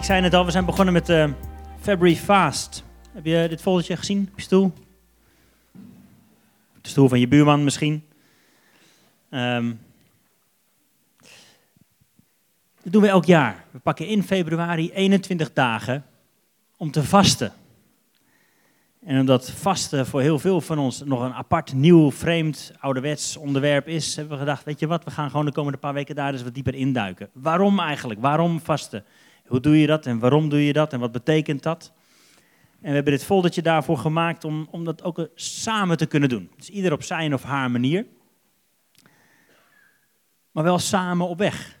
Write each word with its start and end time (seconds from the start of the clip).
ik 0.00 0.06
zei 0.06 0.20
net 0.20 0.34
al, 0.34 0.44
we 0.44 0.50
zijn 0.50 0.64
begonnen 0.64 0.94
met 0.94 1.06
de 1.06 1.32
February 1.80 2.16
Fast. 2.16 2.84
Heb 3.12 3.24
je 3.24 3.46
dit 3.48 3.60
foldertje 3.60 3.96
gezien 3.96 4.28
op 4.30 4.36
je 4.38 4.42
stoel? 4.42 4.72
De 6.80 6.88
stoel 6.88 7.08
van 7.08 7.20
je 7.20 7.28
buurman 7.28 7.64
misschien. 7.64 8.04
Ehm, 9.30 9.72
dat 12.82 12.92
doen 12.92 13.02
we 13.02 13.08
elk 13.08 13.24
jaar. 13.24 13.64
We 13.70 13.78
pakken 13.78 14.06
in 14.06 14.22
februari 14.22 14.92
21 14.92 15.52
dagen 15.52 16.04
om 16.76 16.90
te 16.90 17.04
vasten. 17.04 17.52
En 19.04 19.20
omdat 19.20 19.50
vasten 19.50 20.06
voor 20.06 20.20
heel 20.20 20.38
veel 20.38 20.60
van 20.60 20.78
ons 20.78 21.02
nog 21.04 21.22
een 21.22 21.34
apart, 21.34 21.72
nieuw, 21.72 22.10
vreemd, 22.10 22.72
ouderwets 22.78 23.36
onderwerp 23.36 23.88
is, 23.88 24.16
hebben 24.16 24.32
we 24.34 24.40
gedacht, 24.40 24.64
weet 24.64 24.80
je 24.80 24.86
wat, 24.86 25.04
we 25.04 25.10
gaan 25.10 25.30
gewoon 25.30 25.46
de 25.46 25.52
komende 25.52 25.78
paar 25.78 25.94
weken 25.94 26.14
daar 26.14 26.32
eens 26.32 26.42
wat 26.42 26.54
dieper 26.54 26.74
induiken. 26.74 27.28
Waarom 27.32 27.80
eigenlijk? 27.80 28.20
Waarom 28.20 28.60
vasten? 28.60 29.04
Hoe 29.50 29.60
doe 29.60 29.80
je 29.80 29.86
dat 29.86 30.06
en 30.06 30.18
waarom 30.18 30.48
doe 30.48 30.66
je 30.66 30.72
dat 30.72 30.92
en 30.92 31.00
wat 31.00 31.12
betekent 31.12 31.62
dat? 31.62 31.92
En 32.80 32.88
we 32.88 32.94
hebben 32.94 33.12
dit 33.12 33.24
foldertje 33.24 33.62
daarvoor 33.62 33.98
gemaakt 33.98 34.44
om, 34.44 34.68
om 34.70 34.84
dat 34.84 35.02
ook 35.02 35.28
samen 35.34 35.96
te 35.96 36.06
kunnen 36.06 36.28
doen. 36.28 36.50
Dus 36.56 36.70
ieder 36.70 36.92
op 36.92 37.02
zijn 37.02 37.34
of 37.34 37.42
haar 37.42 37.70
manier. 37.70 38.06
Maar 40.50 40.64
wel 40.64 40.78
samen 40.78 41.28
op 41.28 41.38
weg. 41.38 41.78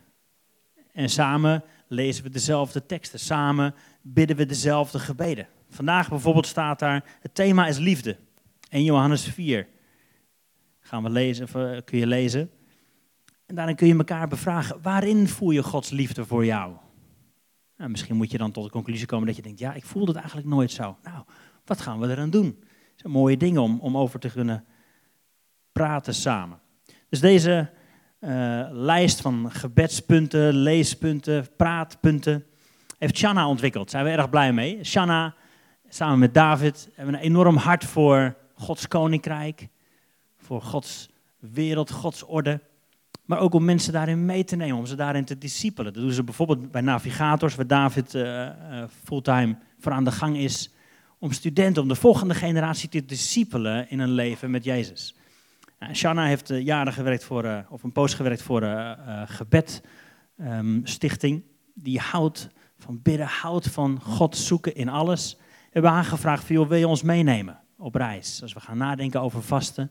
En 0.92 1.08
samen 1.08 1.64
lezen 1.88 2.24
we 2.24 2.30
dezelfde 2.30 2.86
teksten. 2.86 3.18
Samen 3.18 3.74
bidden 4.02 4.36
we 4.36 4.46
dezelfde 4.46 4.98
gebeden. 4.98 5.48
Vandaag 5.68 6.08
bijvoorbeeld 6.08 6.46
staat 6.46 6.78
daar, 6.78 7.04
het 7.20 7.34
thema 7.34 7.66
is 7.66 7.78
liefde. 7.78 8.16
1 8.68 8.84
Johannes 8.84 9.24
4 9.24 9.66
gaan 10.80 11.02
we 11.02 11.10
lezen, 11.10 11.46
eh, 11.46 11.80
kun 11.84 11.98
je 11.98 12.06
lezen. 12.06 12.50
En 13.46 13.54
daarin 13.54 13.76
kun 13.76 13.86
je 13.86 13.96
elkaar 13.96 14.28
bevragen, 14.28 14.82
waarin 14.82 15.28
voel 15.28 15.50
je 15.50 15.62
Gods 15.62 15.90
liefde 15.90 16.24
voor 16.24 16.44
jou? 16.44 16.72
Nou, 17.80 17.92
misschien 17.92 18.16
moet 18.16 18.30
je 18.30 18.38
dan 18.38 18.50
tot 18.52 18.64
de 18.64 18.70
conclusie 18.70 19.06
komen 19.06 19.26
dat 19.26 19.36
je 19.36 19.42
denkt, 19.42 19.58
ja, 19.58 19.74
ik 19.74 19.84
voel 19.84 20.04
dat 20.04 20.16
eigenlijk 20.16 20.46
nooit 20.46 20.70
zo. 20.70 20.96
Nou, 21.02 21.24
wat 21.64 21.80
gaan 21.80 22.00
we 22.00 22.08
eraan 22.08 22.30
doen? 22.30 22.56
Dat 22.60 22.66
zijn 22.96 23.12
mooie 23.12 23.36
dingen 23.36 23.62
om, 23.62 23.80
om 23.80 23.96
over 23.96 24.20
te 24.20 24.30
kunnen 24.30 24.64
praten 25.72 26.14
samen. 26.14 26.60
Dus 27.08 27.20
deze 27.20 27.70
uh, 28.20 28.66
lijst 28.70 29.20
van 29.20 29.50
gebedspunten, 29.52 30.54
leespunten, 30.54 31.46
praatpunten 31.56 32.44
heeft 32.98 33.16
Shanna 33.16 33.48
ontwikkeld. 33.48 33.90
Daar 33.90 34.02
zijn 34.02 34.14
we 34.14 34.22
erg 34.22 34.30
blij 34.30 34.52
mee. 34.52 34.84
Shanna, 34.84 35.34
samen 35.88 36.18
met 36.18 36.34
David, 36.34 36.88
hebben 36.94 37.14
een 37.14 37.20
enorm 37.20 37.56
hart 37.56 37.84
voor 37.84 38.36
Gods 38.54 38.88
koninkrijk, 38.88 39.68
voor 40.38 40.62
Gods 40.62 41.08
wereld, 41.38 41.90
Gods 41.90 42.24
orde. 42.24 42.60
Maar 43.30 43.38
ook 43.38 43.54
om 43.54 43.64
mensen 43.64 43.92
daarin 43.92 44.24
mee 44.24 44.44
te 44.44 44.56
nemen, 44.56 44.76
om 44.76 44.86
ze 44.86 44.94
daarin 44.94 45.24
te 45.24 45.38
discipelen. 45.38 45.92
Dat 45.92 46.02
doen 46.02 46.12
ze 46.12 46.24
bijvoorbeeld 46.24 46.70
bij 46.70 46.80
navigators, 46.80 47.54
waar 47.54 47.66
David 47.66 48.14
uh, 48.14 48.22
uh, 48.22 48.52
fulltime 49.04 49.56
voor 49.78 49.92
aan 49.92 50.04
de 50.04 50.12
gang 50.12 50.36
is. 50.36 50.70
Om 51.18 51.32
studenten, 51.32 51.82
om 51.82 51.88
de 51.88 51.94
volgende 51.94 52.34
generatie 52.34 52.88
te 52.88 53.04
discipelen 53.04 53.90
in 53.90 53.98
een 53.98 54.10
leven 54.10 54.50
met 54.50 54.64
Jezus. 54.64 55.14
Shanna 55.92 56.24
heeft 56.24 56.50
uh, 56.50 56.64
jaren 56.64 56.92
gewerkt 56.92 57.24
voor, 57.24 57.64
of 57.68 57.82
een 57.82 57.92
poos 57.92 58.14
gewerkt 58.14 58.42
voor 58.42 58.62
Gebed 59.26 59.82
um, 60.40 60.80
Stichting. 60.84 61.42
Die 61.74 61.98
houdt 61.98 62.48
van 62.78 63.00
bidden, 63.02 63.26
houdt 63.26 63.68
van 63.68 64.00
God 64.02 64.36
zoeken 64.36 64.74
in 64.74 64.88
alles. 64.88 65.36
We 65.38 65.68
hebben 65.70 65.90
aangevraagd, 65.90 66.48
joh, 66.48 66.68
wil 66.68 66.78
je 66.78 66.88
ons 66.88 67.02
meenemen 67.02 67.58
op 67.78 67.94
reis? 67.94 68.42
Als 68.42 68.52
we 68.52 68.60
gaan 68.60 68.78
nadenken 68.78 69.20
over 69.20 69.42
vasten. 69.42 69.90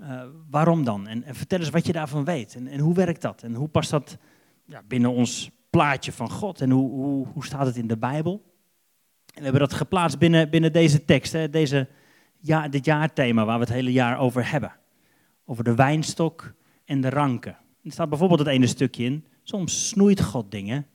Uh, 0.00 0.22
waarom 0.50 0.84
dan? 0.84 1.06
En, 1.06 1.22
en, 1.22 1.34
vertel 1.34 1.58
eens 1.58 1.70
wat 1.70 1.86
je 1.86 1.92
daarvan 1.92 2.24
weet. 2.24 2.54
En, 2.54 2.66
en, 2.66 2.80
hoe 2.80 2.94
werkt 2.94 3.22
dat? 3.22 3.42
En 3.42 3.54
hoe 3.54 3.68
past 3.68 3.90
dat 3.90 4.18
ja, 4.64 4.82
binnen 4.88 5.10
ons 5.10 5.50
plaatje 5.70 6.12
van 6.12 6.30
God? 6.30 6.60
En 6.60 6.70
hoe, 6.70 6.90
hoe, 6.90 7.26
hoe 7.26 7.44
staat 7.44 7.66
het 7.66 7.76
in 7.76 7.86
de 7.86 7.96
Bijbel? 7.96 8.32
En 9.26 9.42
we 9.42 9.42
hebben 9.42 9.60
dat 9.60 9.74
geplaatst 9.74 10.18
binnen, 10.18 10.50
binnen 10.50 10.72
deze 10.72 11.04
tekst, 11.04 11.32
hè, 11.32 11.50
deze, 11.50 11.88
ja, 12.38 12.68
dit 12.68 12.84
jaarthema 12.84 13.44
waar 13.44 13.58
we 13.58 13.64
het 13.64 13.72
hele 13.72 13.92
jaar 13.92 14.18
over 14.18 14.50
hebben. 14.50 14.72
Over 15.44 15.64
de 15.64 15.74
wijnstok 15.74 16.54
en 16.84 17.00
de 17.00 17.10
ranken. 17.10 17.56
Er 17.82 17.92
staat 17.92 18.08
bijvoorbeeld 18.08 18.38
het 18.38 18.48
ene 18.48 18.66
stukje 18.66 19.04
in. 19.04 19.26
Soms 19.42 19.88
snoeit 19.88 20.22
God 20.22 20.50
dingen 20.50 20.86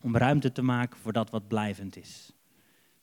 om 0.00 0.16
ruimte 0.16 0.52
te 0.52 0.62
maken 0.62 0.98
voor 0.98 1.12
dat 1.12 1.30
wat 1.30 1.48
blijvend 1.48 1.96
is. 1.96 2.32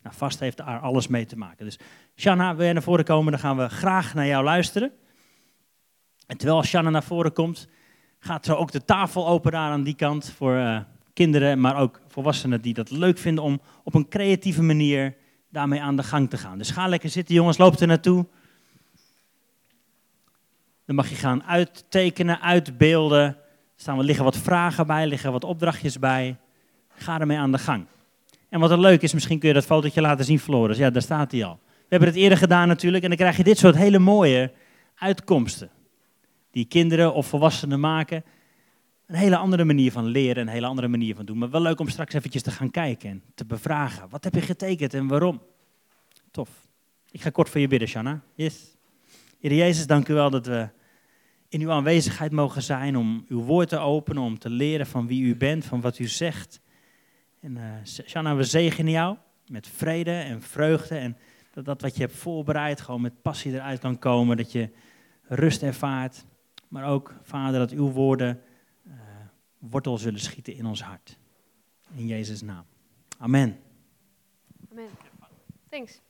Nou, 0.02 0.16
vast 0.16 0.40
heeft 0.40 0.58
daar 0.58 0.80
alles 0.80 1.08
mee 1.08 1.26
te 1.26 1.38
maken. 1.38 1.66
Dus 1.66 1.80
Shanna, 2.16 2.56
wil 2.56 2.64
jij 2.64 2.74
naar 2.74 2.84
voren 2.84 3.06
komen? 3.06 3.32
Dan 3.32 3.42
gaan 3.42 3.58
we 3.58 3.70
graag 3.70 4.14
naar 4.14 4.28
jou 4.28 4.44
luisteren. 4.44 4.92
En 6.32 6.38
terwijl 6.38 6.64
Shanna 6.64 6.90
naar 6.90 7.04
voren 7.04 7.34
komt, 7.34 7.68
gaat 8.20 8.46
zo 8.46 8.54
ook 8.54 8.72
de 8.72 8.86
tafel 8.86 9.28
open 9.28 9.52
daar 9.52 9.72
aan 9.72 9.84
die 9.84 9.96
kant 9.96 10.30
voor 10.30 10.56
uh, 10.56 10.80
kinderen, 11.14 11.60
maar 11.60 11.78
ook 11.78 12.02
volwassenen 12.08 12.62
die 12.62 12.74
dat 12.74 12.92
leuk 12.92 13.18
vinden 13.18 13.44
om 13.44 13.62
op 13.84 13.94
een 13.94 14.08
creatieve 14.08 14.62
manier 14.62 15.16
daarmee 15.50 15.82
aan 15.82 15.96
de 15.96 16.04
gang 16.04 16.30
te 16.30 16.38
gaan. 16.38 16.58
Dus 16.58 16.70
ga 16.70 16.88
lekker 16.88 17.10
zitten, 17.10 17.36
jongens, 17.36 17.58
loop 17.58 17.80
er 17.80 17.88
naartoe. 17.88 18.26
Dan 20.86 20.96
mag 20.96 21.10
je 21.10 21.16
gaan 21.16 21.44
uittekenen, 21.44 22.42
uitbeelden. 22.42 23.26
Er 23.26 23.38
staan 23.76 24.02
liggen 24.02 24.24
wat 24.24 24.38
vragen 24.38 24.88
bij, 24.88 25.08
liggen 25.08 25.32
wat 25.32 25.44
opdrachtjes 25.44 26.00
bij. 26.00 26.38
Ga 26.90 27.20
ermee 27.20 27.38
aan 27.38 27.52
de 27.52 27.58
gang. 27.58 27.86
En 28.50 28.60
wat 28.60 28.72
er 28.72 28.80
leuk 28.80 29.02
is, 29.02 29.14
misschien 29.14 29.40
kun 29.40 29.48
je 29.48 29.54
dat 29.54 29.66
fotootje 29.66 30.02
laten 30.02 30.26
zien, 30.26 30.40
Floris. 30.40 30.78
Ja, 30.78 30.90
daar 30.90 31.02
staat 31.02 31.32
hij 31.32 31.46
al. 31.46 31.60
We 31.66 31.88
hebben 31.88 32.10
het 32.10 32.18
eerder 32.18 32.38
gedaan 32.38 32.68
natuurlijk 32.68 33.04
en 33.04 33.10
dan 33.10 33.18
krijg 33.18 33.38
je 33.38 33.44
dit 33.44 33.58
soort 33.58 33.76
hele 33.76 34.00
mooie 34.00 34.52
uitkomsten 34.96 35.70
die 36.52 36.66
kinderen 36.66 37.14
of 37.14 37.28
volwassenen 37.28 37.80
maken. 37.80 38.24
Een 39.06 39.16
hele 39.16 39.38
andere 39.38 39.64
manier 39.64 39.92
van 39.92 40.06
leren, 40.06 40.42
een 40.42 40.54
hele 40.54 40.66
andere 40.66 40.88
manier 40.88 41.16
van 41.16 41.26
doen. 41.26 41.38
Maar 41.38 41.50
wel 41.50 41.62
leuk 41.62 41.80
om 41.80 41.90
straks 41.90 42.14
eventjes 42.14 42.42
te 42.42 42.52
gaan 42.52 42.72
kijken 42.72 43.10
en 43.10 43.24
te 43.36 43.46
bevragen. 43.46 44.10
Wat 44.10 44.24
heb 44.24 44.34
je 44.34 44.42
getekend 44.42 44.94
en 44.94 45.08
waarom? 45.08 45.42
Tof. 46.32 46.50
Ik 47.12 47.22
ga 47.22 47.30
kort 47.30 47.50
voor 47.50 47.62
je 47.62 47.68
bidden, 47.68 47.88
Shanna. 47.88 48.22
Yes. 48.36 48.78
Heer 49.40 49.54
Jezus, 49.54 49.88
dank 49.88 50.08
u 50.08 50.14
wel 50.14 50.30
dat 50.30 50.46
we 50.46 50.70
in 51.50 51.62
uw 51.62 51.72
aanwezigheid 51.72 52.32
mogen 52.32 52.62
zijn 52.62 52.98
om 52.98 53.26
uw 53.28 53.42
woord 53.42 53.70
te 53.70 53.78
openen, 53.78 54.24
om 54.24 54.40
te 54.40 54.50
leren 54.50 54.88
van 54.88 55.08
wie 55.08 55.24
u 55.24 55.36
bent, 55.36 55.66
van 55.66 55.82
wat 55.82 56.00
u 56.00 56.08
zegt. 56.08 56.62
En 57.40 57.56
uh, 57.56 57.64
Shanna, 57.84 58.36
we 58.36 58.44
zegenen 58.44 58.92
jou 58.92 59.18
met 59.48 59.68
vrede 59.68 60.12
en 60.12 60.42
vreugde 60.42 60.98
en 60.98 61.18
dat 61.54 61.66
dat 61.66 61.82
wat 61.82 61.96
je 61.96 62.02
hebt 62.02 62.16
voorbereid 62.16 62.82
gewoon 62.82 63.02
met 63.02 63.22
passie 63.22 63.54
eruit 63.54 63.80
kan 63.80 64.00
komen, 64.00 64.38
dat 64.38 64.52
je 64.52 64.70
rust 65.24 65.64
ervaart. 65.64 66.26
Maar 66.72 66.86
ook, 66.86 67.14
Vader, 67.22 67.60
dat 67.60 67.72
uw 67.72 67.92
woorden 67.92 68.44
uh, 68.88 68.94
wortel 69.58 69.98
zullen 69.98 70.20
schieten 70.20 70.56
in 70.56 70.66
ons 70.66 70.84
hart. 70.84 71.18
In 71.96 72.08
Jezus' 72.08 72.42
naam. 72.42 72.66
Amen. 73.18 73.60
Amen. 74.72 74.90
Thanks. 75.70 76.02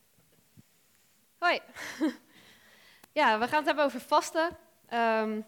Hoi. 1.38 1.60
ja, 3.20 3.40
we 3.40 3.48
gaan 3.48 3.58
het 3.58 3.66
hebben 3.66 3.86
over 3.86 4.00
vasten. 4.00 4.58
Um, 4.94 5.46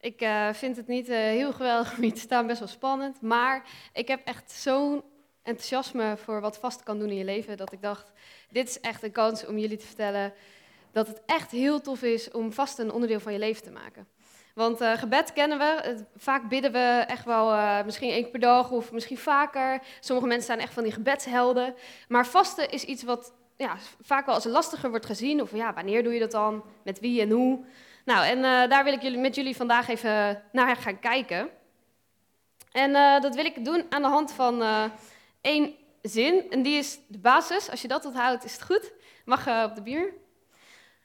ik 0.00 0.22
uh, 0.22 0.52
vind 0.52 0.76
het 0.76 0.86
niet 0.86 1.08
uh, 1.08 1.16
heel 1.16 1.52
geweldig 1.52 1.96
om 1.96 2.02
hier 2.02 2.14
te 2.14 2.20
staan, 2.20 2.46
best 2.46 2.58
wel 2.58 2.68
spannend. 2.68 3.20
Maar 3.20 3.68
ik 3.92 4.08
heb 4.08 4.26
echt 4.26 4.50
zo'n 4.50 5.02
enthousiasme 5.42 6.16
voor 6.16 6.40
wat 6.40 6.58
vasten 6.58 6.84
kan 6.84 6.98
doen 6.98 7.10
in 7.10 7.16
je 7.16 7.24
leven, 7.24 7.56
dat 7.56 7.72
ik 7.72 7.82
dacht, 7.82 8.12
dit 8.48 8.68
is 8.68 8.80
echt 8.80 9.02
een 9.02 9.12
kans 9.12 9.46
om 9.46 9.58
jullie 9.58 9.78
te 9.78 9.86
vertellen 9.86 10.32
dat 10.92 11.06
het 11.06 11.22
echt 11.26 11.50
heel 11.50 11.80
tof 11.80 12.02
is 12.02 12.30
om 12.30 12.52
vasten 12.52 12.84
een 12.84 12.92
onderdeel 12.92 13.20
van 13.20 13.32
je 13.32 13.38
leven 13.38 13.62
te 13.62 13.70
maken. 13.70 14.08
Want 14.60 14.80
uh, 14.82 14.92
gebed 14.92 15.32
kennen 15.32 15.58
we. 15.58 16.04
Vaak 16.16 16.48
bidden 16.48 16.72
we 16.72 17.04
echt 17.06 17.24
wel 17.24 17.52
uh, 17.52 17.84
misschien 17.84 18.10
één 18.10 18.22
keer 18.22 18.30
per 18.30 18.40
dag 18.40 18.70
of 18.70 18.92
misschien 18.92 19.18
vaker. 19.18 19.80
Sommige 20.00 20.28
mensen 20.28 20.46
zijn 20.46 20.60
echt 20.60 20.72
van 20.72 20.82
die 20.82 20.92
gebedshelden. 20.92 21.74
Maar 22.08 22.26
vasten 22.26 22.70
is 22.70 22.84
iets 22.84 23.02
wat 23.02 23.32
ja, 23.56 23.76
vaak 24.00 24.26
wel 24.26 24.34
als 24.34 24.44
lastiger 24.44 24.90
wordt 24.90 25.06
gezien. 25.06 25.42
Of 25.42 25.52
ja, 25.54 25.74
wanneer 25.74 26.02
doe 26.02 26.12
je 26.12 26.20
dat 26.20 26.30
dan? 26.30 26.64
Met 26.84 27.00
wie 27.00 27.20
en 27.20 27.30
hoe? 27.30 27.64
Nou, 28.04 28.26
en 28.26 28.38
uh, 28.38 28.68
daar 28.68 28.84
wil 28.84 28.92
ik 28.92 29.02
jullie, 29.02 29.18
met 29.18 29.34
jullie 29.34 29.56
vandaag 29.56 29.88
even 29.88 30.42
naar 30.52 30.76
gaan 30.76 30.98
kijken. 30.98 31.48
En 32.72 32.92
dat 33.22 33.34
wil 33.34 33.44
ik 33.44 33.64
doen 33.64 33.86
aan 33.88 34.02
de 34.02 34.08
hand 34.08 34.32
van 34.32 34.62
één 35.40 35.74
zin. 36.02 36.50
En 36.50 36.62
die 36.62 36.78
is 36.78 36.98
de 37.08 37.18
basis. 37.18 37.70
Als 37.70 37.82
je 37.82 37.88
dat 37.88 38.04
onthoudt, 38.04 38.44
is 38.44 38.52
het 38.52 38.62
goed. 38.62 38.92
Mag 39.24 39.64
op 39.64 39.74
de 39.74 39.82
bier. 39.82 40.12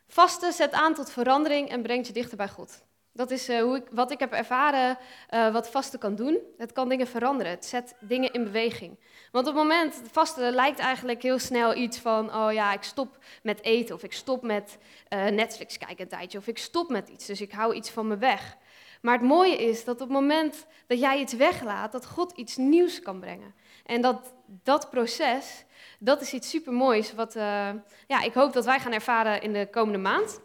Vasten 0.07 0.53
zet 0.53 0.71
aan 0.71 0.93
tot 0.93 1.11
verandering 1.11 1.69
en 1.69 1.81
brengt 1.81 2.07
je 2.07 2.13
dichter 2.13 2.37
bij 2.37 2.49
God. 2.49 2.84
Dat 3.15 3.31
is 3.31 3.49
uh, 3.49 3.61
hoe 3.61 3.75
ik, 3.75 3.83
wat 3.91 4.11
ik 4.11 4.19
heb 4.19 4.31
ervaren, 4.31 4.97
uh, 5.33 5.51
wat 5.51 5.69
vasten 5.69 5.99
kan 5.99 6.15
doen. 6.15 6.39
Het 6.57 6.71
kan 6.71 6.89
dingen 6.89 7.07
veranderen. 7.07 7.51
Het 7.51 7.65
zet 7.65 7.95
dingen 7.99 8.33
in 8.33 8.43
beweging. 8.43 8.99
Want 9.31 9.47
op 9.47 9.53
het 9.53 9.63
moment, 9.63 10.01
vasten 10.11 10.53
lijkt 10.53 10.79
eigenlijk 10.79 11.21
heel 11.21 11.39
snel 11.39 11.75
iets 11.75 11.97
van, 11.97 12.35
oh 12.35 12.53
ja, 12.53 12.73
ik 12.73 12.83
stop 12.83 13.17
met 13.43 13.63
eten 13.63 13.95
of 13.95 14.03
ik 14.03 14.13
stop 14.13 14.43
met 14.43 14.77
uh, 15.09 15.25
Netflix 15.25 15.77
kijken 15.77 16.03
een 16.03 16.07
tijdje 16.07 16.37
of 16.37 16.47
ik 16.47 16.57
stop 16.57 16.89
met 16.89 17.09
iets, 17.09 17.25
dus 17.25 17.41
ik 17.41 17.51
hou 17.51 17.73
iets 17.73 17.89
van 17.89 18.07
me 18.07 18.17
weg. 18.17 18.57
Maar 19.01 19.13
het 19.13 19.27
mooie 19.27 19.57
is 19.57 19.83
dat 19.83 20.01
op 20.01 20.07
het 20.07 20.17
moment 20.17 20.65
dat 20.87 20.99
jij 20.99 21.19
iets 21.19 21.33
weglaat, 21.33 21.91
dat 21.91 22.05
God 22.05 22.31
iets 22.31 22.57
nieuws 22.57 23.01
kan 23.01 23.19
brengen. 23.19 23.53
En 23.85 24.01
dat 24.01 24.33
dat 24.45 24.89
proces, 24.89 25.65
dat 25.99 26.21
is 26.21 26.33
iets 26.33 26.49
supermoois 26.49 27.13
wat 27.13 27.33
ja, 28.07 28.21
ik 28.23 28.33
hoop 28.33 28.53
dat 28.53 28.65
wij 28.65 28.79
gaan 28.79 28.93
ervaren 28.93 29.41
in 29.41 29.53
de 29.53 29.67
komende 29.71 29.99
maand. 29.99 30.39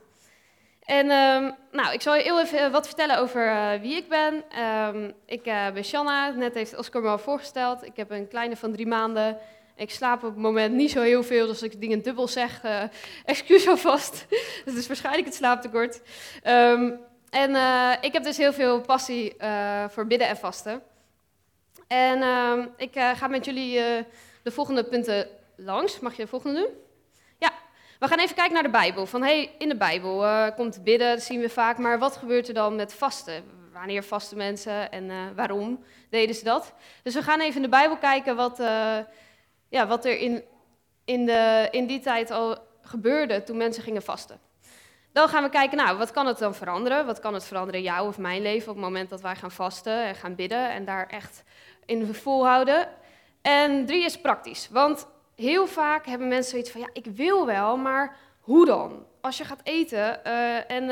En 0.84 1.10
ehm, 1.10 1.50
nou, 1.72 1.92
ik 1.92 2.02
zal 2.02 2.14
je 2.14 2.22
heel 2.22 2.40
even 2.40 2.70
wat 2.70 2.86
vertellen 2.86 3.18
over 3.18 3.48
eh, 3.48 3.80
wie 3.80 3.96
ik 3.96 4.08
ben. 4.08 4.44
Ehm, 4.50 5.10
ik 5.26 5.46
uh, 5.46 5.70
ben 5.70 5.84
Shanna, 5.84 6.30
net 6.30 6.54
heeft 6.54 6.76
Oscar 6.76 7.02
me 7.02 7.08
al 7.08 7.18
voorgesteld. 7.18 7.84
Ik 7.84 7.96
heb 7.96 8.10
een 8.10 8.28
kleine 8.28 8.56
van 8.56 8.72
drie 8.72 8.86
maanden. 8.86 9.38
Ik 9.76 9.90
slaap 9.90 10.22
op 10.22 10.30
het 10.30 10.38
moment 10.38 10.74
niet 10.74 10.90
zo 10.90 11.00
heel 11.00 11.22
veel, 11.22 11.46
dus 11.46 11.62
als 11.62 11.72
ik 11.72 11.80
dingen 11.80 12.02
dubbel 12.02 12.28
zeg, 12.28 12.64
uh, 12.64 12.82
excuus 13.24 13.68
alvast. 13.68 14.26
Het 14.64 14.74
is 14.74 14.86
waarschijnlijk 14.86 15.26
het 15.26 15.34
slaaptekort. 15.34 16.00
Um, 16.46 17.00
en 17.30 17.50
ik 18.00 18.12
heb 18.12 18.24
dus 18.24 18.36
heel 18.36 18.52
veel 18.52 18.80
passie 18.80 19.36
voor 19.88 20.06
bidden 20.06 20.28
en 20.28 20.36
vasten. 20.36 20.82
En 21.86 22.22
ik 22.76 22.90
ga 22.92 23.26
met 23.26 23.44
jullie 23.44 23.80
de 24.42 24.50
volgende 24.50 24.84
punten 24.84 25.28
langs. 25.56 26.00
Mag 26.00 26.16
je 26.16 26.22
de 26.22 26.28
volgende 26.28 26.60
doen? 26.60 26.89
We 28.00 28.08
gaan 28.08 28.18
even 28.18 28.34
kijken 28.34 28.54
naar 28.54 28.62
de 28.62 28.70
Bijbel. 28.70 29.06
Van 29.06 29.22
hey, 29.22 29.54
in 29.58 29.68
de 29.68 29.76
Bijbel 29.76 30.24
uh, 30.24 30.46
komt 30.56 30.84
bidden, 30.84 31.14
dat 31.14 31.22
zien 31.22 31.40
we 31.40 31.48
vaak, 31.48 31.78
maar 31.78 31.98
wat 31.98 32.16
gebeurt 32.16 32.48
er 32.48 32.54
dan 32.54 32.76
met 32.76 32.94
vasten? 32.94 33.44
Wanneer 33.72 34.02
vasten 34.02 34.36
mensen 34.36 34.92
en 34.92 35.04
uh, 35.04 35.16
waarom 35.36 35.84
deden 36.10 36.34
ze 36.34 36.44
dat? 36.44 36.74
Dus 37.02 37.14
we 37.14 37.22
gaan 37.22 37.40
even 37.40 37.56
in 37.56 37.62
de 37.62 37.68
Bijbel 37.68 37.96
kijken 37.96 38.36
wat, 38.36 38.60
uh, 38.60 38.98
ja, 39.68 39.86
wat 39.86 40.04
er 40.04 40.18
in, 40.18 40.42
in, 41.04 41.26
de, 41.26 41.68
in 41.70 41.86
die 41.86 42.00
tijd 42.00 42.30
al 42.30 42.58
gebeurde 42.82 43.42
toen 43.42 43.56
mensen 43.56 43.82
gingen 43.82 44.02
vasten. 44.02 44.40
Dan 45.12 45.28
gaan 45.28 45.42
we 45.42 45.50
kijken, 45.50 45.76
nou, 45.76 45.98
wat 45.98 46.10
kan 46.10 46.26
het 46.26 46.38
dan 46.38 46.54
veranderen? 46.54 47.06
Wat 47.06 47.20
kan 47.20 47.34
het 47.34 47.44
veranderen 47.44 47.80
in 47.80 47.86
jouw 47.86 48.06
of 48.06 48.18
mijn 48.18 48.42
leven 48.42 48.68
op 48.68 48.74
het 48.74 48.84
moment 48.84 49.10
dat 49.10 49.20
wij 49.20 49.36
gaan 49.36 49.50
vasten 49.50 50.04
en 50.04 50.14
gaan 50.14 50.34
bidden 50.34 50.70
en 50.70 50.84
daar 50.84 51.06
echt 51.06 51.42
in 51.86 52.14
volhouden? 52.14 52.88
En 53.42 53.86
drie 53.86 54.04
is 54.04 54.20
praktisch, 54.20 54.68
want 54.70 55.06
heel 55.40 55.66
vaak 55.66 56.06
hebben 56.06 56.28
mensen 56.28 56.50
zoiets 56.50 56.70
van, 56.70 56.80
ja, 56.80 56.88
ik 56.92 57.06
wil 57.06 57.46
wel, 57.46 57.76
maar 57.76 58.16
hoe 58.40 58.66
dan? 58.66 59.06
Als 59.20 59.38
je 59.38 59.44
gaat 59.44 59.60
eten 59.62 60.20
uh, 60.26 60.70
en, 60.70 60.84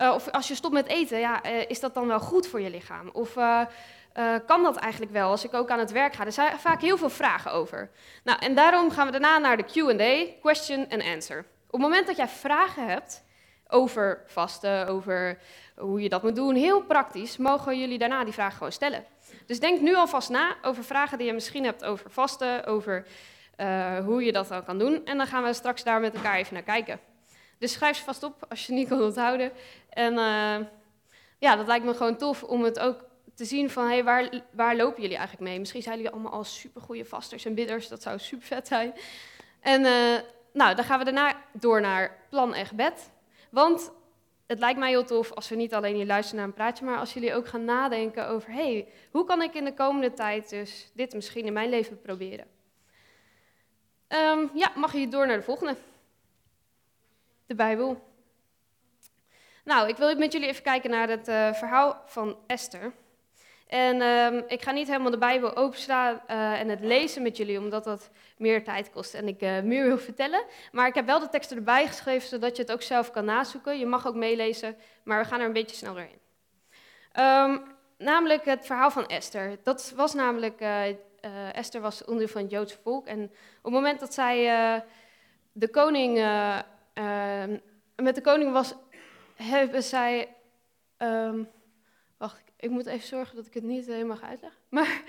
uh, 0.00 0.14
of 0.14 0.30
als 0.30 0.48
je 0.48 0.54
stopt 0.54 0.74
met 0.74 0.86
eten, 0.86 1.18
ja, 1.18 1.42
is 1.42 1.80
dat 1.80 1.94
dan 1.94 2.06
wel 2.06 2.20
goed 2.20 2.46
voor 2.46 2.60
je 2.60 2.70
lichaam? 2.70 3.10
Of 3.12 3.32
kan 4.46 4.62
dat 4.62 4.76
eigenlijk 4.76 5.12
wel 5.12 5.30
als 5.30 5.44
ik 5.44 5.54
ook 5.54 5.70
aan 5.70 5.78
het 5.78 5.90
werk 5.90 6.14
ga? 6.14 6.24
Er 6.24 6.32
zijn 6.32 6.58
vaak 6.58 6.80
heel 6.80 6.96
veel 6.96 7.10
vragen 7.10 7.52
over. 7.52 7.90
Nou, 8.24 8.38
en 8.38 8.54
daarom 8.54 8.90
gaan 8.90 9.06
we 9.06 9.12
daarna 9.12 9.38
naar 9.38 9.56
de 9.56 9.64
Q&A, 9.64 10.40
question 10.40 10.86
and 10.90 11.04
answer. 11.04 11.38
Op 11.38 11.72
het 11.72 11.80
moment 11.80 12.06
dat 12.06 12.16
jij 12.16 12.28
vragen 12.28 12.86
hebt 12.86 13.24
over 13.68 14.22
vasten, 14.26 14.86
over 14.86 15.38
hoe 15.76 16.02
je 16.02 16.08
dat 16.08 16.22
moet 16.22 16.36
doen, 16.36 16.54
heel 16.54 16.82
praktisch, 16.82 17.36
mogen 17.36 17.78
jullie 17.78 17.98
daarna 17.98 18.24
die 18.24 18.32
vragen 18.32 18.56
gewoon 18.56 18.72
stellen. 18.72 19.04
Dus 19.46 19.60
denk 19.60 19.80
nu 19.80 19.94
alvast 19.94 20.28
na 20.28 20.56
over 20.62 20.84
vragen 20.84 21.18
die 21.18 21.26
je 21.26 21.32
misschien 21.32 21.64
hebt 21.64 21.84
over 21.84 22.10
vasten, 22.10 22.66
over 22.66 23.06
uh, 23.60 23.98
hoe 24.04 24.24
je 24.24 24.32
dat 24.32 24.48
dan 24.48 24.64
kan 24.64 24.78
doen. 24.78 25.04
En 25.04 25.16
dan 25.16 25.26
gaan 25.26 25.44
we 25.44 25.52
straks 25.52 25.84
daar 25.84 26.00
met 26.00 26.14
elkaar 26.14 26.36
even 26.36 26.54
naar 26.54 26.62
kijken. 26.62 27.00
Dus 27.58 27.72
schrijf 27.72 27.96
ze 27.96 28.04
vast 28.04 28.22
op 28.22 28.46
als 28.48 28.66
je 28.66 28.72
niet 28.72 28.88
kan 28.88 29.02
onthouden. 29.02 29.52
En 29.90 30.12
uh, 30.12 30.66
ja, 31.38 31.56
dat 31.56 31.66
lijkt 31.66 31.84
me 31.84 31.94
gewoon 31.94 32.16
tof 32.16 32.42
om 32.42 32.64
het 32.64 32.78
ook 32.78 33.04
te 33.34 33.44
zien 33.44 33.70
van, 33.70 33.86
hey, 33.86 34.04
waar, 34.04 34.42
waar 34.50 34.76
lopen 34.76 35.02
jullie 35.02 35.16
eigenlijk 35.16 35.48
mee? 35.48 35.58
Misschien 35.58 35.82
zijn 35.82 35.96
jullie 35.96 36.12
allemaal 36.12 36.32
al 36.32 36.44
supergoeie 36.44 37.04
vasters 37.04 37.44
en 37.44 37.54
bidders, 37.54 37.88
dat 37.88 38.02
zou 38.02 38.18
super 38.18 38.46
vet 38.46 38.66
zijn. 38.66 38.92
En 39.60 39.80
uh, 39.80 40.18
nou, 40.52 40.74
dan 40.74 40.84
gaan 40.84 40.98
we 40.98 41.04
daarna 41.04 41.36
door 41.52 41.80
naar 41.80 42.16
plan 42.30 42.54
en 42.54 42.66
gebed. 42.66 43.10
Want 43.50 43.92
het 44.46 44.58
lijkt 44.58 44.78
mij 44.78 44.88
heel 44.88 45.04
tof 45.04 45.32
als 45.32 45.48
we 45.48 45.56
niet 45.56 45.74
alleen 45.74 45.94
hier 45.94 46.06
luisteren 46.06 46.36
naar 46.40 46.48
een 46.48 46.54
praatje, 46.54 46.84
maar 46.84 46.98
als 46.98 47.12
jullie 47.12 47.34
ook 47.34 47.46
gaan 47.46 47.64
nadenken 47.64 48.28
over, 48.28 48.52
hey, 48.52 48.88
hoe 49.10 49.24
kan 49.24 49.42
ik 49.42 49.54
in 49.54 49.64
de 49.64 49.74
komende 49.74 50.12
tijd 50.12 50.50
dus 50.50 50.90
dit 50.94 51.14
misschien 51.14 51.44
in 51.44 51.52
mijn 51.52 51.68
leven 51.68 52.00
proberen? 52.00 52.46
Um, 54.08 54.50
ja, 54.54 54.72
mag 54.74 54.92
je 54.92 55.08
door 55.08 55.26
naar 55.26 55.36
de 55.36 55.42
volgende. 55.42 55.76
De 57.46 57.54
Bijbel. 57.54 58.06
Nou, 59.64 59.88
ik 59.88 59.96
wil 59.96 60.16
met 60.16 60.32
jullie 60.32 60.48
even 60.48 60.62
kijken 60.62 60.90
naar 60.90 61.08
het 61.08 61.28
uh, 61.28 61.52
verhaal 61.52 62.02
van 62.06 62.36
Esther. 62.46 62.92
En 63.66 64.02
um, 64.02 64.44
ik 64.46 64.62
ga 64.62 64.70
niet 64.70 64.86
helemaal 64.86 65.10
de 65.10 65.18
Bijbel 65.18 65.56
openslaan 65.56 66.20
uh, 66.30 66.60
en 66.60 66.68
het 66.68 66.80
lezen 66.80 67.22
met 67.22 67.36
jullie, 67.36 67.58
omdat 67.58 67.84
dat 67.84 68.10
meer 68.36 68.64
tijd 68.64 68.90
kost 68.90 69.14
en 69.14 69.28
ik 69.28 69.42
uh, 69.42 69.60
meer 69.60 69.84
wil 69.84 69.98
vertellen. 69.98 70.44
Maar 70.72 70.86
ik 70.86 70.94
heb 70.94 71.06
wel 71.06 71.20
de 71.20 71.28
teksten 71.28 71.56
erbij 71.56 71.86
geschreven, 71.86 72.28
zodat 72.28 72.56
je 72.56 72.62
het 72.62 72.72
ook 72.72 72.82
zelf 72.82 73.10
kan 73.10 73.24
nazoeken. 73.24 73.78
Je 73.78 73.86
mag 73.86 74.06
ook 74.06 74.14
meelezen, 74.14 74.76
maar 75.04 75.22
we 75.22 75.28
gaan 75.28 75.40
er 75.40 75.46
een 75.46 75.52
beetje 75.52 75.76
sneller 75.76 76.08
in. 76.10 76.20
Um, 77.22 77.62
namelijk 77.98 78.44
het 78.44 78.66
verhaal 78.66 78.90
van 78.90 79.06
Esther. 79.06 79.56
Dat 79.62 79.92
was 79.96 80.14
namelijk 80.14 80.60
uh, 81.24 81.56
Esther 81.56 81.80
was 81.80 82.04
onderdeel 82.04 82.28
van 82.28 82.42
het 82.42 82.50
Joodse 82.50 82.78
volk. 82.82 83.06
En 83.06 83.22
op 83.22 83.62
het 83.62 83.72
moment 83.72 84.00
dat 84.00 84.14
zij 84.14 84.44
uh, 84.76 84.80
de 85.52 85.68
koning, 85.68 86.18
uh, 86.18 86.58
met 87.96 88.14
de 88.14 88.20
koning 88.20 88.52
was, 88.52 88.74
hebben 89.34 89.82
zij. 89.82 90.34
Um, 90.98 91.48
wacht, 92.16 92.42
ik 92.56 92.70
moet 92.70 92.86
even 92.86 93.08
zorgen 93.08 93.36
dat 93.36 93.46
ik 93.46 93.54
het 93.54 93.62
niet 93.62 93.86
helemaal 93.86 94.16
ga 94.16 94.26
uitleggen. 94.26 94.60
Maar 94.78 95.02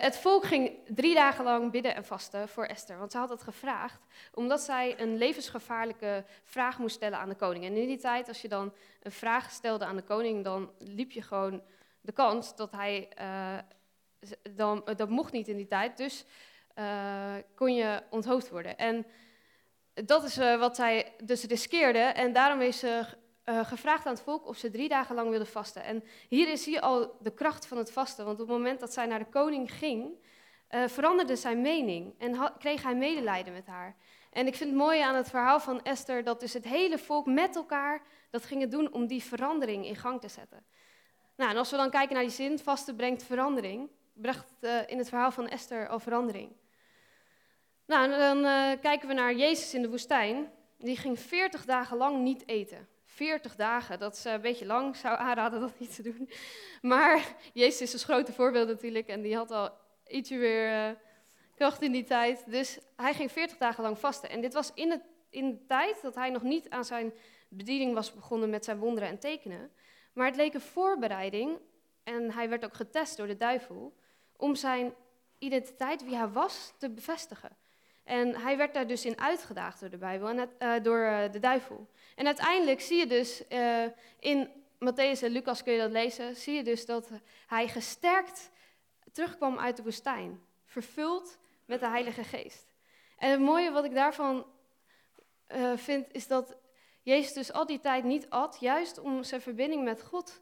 het 0.00 0.16
volk 0.16 0.44
ging 0.44 0.72
drie 0.88 1.14
dagen 1.14 1.44
lang 1.44 1.70
bidden 1.70 1.94
en 1.94 2.04
vasten 2.04 2.48
voor 2.48 2.64
Esther. 2.64 2.98
Want 2.98 3.12
ze 3.12 3.18
had 3.18 3.28
het 3.28 3.42
gevraagd, 3.42 4.00
omdat 4.34 4.60
zij 4.60 5.00
een 5.00 5.16
levensgevaarlijke 5.16 6.24
vraag 6.44 6.78
moest 6.78 6.96
stellen 6.96 7.18
aan 7.18 7.28
de 7.28 7.34
koning. 7.34 7.64
En 7.64 7.76
in 7.76 7.86
die 7.86 7.98
tijd, 7.98 8.28
als 8.28 8.42
je 8.42 8.48
dan 8.48 8.72
een 9.02 9.12
vraag 9.12 9.50
stelde 9.50 9.84
aan 9.84 9.96
de 9.96 10.02
koning, 10.02 10.44
dan 10.44 10.70
liep 10.78 11.10
je 11.10 11.22
gewoon 11.22 11.62
de 12.00 12.12
kans 12.12 12.56
dat 12.56 12.70
hij 12.70 13.08
dan, 14.50 14.88
dat 14.96 15.08
mocht 15.08 15.32
niet 15.32 15.48
in 15.48 15.56
die 15.56 15.66
tijd, 15.66 15.96
dus 15.96 16.24
uh, 16.78 17.34
kon 17.54 17.74
je 17.74 18.02
onthoofd 18.10 18.50
worden. 18.50 18.78
En 18.78 19.06
dat 19.94 20.24
is 20.24 20.38
uh, 20.38 20.58
wat 20.58 20.76
zij 20.76 21.12
dus 21.24 21.44
riskeerde. 21.44 21.98
En 21.98 22.32
daarom 22.32 22.60
is 22.60 22.78
ze 22.78 23.04
gevraagd 23.44 24.06
aan 24.06 24.12
het 24.12 24.22
volk 24.22 24.46
of 24.46 24.56
ze 24.56 24.70
drie 24.70 24.88
dagen 24.88 25.14
lang 25.14 25.28
wilden 25.28 25.46
vasten. 25.46 25.84
En 25.84 26.04
hier 26.28 26.48
is 26.48 26.64
hier 26.64 26.80
al 26.80 27.16
de 27.20 27.34
kracht 27.34 27.66
van 27.66 27.78
het 27.78 27.92
vasten. 27.92 28.24
Want 28.24 28.40
op 28.40 28.48
het 28.48 28.56
moment 28.56 28.80
dat 28.80 28.92
zij 28.92 29.06
naar 29.06 29.18
de 29.18 29.28
koning 29.28 29.72
ging, 29.72 30.10
veranderde 30.68 31.36
zijn 31.36 31.60
mening. 31.60 32.14
En 32.18 32.52
kreeg 32.58 32.82
hij 32.82 32.94
medelijden 32.94 33.52
met 33.52 33.66
haar. 33.66 33.96
En 34.36 34.46
ik 34.46 34.54
vind 34.54 34.70
het 34.70 34.78
mooie 34.78 35.04
aan 35.04 35.14
het 35.14 35.30
verhaal 35.30 35.60
van 35.60 35.82
Esther 35.82 36.24
dat 36.24 36.40
dus 36.40 36.52
het 36.52 36.64
hele 36.64 36.98
volk 36.98 37.26
met 37.26 37.56
elkaar 37.56 38.02
dat 38.30 38.44
gingen 38.44 38.70
doen 38.70 38.92
om 38.92 39.06
die 39.06 39.22
verandering 39.22 39.86
in 39.86 39.96
gang 39.96 40.20
te 40.20 40.28
zetten. 40.28 40.64
Nou, 41.36 41.50
en 41.50 41.56
als 41.56 41.70
we 41.70 41.76
dan 41.76 41.90
kijken 41.90 42.14
naar 42.14 42.24
die 42.24 42.32
zin, 42.32 42.58
vasten 42.58 42.96
brengt 42.96 43.22
verandering 43.22 43.90
bracht 44.16 44.52
uh, 44.60 44.80
in 44.86 44.98
het 44.98 45.08
verhaal 45.08 45.30
van 45.30 45.48
Esther 45.48 45.88
al 45.88 46.00
verandering. 46.00 46.52
Nou, 47.86 48.08
dan 48.08 48.38
uh, 48.38 48.70
kijken 48.80 49.08
we 49.08 49.14
naar 49.14 49.34
Jezus 49.34 49.74
in 49.74 49.82
de 49.82 49.88
woestijn. 49.88 50.50
Die 50.78 50.96
ging 50.96 51.20
40 51.20 51.64
dagen 51.64 51.96
lang 51.96 52.22
niet 52.22 52.48
eten. 52.48 52.88
40 53.04 53.56
dagen, 53.56 53.98
dat 53.98 54.16
is 54.16 54.24
een 54.24 54.40
beetje 54.40 54.66
lang, 54.66 54.88
ik 54.88 55.00
zou 55.00 55.18
aanraden 55.18 55.60
dat 55.60 55.78
niet 55.78 55.94
te 55.94 56.02
doen. 56.02 56.30
Maar 56.82 57.34
Jezus 57.52 57.80
is 57.80 57.92
een 57.92 58.08
grote 58.08 58.32
voorbeeld 58.32 58.68
natuurlijk 58.68 59.08
en 59.08 59.22
die 59.22 59.36
had 59.36 59.50
al 59.50 59.70
ietsje 60.06 60.36
weer 60.36 60.98
kracht 61.54 61.82
in 61.82 61.92
die 61.92 62.04
tijd. 62.04 62.50
Dus 62.50 62.78
hij 62.96 63.14
ging 63.14 63.32
40 63.32 63.56
dagen 63.56 63.82
lang 63.82 63.98
vasten. 63.98 64.30
En 64.30 64.40
dit 64.40 64.54
was 64.54 64.70
in, 64.74 64.90
het, 64.90 65.02
in 65.30 65.50
de 65.50 65.66
tijd 65.66 66.02
dat 66.02 66.14
hij 66.14 66.30
nog 66.30 66.42
niet 66.42 66.70
aan 66.70 66.84
zijn 66.84 67.12
bediening 67.48 67.94
was 67.94 68.14
begonnen 68.14 68.50
met 68.50 68.64
zijn 68.64 68.78
wonderen 68.78 69.08
en 69.08 69.18
tekenen. 69.18 69.70
Maar 70.12 70.26
het 70.26 70.36
leek 70.36 70.54
een 70.54 70.60
voorbereiding 70.60 71.58
en 72.02 72.32
hij 72.32 72.48
werd 72.48 72.64
ook 72.64 72.74
getest 72.74 73.16
door 73.16 73.26
de 73.26 73.36
duivel 73.36 73.96
om 74.36 74.54
zijn 74.54 74.94
identiteit, 75.38 76.04
wie 76.04 76.16
hij 76.16 76.28
was, 76.28 76.72
te 76.78 76.90
bevestigen. 76.90 77.56
En 78.04 78.36
hij 78.36 78.56
werd 78.56 78.74
daar 78.74 78.86
dus 78.86 79.04
in 79.04 79.20
uitgedaagd 79.20 79.80
door 79.80 79.90
de 79.90 79.96
Bijbel 79.96 80.28
en 80.28 80.50
uh, 80.58 80.82
door 80.82 80.98
uh, 80.98 81.32
de 81.32 81.38
duivel. 81.38 81.88
En 82.14 82.26
uiteindelijk 82.26 82.80
zie 82.80 82.98
je 82.98 83.06
dus 83.06 83.42
uh, 83.48 83.84
in 84.20 84.48
Matthäus 84.78 85.22
en 85.22 85.30
Lucas 85.30 85.62
kun 85.62 85.72
je 85.72 85.78
dat 85.78 85.90
lezen, 85.90 86.36
zie 86.36 86.54
je 86.54 86.64
dus 86.64 86.86
dat 86.86 87.10
hij 87.46 87.68
gesterkt 87.68 88.50
terugkwam 89.12 89.58
uit 89.58 89.76
de 89.76 89.82
woestijn, 89.82 90.40
vervuld 90.64 91.38
met 91.64 91.80
de 91.80 91.88
Heilige 91.88 92.24
Geest. 92.24 92.66
En 93.16 93.30
het 93.30 93.40
mooie 93.40 93.70
wat 93.70 93.84
ik 93.84 93.94
daarvan 93.94 94.46
vind, 95.76 96.12
is 96.12 96.26
dat 96.26 96.56
Jezus 97.02 97.32
dus 97.32 97.52
al 97.52 97.66
die 97.66 97.80
tijd 97.80 98.04
niet 98.04 98.30
at, 98.30 98.56
juist 98.60 98.98
om 98.98 99.24
zijn 99.24 99.40
verbinding 99.40 99.84
met 99.84 100.02
God 100.02 100.40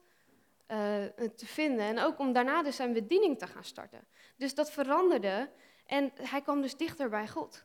uh, 0.69 1.05
te 1.37 1.47
vinden. 1.47 1.85
En 1.85 1.99
ook 1.99 2.19
om 2.19 2.33
daarna 2.33 2.63
dus 2.63 2.77
zijn 2.77 2.93
bediening 2.93 3.39
te 3.39 3.47
gaan 3.47 3.65
starten. 3.65 4.07
Dus 4.37 4.55
dat 4.55 4.71
veranderde 4.71 5.51
en 5.87 6.13
hij 6.21 6.43
kwam 6.43 6.61
dus 6.61 6.77
dichter 6.77 7.09
bij 7.09 7.29
God. 7.29 7.65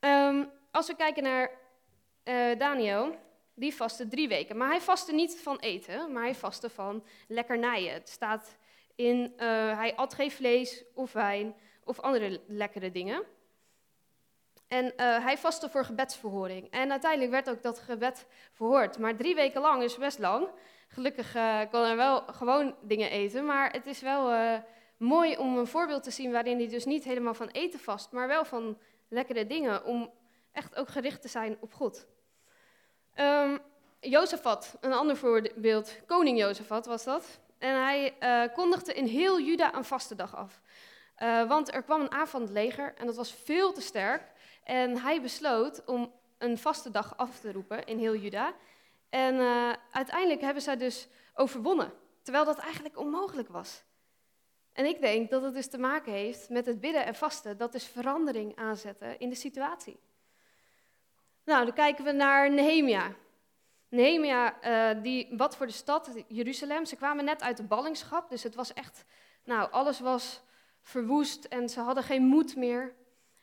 Um, 0.00 0.50
als 0.70 0.86
we 0.86 0.96
kijken 0.96 1.22
naar 1.22 1.50
uh, 2.24 2.58
Daniel, 2.58 3.16
die 3.54 3.74
vastte 3.74 4.08
drie 4.08 4.28
weken. 4.28 4.56
Maar 4.56 4.68
hij 4.68 4.80
vastte 4.80 5.12
niet 5.12 5.40
van 5.40 5.58
eten, 5.58 6.12
maar 6.12 6.22
hij 6.22 6.34
vastte 6.34 6.70
van 6.70 7.04
lekkernijen. 7.28 7.92
Het 7.92 8.08
staat 8.08 8.56
in, 8.94 9.32
hij 9.36 9.94
at 9.96 10.14
geen 10.14 10.30
vlees 10.30 10.84
of 10.94 11.12
wijn 11.12 11.54
of 11.84 12.00
andere 12.00 12.40
lekkere 12.46 12.90
dingen. 12.90 13.22
En 14.68 14.92
hij 14.96 15.38
vastte 15.38 15.68
voor 15.68 15.84
gebedsverhoring. 15.84 16.70
En 16.70 16.90
uiteindelijk 16.90 17.30
werd 17.30 17.50
ook 17.50 17.62
dat 17.62 17.78
gebed 17.78 18.26
verhoord. 18.52 18.98
Maar 18.98 19.16
drie 19.16 19.34
weken 19.34 19.60
lang 19.60 19.82
is 19.82 19.96
best 19.96 20.18
lang. 20.18 20.48
Gelukkig 20.92 21.36
uh, 21.36 21.60
kon 21.70 21.82
hij 21.82 21.96
wel 21.96 22.20
gewoon 22.20 22.74
dingen 22.80 23.10
eten, 23.10 23.46
maar 23.46 23.72
het 23.72 23.86
is 23.86 24.00
wel 24.00 24.32
uh, 24.32 24.54
mooi 24.96 25.36
om 25.36 25.58
een 25.58 25.66
voorbeeld 25.66 26.02
te 26.02 26.10
zien 26.10 26.32
waarin 26.32 26.58
hij 26.58 26.68
dus 26.68 26.84
niet 26.84 27.04
helemaal 27.04 27.34
van 27.34 27.48
eten 27.48 27.80
vast, 27.80 28.12
maar 28.12 28.28
wel 28.28 28.44
van 28.44 28.78
lekkere 29.08 29.46
dingen, 29.46 29.84
om 29.84 30.10
echt 30.52 30.76
ook 30.76 30.88
gericht 30.88 31.22
te 31.22 31.28
zijn 31.28 31.56
op 31.60 31.72
God. 31.72 32.06
Um, 33.14 33.58
Jozefat, 34.00 34.76
een 34.80 34.92
ander 34.92 35.16
voorbeeld, 35.16 35.96
koning 36.06 36.38
Jozefat 36.38 36.86
was 36.86 37.04
dat. 37.04 37.40
En 37.58 37.82
hij 37.82 38.14
uh, 38.20 38.54
kondigde 38.54 38.94
in 38.94 39.06
heel 39.06 39.40
Juda 39.40 39.74
een 39.74 39.84
vaste 39.84 40.14
dag 40.14 40.36
af. 40.36 40.60
Want 41.48 41.74
er 41.74 41.82
kwam 41.82 42.00
een 42.00 42.12
avondleger 42.12 42.94
en 42.96 43.06
dat 43.06 43.16
was 43.16 43.34
veel 43.34 43.72
te 43.72 43.80
sterk. 43.80 44.22
En 44.64 44.98
hij 44.98 45.22
besloot 45.22 45.84
om 45.84 46.12
een 46.38 46.58
vaste 46.58 46.90
dag 46.90 47.16
af 47.16 47.40
te 47.40 47.52
roepen 47.52 47.84
in 47.84 47.98
heel 47.98 48.16
Juda. 48.16 48.54
En 49.12 49.34
uh, 49.34 49.72
uiteindelijk 49.90 50.40
hebben 50.40 50.62
zij 50.62 50.76
dus 50.76 51.08
overwonnen, 51.34 51.92
terwijl 52.22 52.44
dat 52.44 52.58
eigenlijk 52.58 52.98
onmogelijk 52.98 53.48
was. 53.48 53.84
En 54.72 54.84
ik 54.84 55.00
denk 55.00 55.30
dat 55.30 55.42
het 55.42 55.54
dus 55.54 55.68
te 55.68 55.78
maken 55.78 56.12
heeft 56.12 56.48
met 56.48 56.66
het 56.66 56.80
bidden 56.80 57.04
en 57.04 57.14
vasten, 57.14 57.58
dat 57.58 57.74
is 57.74 57.86
verandering 57.86 58.56
aanzetten 58.56 59.18
in 59.18 59.28
de 59.28 59.34
situatie. 59.34 60.00
Nou, 61.44 61.64
dan 61.64 61.74
kijken 61.74 62.04
we 62.04 62.12
naar 62.12 62.50
Nehemia. 62.50 63.14
Nehemia, 63.88 64.64
uh, 64.94 65.02
die 65.02 65.36
bad 65.36 65.56
voor 65.56 65.66
de 65.66 65.72
stad 65.72 66.10
Jeruzalem. 66.28 66.84
Ze 66.84 66.96
kwamen 66.96 67.24
net 67.24 67.42
uit 67.42 67.56
de 67.56 67.62
ballingschap, 67.62 68.30
dus 68.30 68.42
het 68.42 68.54
was 68.54 68.72
echt, 68.72 69.04
nou, 69.44 69.70
alles 69.70 70.00
was 70.00 70.42
verwoest 70.82 71.44
en 71.44 71.68
ze 71.68 71.80
hadden 71.80 72.04
geen 72.04 72.22
moed 72.22 72.56
meer. 72.56 72.94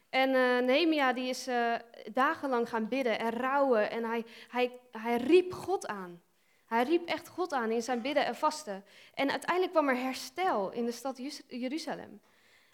En 0.09 0.29
uh, 0.29 0.59
Nehemia 0.59 1.13
die 1.13 1.29
is 1.29 1.47
uh, 1.47 1.75
dagenlang 2.13 2.69
gaan 2.69 2.87
bidden 2.87 3.19
en 3.19 3.31
rouwen 3.31 3.91
en 3.91 4.03
hij, 4.03 4.25
hij, 4.47 4.79
hij 4.91 5.17
riep 5.17 5.53
God 5.53 5.87
aan. 5.87 6.21
Hij 6.65 6.83
riep 6.83 7.07
echt 7.07 7.27
God 7.27 7.53
aan 7.53 7.71
in 7.71 7.81
zijn 7.81 8.01
bidden 8.01 8.25
en 8.25 8.35
vasten. 8.35 8.83
En 9.13 9.31
uiteindelijk 9.31 9.71
kwam 9.71 9.89
er 9.89 9.97
herstel 9.97 10.71
in 10.71 10.85
de 10.85 10.91
stad 10.91 11.21
Jeruzalem. 11.47 12.21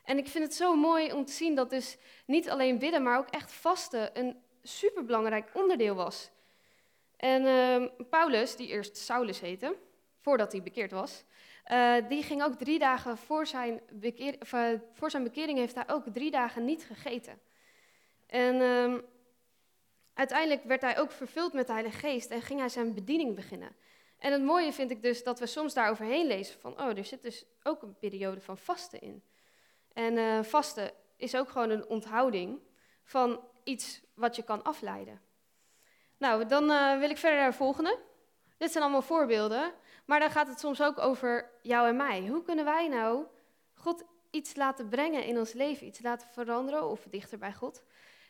En 0.04 0.18
ik 0.18 0.28
vind 0.28 0.44
het 0.44 0.54
zo 0.54 0.76
mooi 0.76 1.14
om 1.14 1.26
te 1.26 1.32
zien 1.32 1.56
dat 1.56 1.70
dus 1.70 1.98
niet 2.26 2.50
alleen 2.50 2.80
bidden, 2.80 3.04
maar 3.04 3.18
ook 3.18 3.30
echt 3.30 3.52
vasten 3.52 4.20
een 4.20 4.44
superbelangrijk 4.64 5.50
onderdeel 5.54 5.96
was. 5.96 6.30
En 7.18 7.44
uh, 7.44 8.08
Paulus, 8.10 8.56
die 8.56 8.68
eerst 8.68 8.98
Saulus 8.98 9.40
heette, 9.40 9.76
voordat 10.22 10.52
hij 10.52 10.64
bekeerd 10.64 10.92
was, 10.92 11.24
uh, 11.72 11.96
die 12.10 12.24
ging 12.24 12.44
ook 12.44 12.54
drie 12.54 12.80
dagen 12.80 13.18
voor 13.18 13.48
zijn, 13.48 13.82
bekeer, 13.92 14.38
uh, 14.54 14.80
voor 14.94 15.12
zijn 15.12 15.24
bekering, 15.24 15.58
heeft 15.58 15.76
hij 15.76 15.88
ook 15.88 16.04
drie 16.14 16.32
dagen 16.32 16.66
niet 16.66 16.84
gegeten. 16.84 17.40
En 18.28 18.56
uh, 18.56 18.98
uiteindelijk 20.14 20.64
werd 20.64 20.82
hij 20.82 21.00
ook 21.00 21.12
vervuld 21.12 21.54
met 21.54 21.68
de 21.68 21.74
Heilige 21.74 21.98
Geest 21.98 22.30
en 22.30 22.42
ging 22.42 22.60
hij 22.60 22.70
zijn 22.70 22.94
bediening 22.94 23.36
beginnen. 23.36 23.76
En 24.18 24.32
het 24.32 24.44
mooie 24.44 24.74
vind 24.74 24.92
ik 24.92 25.02
dus 25.02 25.24
dat 25.24 25.40
we 25.40 25.46
soms 25.46 25.74
daar 25.74 25.90
overheen 25.90 26.28
lezen 26.28 26.60
van, 26.60 26.82
oh, 26.82 26.98
er 26.98 27.06
zit 27.06 27.22
dus 27.22 27.46
ook 27.64 27.82
een 27.82 27.98
periode 27.98 28.42
van 28.42 28.58
vasten 28.58 29.02
in. 29.02 29.24
En 29.94 30.14
uh, 30.14 30.44
vasten 30.44 30.92
is 31.18 31.36
ook 31.36 31.50
gewoon 31.50 31.70
een 31.70 31.88
onthouding 31.88 32.60
van 33.04 33.40
iets 33.64 34.02
wat 34.14 34.36
je 34.36 34.44
kan 34.44 34.64
afleiden. 34.64 35.22
Nou, 36.18 36.46
dan 36.46 36.68
wil 37.00 37.10
ik 37.10 37.18
verder 37.18 37.40
naar 37.40 37.50
de 37.50 37.58
volgende. 37.58 38.00
Dit 38.58 38.72
zijn 38.72 38.84
allemaal 38.84 39.02
voorbeelden, 39.02 39.74
maar 40.06 40.20
dan 40.20 40.32
gaat 40.32 40.48
het 40.48 40.60
soms 40.60 40.82
ook 40.82 41.00
over 41.00 41.52
jou 41.62 41.88
en 41.88 41.96
mij. 41.96 42.28
Hoe 42.28 42.44
kunnen 42.44 42.66
wij 42.66 42.88
nou 42.88 43.26
God 43.74 44.04
iets 44.32 44.56
laten 44.56 44.90
brengen 44.90 45.24
in 45.24 45.38
ons 45.38 45.54
leven, 45.54 45.88
iets 45.88 46.02
laten 46.02 46.28
veranderen 46.28 46.90
of 46.90 47.08
dichter 47.10 47.38
bij 47.38 47.54
God? 47.54 47.84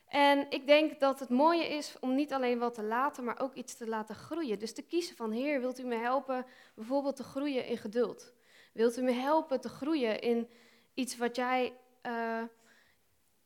En 0.08 0.46
ik 0.50 0.68
denk 0.68 1.00
dat 1.00 1.20
het 1.20 1.30
mooie 1.30 1.68
is 1.68 1.96
om 2.00 2.16
niet 2.16 2.34
alleen 2.34 2.60
wat 2.60 2.74
te 2.74 2.84
laten, 2.84 3.24
maar 3.24 3.40
ook 3.40 3.54
iets 3.54 3.78
te 3.78 3.88
laten 3.88 4.16
groeien. 4.16 4.60
Dus 4.60 4.74
te 4.74 4.82
kiezen 4.82 5.16
van, 5.16 5.32
Heer, 5.32 5.60
wilt 5.60 5.80
u 5.80 5.84
me 5.84 5.96
helpen 5.96 6.46
bijvoorbeeld 6.76 7.16
te 7.16 7.24
groeien 7.24 7.66
in 7.66 7.78
geduld? 7.78 8.34
Wilt 8.74 8.98
u 8.98 9.02
me 9.02 9.12
helpen 9.12 9.62
te 9.62 9.70
groeien 9.70 10.22
in 10.22 10.50
iets 10.94 11.18
wat 11.18 11.36
jij, 11.36 11.74
uh, 12.06 12.44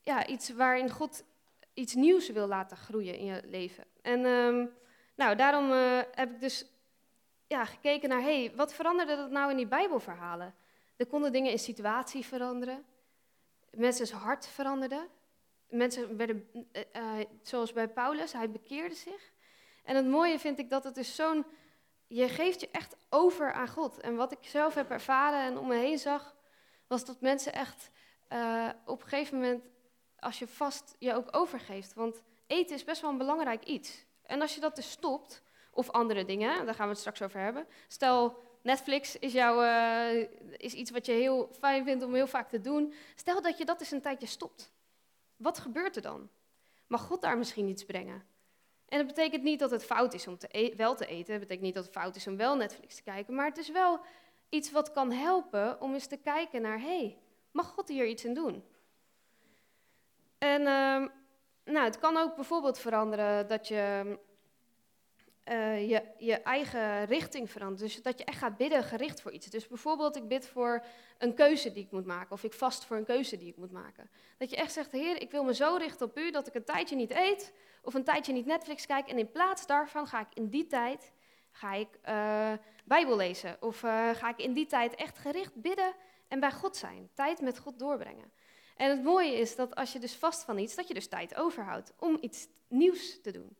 ja, 0.02 0.28
iets 0.28 0.50
waarin 0.50 0.90
God 0.90 1.24
iets 1.74 1.94
nieuws 1.94 2.30
wil 2.30 2.48
laten 2.48 2.78
groeien 2.78 3.18
in 3.18 3.26
je 3.26 3.42
leven? 3.46 3.86
En 4.02 4.26
um, 4.26 4.70
nou, 5.16 5.36
daarom 5.36 5.72
uh, 5.72 6.00
heb 6.12 6.32
ik 6.32 6.40
dus 6.40 6.66
ja, 7.50 7.66
gekeken 7.66 8.10
naar, 8.10 8.22
hey, 8.22 8.52
wat 8.56 8.74
veranderde 8.74 9.16
dat 9.16 9.30
nou 9.30 9.52
in 9.52 9.58
die 9.58 9.68
Bijbelverhalen? 9.68 10.56
Er 10.98 11.06
konden 11.06 11.32
dingen 11.32 11.52
in 11.52 11.60
situatie 11.60 12.26
veranderen. 12.26 12.86
Mensen's 13.72 14.12
hart 14.12 14.48
veranderde. 14.48 15.08
Mensen 15.70 16.18
werden, 16.18 16.50
uh, 16.74 17.20
zoals 17.42 17.74
bij 17.74 17.88
Paulus, 17.88 18.34
hij 18.34 18.52
bekeerde 18.52 18.96
zich. 18.96 19.32
En 19.84 19.96
het 19.96 20.08
mooie 20.08 20.40
vind 20.40 20.60
ik 20.60 20.70
dat 20.70 20.84
het 20.84 20.96
dus 20.96 21.16
zo'n, 21.16 21.46
je 22.08 22.28
geeft 22.28 22.60
je 22.60 22.70
echt 22.72 22.96
over 23.10 23.54
aan 23.54 23.68
God. 23.68 24.00
En 24.00 24.16
wat 24.16 24.32
ik 24.32 24.40
zelf 24.42 24.74
heb 24.74 24.90
ervaren 24.90 25.42
en 25.42 25.58
om 25.58 25.68
me 25.68 25.76
heen 25.76 26.00
zag, 26.00 26.36
was 26.88 27.06
dat 27.06 27.22
mensen 27.22 27.54
echt 27.54 27.90
uh, 28.34 28.70
op 28.86 29.02
een 29.02 29.08
gegeven 29.08 29.40
moment, 29.40 29.64
als 30.20 30.40
je 30.40 30.48
vast 30.48 30.96
je 31.00 31.14
ook 31.14 31.28
overgeeft. 31.32 31.94
Want 31.94 32.22
eten 32.48 32.76
is 32.76 32.84
best 32.84 33.02
wel 33.02 33.12
een 33.12 33.18
belangrijk 33.18 33.64
iets. 33.64 34.06
En 34.22 34.42
als 34.42 34.56
je 34.56 34.62
dat 34.62 34.76
dus 34.76 34.92
stopt, 34.92 35.42
of 35.70 35.90
andere 35.90 36.26
dingen, 36.26 36.66
daar 36.66 36.76
gaan 36.76 36.86
we 36.86 36.92
het 36.92 37.00
straks 37.00 37.22
over 37.22 37.40
hebben. 37.40 37.68
Stel, 37.88 38.38
Netflix 38.62 39.20
is, 39.20 39.34
jou, 39.34 39.66
uh, 39.66 40.28
is 40.58 40.74
iets 40.74 40.92
wat 40.92 41.06
je 41.06 41.12
heel 41.12 41.50
fijn 41.60 41.84
vindt 41.84 42.04
om 42.04 42.14
heel 42.14 42.28
vaak 42.28 42.50
te 42.50 42.62
doen. 42.62 42.94
Stel 43.16 43.42
dat 43.42 43.58
je 43.58 43.66
dat 43.66 43.80
eens 43.80 43.92
een 43.92 44.02
tijdje 44.02 44.28
stopt. 44.28 44.72
Wat 45.38 45.60
gebeurt 45.60 45.96
er 45.96 46.02
dan? 46.02 46.30
Mag 46.88 47.02
God 47.02 47.22
daar 47.22 47.38
misschien 47.38 47.68
iets 47.68 47.86
brengen? 47.86 48.24
En 48.88 48.98
dat 48.98 49.08
betekent 49.08 49.44
niet 49.44 49.60
dat 49.60 49.72
het 49.72 49.86
fout 49.86 50.14
is 50.14 50.28
om 50.28 50.38
te 50.38 50.48
e 50.52 50.76
wel 50.76 50.96
te 50.96 51.06
eten. 51.06 51.32
Het 51.32 51.42
betekent 51.42 51.66
niet 51.66 51.76
dat 51.76 51.84
het 51.84 51.94
fout 51.94 52.16
is 52.16 52.28
om 52.28 52.38
wel 52.38 52.56
Netflix 52.56 52.96
te 52.96 53.04
kijken. 53.04 53.36
Maar 53.36 53.46
het 53.46 53.58
is 53.58 53.70
wel 53.70 54.00
iets 54.50 54.72
wat 54.72 54.92
kan 54.92 55.12
helpen 55.12 55.82
om 55.82 55.94
eens 55.94 56.08
te 56.08 56.18
kijken 56.18 56.62
naar... 56.62 56.80
hé, 56.80 56.98
hey, 56.98 57.18
mag 57.52 57.68
God 57.68 57.88
hier 57.88 58.08
iets 58.08 58.26
in 58.26 58.34
doen? 58.34 58.64
En 60.38 60.62
uh, 60.62 61.08
nou, 61.74 61.86
het 61.86 62.00
kan 62.00 62.18
ook 62.18 62.36
bijvoorbeeld 62.36 62.80
veranderen 62.80 63.48
dat 63.48 63.68
je 63.68 64.18
uh, 65.50 65.90
je, 65.90 66.04
je 66.18 66.34
eigen 66.34 67.06
richting 67.06 67.52
verandert. 67.52 67.80
Dus 67.80 68.02
dat 68.02 68.20
je 68.20 68.26
echt 68.26 68.38
gaat 68.38 68.58
bidden 68.58 68.84
gericht 68.84 69.22
voor 69.22 69.32
iets. 69.32 69.48
Dus 69.48 69.68
bijvoorbeeld, 69.68 70.16
ik 70.16 70.28
bid 70.28 70.48
voor 70.48 70.84
een 71.18 71.34
keuze 71.34 71.72
die 71.72 71.84
ik 71.84 71.92
moet 71.92 72.06
maken. 72.06 72.32
Of 72.32 72.44
ik 72.44 72.54
vast 72.54 72.86
voor 72.86 72.98
een 72.98 73.06
keuze 73.06 73.38
die 73.38 73.48
ik 73.48 73.58
moet 73.58 73.72
maken. 73.72 74.10
Dat 74.38 74.50
je 74.50 74.56
echt 74.56 74.72
zegt, 74.72 74.92
Heer, 74.92 75.22
ik 75.22 75.32
wil 75.32 75.44
me 75.44 75.54
zo 75.54 75.76
richten 75.76 76.06
op 76.06 76.18
u 76.18 76.32
dat 76.32 76.48
ik 76.48 76.54
een 76.54 76.64
tijdje 76.64 76.96
niet 76.96 77.12
eet. 77.12 77.54
Of 77.82 77.94
een 77.94 78.04
tijdje 78.04 78.34
niet 78.34 78.46
Netflix 78.46 78.86
kijk. 78.86 79.08
En 79.08 79.18
in 79.18 79.32
plaats 79.32 79.66
daarvan 79.66 80.08
ga 80.08 80.20
ik 80.20 80.34
in 80.34 80.50
die 80.50 80.68
tijd 80.68 81.12
ga 81.52 81.74
ik, 81.74 82.00
uh, 82.10 82.54
Bijbel 82.86 83.16
lezen. 83.16 83.58
Of 83.60 83.84
uh, 83.84 84.10
ga 84.10 84.30
ik 84.30 84.38
in 84.38 84.54
die 84.54 84.66
tijd 84.66 84.96
echt 84.96 85.18
gericht 85.18 85.56
bidden 85.56 85.94
en 86.28 86.40
bij 86.40 86.52
God 86.52 86.78
zijn. 86.78 87.10
Tijd 87.14 87.42
met 87.42 87.60
God 87.60 87.80
doorbrengen. 87.80 88.32
En 88.76 88.90
het 88.90 89.04
mooie 89.04 89.34
is 89.34 89.56
dat 89.56 89.76
als 89.76 89.94
je 89.94 90.00
dus 90.00 90.16
vast 90.16 90.44
van 90.44 90.58
iets, 90.58 90.76
dat 90.76 90.88
je 90.88 90.94
dus 90.94 91.08
tijd 91.08 91.36
overhoudt 91.36 91.94
om 91.98 92.18
iets 92.22 92.48
nieuws 92.68 93.22
te 93.22 93.32
doen. 93.32 93.58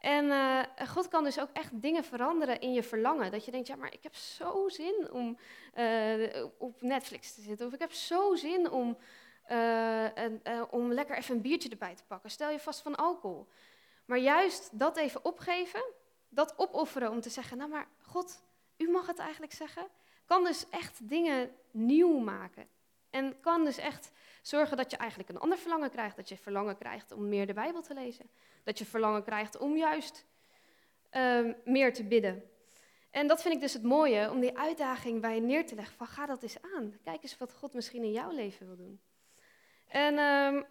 En 0.00 0.24
uh, 0.24 0.62
God 0.88 1.08
kan 1.08 1.24
dus 1.24 1.40
ook 1.40 1.48
echt 1.52 1.82
dingen 1.82 2.04
veranderen 2.04 2.60
in 2.60 2.72
je 2.72 2.82
verlangen. 2.82 3.30
Dat 3.30 3.44
je 3.44 3.50
denkt, 3.50 3.66
ja, 3.66 3.76
maar 3.76 3.92
ik 3.92 4.02
heb 4.02 4.14
zo 4.14 4.68
zin 4.68 5.08
om 5.12 5.38
uh, 5.78 6.44
op 6.58 6.82
Netflix 6.82 7.34
te 7.34 7.40
zitten. 7.40 7.66
Of 7.66 7.72
ik 7.72 7.80
heb 7.80 7.92
zo 7.92 8.34
zin 8.34 8.70
om, 8.70 8.98
uh, 9.50 10.06
om 10.70 10.92
lekker 10.92 11.16
even 11.16 11.34
een 11.34 11.42
biertje 11.42 11.68
erbij 11.68 11.94
te 11.94 12.04
pakken. 12.04 12.30
Stel 12.30 12.50
je 12.50 12.58
vast 12.58 12.82
van 12.82 12.96
alcohol. 12.96 13.48
Maar 14.04 14.18
juist 14.18 14.78
dat 14.78 14.96
even 14.96 15.24
opgeven, 15.24 15.84
dat 16.28 16.54
opofferen 16.56 17.10
om 17.10 17.20
te 17.20 17.30
zeggen, 17.30 17.56
nou 17.56 17.70
maar 17.70 17.88
God, 18.00 18.42
u 18.76 18.90
mag 18.90 19.06
het 19.06 19.18
eigenlijk 19.18 19.52
zeggen, 19.52 19.86
kan 20.24 20.44
dus 20.44 20.68
echt 20.68 21.08
dingen 21.08 21.50
nieuw 21.70 22.18
maken. 22.18 22.68
En 23.10 23.40
kan 23.40 23.64
dus 23.64 23.78
echt 23.78 24.10
zorgen 24.42 24.76
dat 24.76 24.90
je 24.90 24.96
eigenlijk 24.96 25.30
een 25.30 25.38
ander 25.38 25.58
verlangen 25.58 25.90
krijgt. 25.90 26.16
Dat 26.16 26.28
je 26.28 26.36
verlangen 26.36 26.76
krijgt 26.76 27.12
om 27.12 27.28
meer 27.28 27.46
de 27.46 27.52
Bijbel 27.52 27.82
te 27.82 27.94
lezen. 27.94 28.30
Dat 28.64 28.78
je 28.78 28.84
verlangen 28.84 29.24
krijgt 29.24 29.58
om 29.58 29.76
juist 29.76 30.26
uh, 31.12 31.54
meer 31.64 31.92
te 31.92 32.04
bidden. 32.04 32.42
En 33.10 33.26
dat 33.26 33.42
vind 33.42 33.54
ik 33.54 33.60
dus 33.60 33.72
het 33.72 33.82
mooie, 33.82 34.30
om 34.30 34.40
die 34.40 34.58
uitdaging 34.58 35.20
bij 35.20 35.34
je 35.34 35.40
neer 35.40 35.66
te 35.66 35.74
leggen. 35.74 35.96
Van 35.96 36.06
ga 36.06 36.26
dat 36.26 36.42
eens 36.42 36.62
aan. 36.74 36.98
Kijk 37.04 37.22
eens 37.22 37.38
wat 37.38 37.52
God 37.52 37.74
misschien 37.74 38.02
in 38.02 38.12
jouw 38.12 38.30
leven 38.30 38.66
wil 38.66 38.76
doen. 38.76 39.00
En 39.86 40.12
uh, 40.12 40.62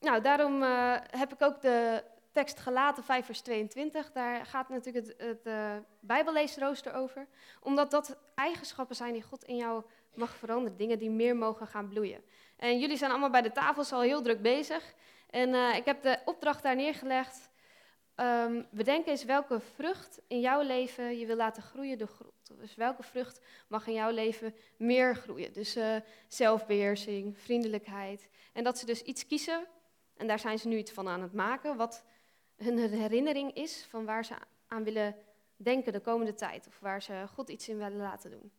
nou, 0.00 0.22
daarom 0.22 0.62
uh, 0.62 0.96
heb 1.10 1.32
ik 1.32 1.42
ook 1.42 1.60
de 1.60 2.04
tekst 2.32 2.60
gelaten, 2.60 3.04
5 3.04 3.26
vers 3.26 3.40
22. 3.40 4.12
Daar 4.12 4.46
gaat 4.46 4.68
natuurlijk 4.68 5.06
het, 5.06 5.14
het 5.18 5.46
uh, 5.46 5.76
Bijbelleesrooster 6.00 6.94
over. 6.94 7.26
Omdat 7.60 7.90
dat 7.90 8.18
eigenschappen 8.34 8.96
zijn 8.96 9.12
die 9.12 9.22
God 9.22 9.44
in 9.44 9.56
jou 9.56 9.84
mag 10.14 10.34
veranderen. 10.34 10.78
Dingen 10.78 10.98
die 10.98 11.10
meer 11.10 11.36
mogen 11.36 11.66
gaan 11.66 11.88
bloeien. 11.88 12.22
En 12.56 12.78
jullie 12.78 12.96
zijn 12.96 13.10
allemaal 13.10 13.30
bij 13.30 13.42
de 13.42 13.52
tafels 13.52 13.92
al 13.92 14.00
heel 14.00 14.22
druk 14.22 14.42
bezig. 14.42 14.94
En 15.30 15.48
uh, 15.48 15.76
ik 15.76 15.84
heb 15.84 16.02
de 16.02 16.18
opdracht 16.24 16.62
daar 16.62 16.76
neergelegd. 16.76 17.50
Um, 18.16 18.66
bedenk 18.70 19.06
eens 19.06 19.24
welke 19.24 19.60
vrucht 19.60 20.20
in 20.28 20.40
jouw 20.40 20.62
leven 20.62 21.18
je 21.18 21.26
wil 21.26 21.36
laten 21.36 21.62
groeien 21.62 21.98
door 21.98 22.08
grond. 22.08 22.60
Dus 22.60 22.74
welke 22.74 23.02
vrucht 23.02 23.40
mag 23.68 23.86
in 23.86 23.92
jouw 23.92 24.10
leven 24.10 24.54
meer 24.76 25.16
groeien. 25.16 25.52
Dus 25.52 25.76
uh, 25.76 25.96
zelfbeheersing, 26.28 27.38
vriendelijkheid. 27.38 28.28
En 28.52 28.64
dat 28.64 28.78
ze 28.78 28.86
dus 28.86 29.02
iets 29.02 29.26
kiezen, 29.26 29.66
en 30.16 30.26
daar 30.26 30.38
zijn 30.38 30.58
ze 30.58 30.68
nu 30.68 30.76
iets 30.76 30.92
van 30.92 31.08
aan 31.08 31.22
het 31.22 31.32
maken, 31.32 31.76
wat 31.76 32.04
hun 32.56 32.78
herinnering 32.78 33.54
is 33.54 33.86
van 33.88 34.04
waar 34.04 34.24
ze 34.24 34.34
aan 34.66 34.84
willen 34.84 35.16
denken 35.56 35.92
de 35.92 36.00
komende 36.00 36.34
tijd. 36.34 36.66
Of 36.66 36.80
waar 36.80 37.02
ze 37.02 37.24
God 37.34 37.48
iets 37.48 37.68
in 37.68 37.78
willen 37.78 37.96
laten 37.96 38.30
doen. 38.30 38.52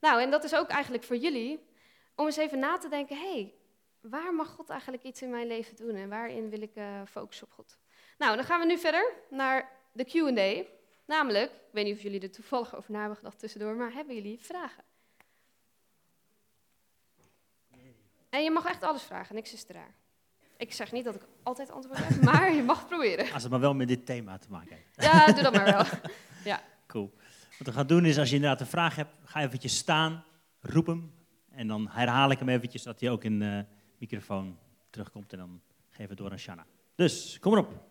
Nou, 0.00 0.20
en 0.20 0.30
dat 0.30 0.44
is 0.44 0.54
ook 0.54 0.68
eigenlijk 0.68 1.04
voor 1.04 1.16
jullie, 1.16 1.68
om 2.14 2.26
eens 2.26 2.36
even 2.36 2.58
na 2.58 2.78
te 2.78 2.88
denken, 2.88 3.16
hé, 3.16 3.32
hey, 3.32 3.54
waar 4.00 4.34
mag 4.34 4.48
God 4.48 4.70
eigenlijk 4.70 5.02
iets 5.02 5.22
in 5.22 5.30
mijn 5.30 5.46
leven 5.46 5.76
doen 5.76 5.94
en 5.94 6.08
waarin 6.08 6.50
wil 6.50 6.62
ik 6.62 6.76
uh, 6.76 7.02
focussen 7.10 7.46
op 7.46 7.52
God? 7.52 7.78
Nou, 8.18 8.36
dan 8.36 8.44
gaan 8.44 8.60
we 8.60 8.66
nu 8.66 8.78
verder 8.78 9.12
naar 9.30 9.72
de 9.92 10.04
Q&A. 10.04 10.64
Namelijk, 11.06 11.52
ik 11.52 11.72
weet 11.72 11.84
niet 11.84 11.96
of 11.96 12.02
jullie 12.02 12.20
er 12.20 12.30
toevallig 12.30 12.76
over 12.76 12.92
na 12.92 12.98
hebben 12.98 13.16
gedacht 13.16 13.38
tussendoor, 13.38 13.74
maar 13.74 13.92
hebben 13.92 14.14
jullie 14.14 14.38
vragen? 14.40 14.84
En 18.30 18.42
je 18.42 18.50
mag 18.50 18.64
echt 18.64 18.82
alles 18.82 19.02
vragen, 19.02 19.34
niks 19.34 19.52
is 19.52 19.64
te 19.64 19.72
raar. 19.72 19.94
Ik 20.56 20.72
zeg 20.72 20.92
niet 20.92 21.04
dat 21.04 21.14
ik 21.14 21.22
altijd 21.42 21.70
antwoord 21.70 21.98
heb, 21.98 22.22
maar 22.32 22.54
je 22.54 22.62
mag 22.62 22.78
het 22.78 22.88
proberen. 22.88 23.32
Als 23.32 23.42
het 23.42 23.50
maar 23.50 23.60
wel 23.60 23.74
met 23.74 23.88
dit 23.88 24.06
thema 24.06 24.38
te 24.38 24.50
maken 24.50 24.76
heeft. 24.76 24.94
Ja, 25.12 25.26
doe 25.26 25.42
dat 25.42 25.52
maar 25.52 25.64
wel. 25.64 25.84
Ja. 26.44 26.62
Cool. 26.86 27.12
Wat 27.60 27.68
we 27.68 27.74
gaan 27.74 27.86
doen 27.86 28.04
is, 28.04 28.18
als 28.18 28.28
je 28.28 28.34
inderdaad 28.34 28.60
een 28.60 28.66
vraag 28.66 28.96
hebt, 28.96 29.14
ga 29.24 29.40
eventjes 29.42 29.76
staan, 29.76 30.24
roep 30.60 30.86
hem. 30.86 31.12
En 31.50 31.66
dan 31.66 31.88
herhaal 31.88 32.30
ik 32.30 32.38
hem 32.38 32.48
eventjes, 32.48 32.82
dat 32.82 33.00
hij 33.00 33.10
ook 33.10 33.24
in 33.24 33.38
de 33.38 33.64
microfoon 33.98 34.58
terugkomt. 34.90 35.32
En 35.32 35.38
dan 35.38 35.60
geven 35.88 36.08
we 36.08 36.14
door 36.14 36.30
aan 36.30 36.38
Shanna. 36.38 36.66
Dus, 36.94 37.38
kom 37.40 37.52
erop. 37.52 37.88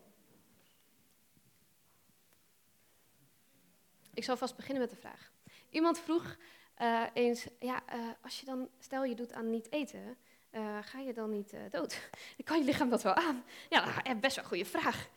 Ik 4.14 4.24
zal 4.24 4.36
vast 4.36 4.56
beginnen 4.56 4.82
met 4.82 4.90
de 4.90 4.96
vraag. 4.96 5.32
Iemand 5.68 5.98
vroeg 5.98 6.36
uh, 6.80 7.02
eens, 7.12 7.46
ja, 7.60 7.82
uh, 7.94 8.08
als 8.22 8.40
je 8.40 8.46
dan, 8.46 8.68
stel 8.78 9.04
je 9.04 9.14
doet 9.14 9.32
aan 9.32 9.50
niet 9.50 9.72
eten, 9.72 10.16
uh, 10.52 10.78
ga 10.82 10.98
je 10.98 11.12
dan 11.12 11.30
niet 11.30 11.54
dood? 11.70 12.10
Dan 12.36 12.44
kan 12.44 12.58
je 12.58 12.64
lichaam 12.64 12.90
dat 12.90 13.02
wel 13.02 13.14
aan? 13.14 13.44
Ja, 13.68 14.02
best 14.20 14.34
wel 14.36 14.44
een 14.44 14.50
goede 14.50 14.64
vraag. 14.64 15.08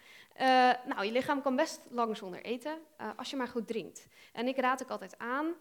Nou, 0.85 1.05
je 1.05 1.11
lichaam 1.11 1.41
kan 1.41 1.55
best 1.55 1.81
lang 1.89 2.17
zonder 2.17 2.41
eten, 2.41 2.77
als 3.15 3.29
je 3.29 3.35
maar 3.35 3.47
goed 3.47 3.67
drinkt. 3.67 4.07
En 4.33 4.47
ik 4.47 4.57
raad 4.57 4.81
ik 4.81 4.89
altijd 4.89 5.17
aan, 5.17 5.53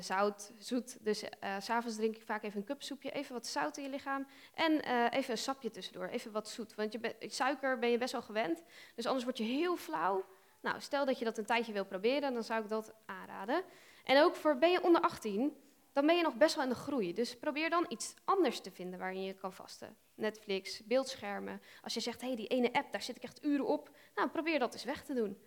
zout, 0.00 0.52
zoet, 0.58 1.04
dus 1.04 1.24
s'avonds 1.58 1.96
drink 1.96 2.16
ik 2.16 2.22
vaak 2.22 2.42
even 2.42 2.58
een 2.58 2.66
cupsoepje, 2.66 3.10
even 3.10 3.32
wat 3.32 3.46
zout 3.46 3.76
in 3.76 3.82
je 3.82 3.90
lichaam 3.90 4.26
en 4.54 4.80
even 5.10 5.30
een 5.30 5.38
sapje 5.38 5.70
tussendoor, 5.70 6.06
even 6.06 6.32
wat 6.32 6.48
zoet. 6.48 6.74
Want 6.74 6.92
je 6.92 7.14
suiker 7.20 7.78
ben 7.78 7.90
je 7.90 7.98
best 7.98 8.12
wel 8.12 8.22
gewend, 8.22 8.62
dus 8.94 9.06
anders 9.06 9.24
word 9.24 9.38
je 9.38 9.44
heel 9.44 9.76
flauw. 9.76 10.24
Nou, 10.60 10.80
stel 10.80 11.04
dat 11.04 11.18
je 11.18 11.24
dat 11.24 11.38
een 11.38 11.46
tijdje 11.46 11.72
wil 11.72 11.84
proberen, 11.84 12.32
dan 12.32 12.44
zou 12.44 12.62
ik 12.62 12.68
dat 12.68 12.94
aanraden. 13.06 13.62
En 14.04 14.22
ook 14.22 14.36
voor 14.36 14.58
ben 14.58 14.70
je 14.70 14.82
onder 14.82 15.00
18, 15.00 15.56
dan 15.96 16.06
ben 16.06 16.16
je 16.16 16.22
nog 16.22 16.36
best 16.36 16.54
wel 16.54 16.64
in 16.64 16.70
de 16.70 16.76
groei. 16.76 17.12
Dus 17.12 17.36
probeer 17.36 17.70
dan 17.70 17.84
iets 17.88 18.14
anders 18.24 18.60
te 18.60 18.70
vinden 18.70 18.98
waarin 18.98 19.22
je 19.22 19.34
kan 19.34 19.52
vasten. 19.52 19.96
Netflix, 20.14 20.82
beeldschermen. 20.84 21.62
Als 21.82 21.94
je 21.94 22.00
zegt, 22.00 22.20
hé, 22.20 22.26
hey, 22.26 22.36
die 22.36 22.46
ene 22.46 22.72
app, 22.72 22.92
daar 22.92 23.02
zit 23.02 23.16
ik 23.16 23.22
echt 23.22 23.44
uren 23.44 23.66
op. 23.66 23.90
Nou, 24.14 24.28
probeer 24.28 24.58
dat 24.58 24.72
eens 24.72 24.84
weg 24.84 25.04
te 25.04 25.14
doen. 25.14 25.38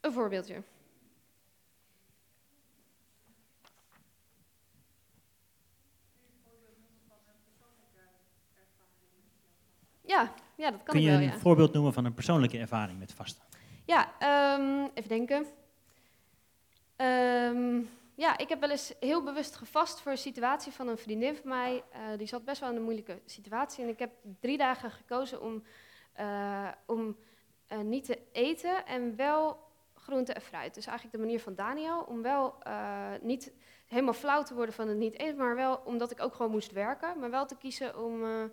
Een 0.00 0.12
voorbeeldje. 0.12 0.62
Ja, 10.02 10.34
ja, 10.56 10.70
dat 10.70 10.82
kan 10.82 10.94
Kun 10.94 11.02
je 11.02 11.10
wel, 11.10 11.18
een 11.18 11.24
ja. 11.24 11.38
voorbeeld 11.38 11.72
noemen 11.72 11.92
van 11.92 12.04
een 12.04 12.14
persoonlijke 12.14 12.58
ervaring 12.58 12.98
met 12.98 13.12
vasten? 13.12 13.44
Ja, 13.84 14.12
um, 14.58 14.90
even 14.94 15.08
denken. 15.08 15.36
Um, 15.36 17.25
ja, 18.26 18.38
ik 18.38 18.48
heb 18.48 18.60
wel 18.60 18.70
eens 18.70 18.92
heel 19.00 19.22
bewust 19.22 19.56
gevast 19.56 20.00
voor 20.00 20.12
een 20.12 20.18
situatie 20.18 20.72
van 20.72 20.88
een 20.88 20.98
vriendin 20.98 21.36
van 21.36 21.48
mij. 21.48 21.84
Uh, 21.92 22.18
die 22.18 22.26
zat 22.26 22.44
best 22.44 22.60
wel 22.60 22.70
in 22.70 22.76
een 22.76 22.82
moeilijke 22.82 23.20
situatie. 23.24 23.84
En 23.84 23.90
ik 23.90 23.98
heb 23.98 24.12
drie 24.40 24.58
dagen 24.58 24.90
gekozen 24.90 25.42
om, 25.42 25.62
uh, 26.20 26.68
om 26.86 27.16
uh, 27.72 27.78
niet 27.78 28.04
te 28.04 28.18
eten 28.32 28.86
en 28.86 29.16
wel 29.16 29.64
groente 29.94 30.32
en 30.32 30.40
fruit. 30.40 30.74
Dus 30.74 30.86
eigenlijk 30.86 31.16
de 31.16 31.22
manier 31.22 31.40
van 31.40 31.54
Daniel, 31.54 32.00
om 32.00 32.22
wel 32.22 32.58
niet 33.20 33.52
helemaal 33.86 34.12
flauw 34.12 34.42
te 34.42 34.54
worden 34.54 34.74
van 34.74 34.88
het 34.88 34.96
niet 34.96 35.18
eten, 35.18 35.36
maar 35.36 35.54
wel 35.54 35.80
omdat 35.84 36.10
ik 36.10 36.20
ook 36.20 36.34
gewoon 36.34 36.50
moest 36.50 36.72
werken. 36.72 37.18
Maar 37.18 37.30
wel 37.30 37.46
te 37.46 37.56
kiezen 37.56 38.04
om 38.04 38.24
uh, 38.24 38.44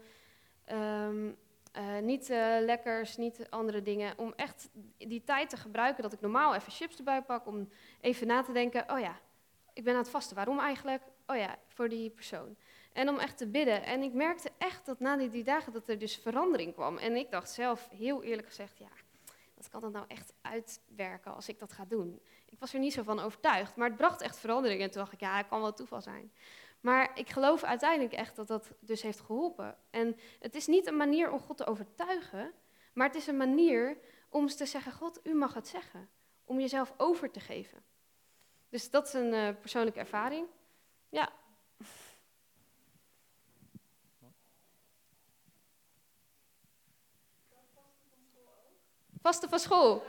niet 2.01 2.27
lekkers, 2.59 3.17
niet 3.17 3.47
andere 3.49 3.81
dingen. 3.81 4.17
Om 4.17 4.33
echt 4.35 4.69
die 4.97 5.23
tijd 5.23 5.49
te 5.49 5.57
gebruiken 5.57 6.03
dat 6.03 6.13
ik 6.13 6.21
normaal 6.21 6.55
even 6.55 6.71
chips 6.71 6.97
erbij 6.97 7.21
pak. 7.21 7.47
Om 7.47 7.69
even 8.01 8.27
na 8.27 8.43
te 8.43 8.51
denken, 8.51 8.91
oh 8.91 8.99
ja, 8.99 9.19
ik 9.73 9.83
ben 9.83 9.93
aan 9.93 9.99
het 9.99 10.09
vasten. 10.09 10.35
Waarom 10.35 10.59
eigenlijk? 10.59 11.03
Oh 11.27 11.35
ja, 11.35 11.57
voor 11.67 11.89
die 11.89 12.09
persoon. 12.09 12.55
En 12.93 13.09
om 13.09 13.19
echt 13.19 13.37
te 13.37 13.47
bidden. 13.47 13.83
En 13.83 14.01
ik 14.01 14.13
merkte 14.13 14.51
echt 14.57 14.85
dat 14.85 14.99
na 14.99 15.17
die, 15.17 15.29
die 15.29 15.43
dagen 15.43 15.73
dat 15.73 15.89
er 15.89 15.99
dus 15.99 16.15
verandering 16.15 16.73
kwam. 16.73 16.97
En 16.97 17.15
ik 17.15 17.31
dacht 17.31 17.49
zelf, 17.49 17.89
heel 17.89 18.23
eerlijk 18.23 18.47
gezegd, 18.47 18.77
ja, 18.77 18.89
wat 19.55 19.69
kan 19.69 19.81
dat 19.81 19.91
nou 19.91 20.05
echt 20.07 20.33
uitwerken 20.41 21.35
als 21.35 21.49
ik 21.49 21.59
dat 21.59 21.73
ga 21.73 21.85
doen? 21.85 22.21
Ik 22.49 22.59
was 22.59 22.73
er 22.73 22.79
niet 22.79 22.93
zo 22.93 23.03
van 23.03 23.19
overtuigd, 23.19 23.75
maar 23.75 23.87
het 23.87 23.97
bracht 23.97 24.21
echt 24.21 24.39
verandering. 24.39 24.81
En 24.81 24.91
toen 24.91 25.01
dacht 25.01 25.13
ik, 25.13 25.19
ja, 25.19 25.37
het 25.37 25.47
kan 25.47 25.61
wel 25.61 25.73
toeval 25.73 26.01
zijn. 26.01 26.31
Maar 26.79 27.11
ik 27.19 27.29
geloof 27.29 27.63
uiteindelijk 27.63 28.13
echt 28.13 28.35
dat 28.35 28.47
dat 28.47 28.71
dus 28.79 29.01
heeft 29.01 29.19
geholpen. 29.19 29.77
En 29.89 30.15
het 30.39 30.55
is 30.55 30.67
niet 30.67 30.87
een 30.87 30.97
manier 30.97 31.31
om 31.31 31.39
God 31.39 31.57
te 31.57 31.65
overtuigen, 31.65 32.53
maar 32.93 33.07
het 33.07 33.15
is 33.15 33.27
een 33.27 33.37
manier 33.37 33.97
om 34.29 34.47
te 34.47 34.65
zeggen: 34.65 34.91
God, 34.91 35.19
u 35.23 35.33
mag 35.33 35.53
het 35.53 35.67
zeggen. 35.67 36.09
Om 36.45 36.59
jezelf 36.59 36.93
over 36.97 37.31
te 37.31 37.39
geven. 37.39 37.83
Dus 38.73 38.89
dat 38.89 39.07
is 39.07 39.13
een 39.13 39.33
uh, 39.33 39.47
persoonlijke 39.61 39.99
ervaring. 39.99 40.47
Ja. 41.09 41.29
Vasten 49.21 49.49
van 49.49 49.59
school. 49.59 50.03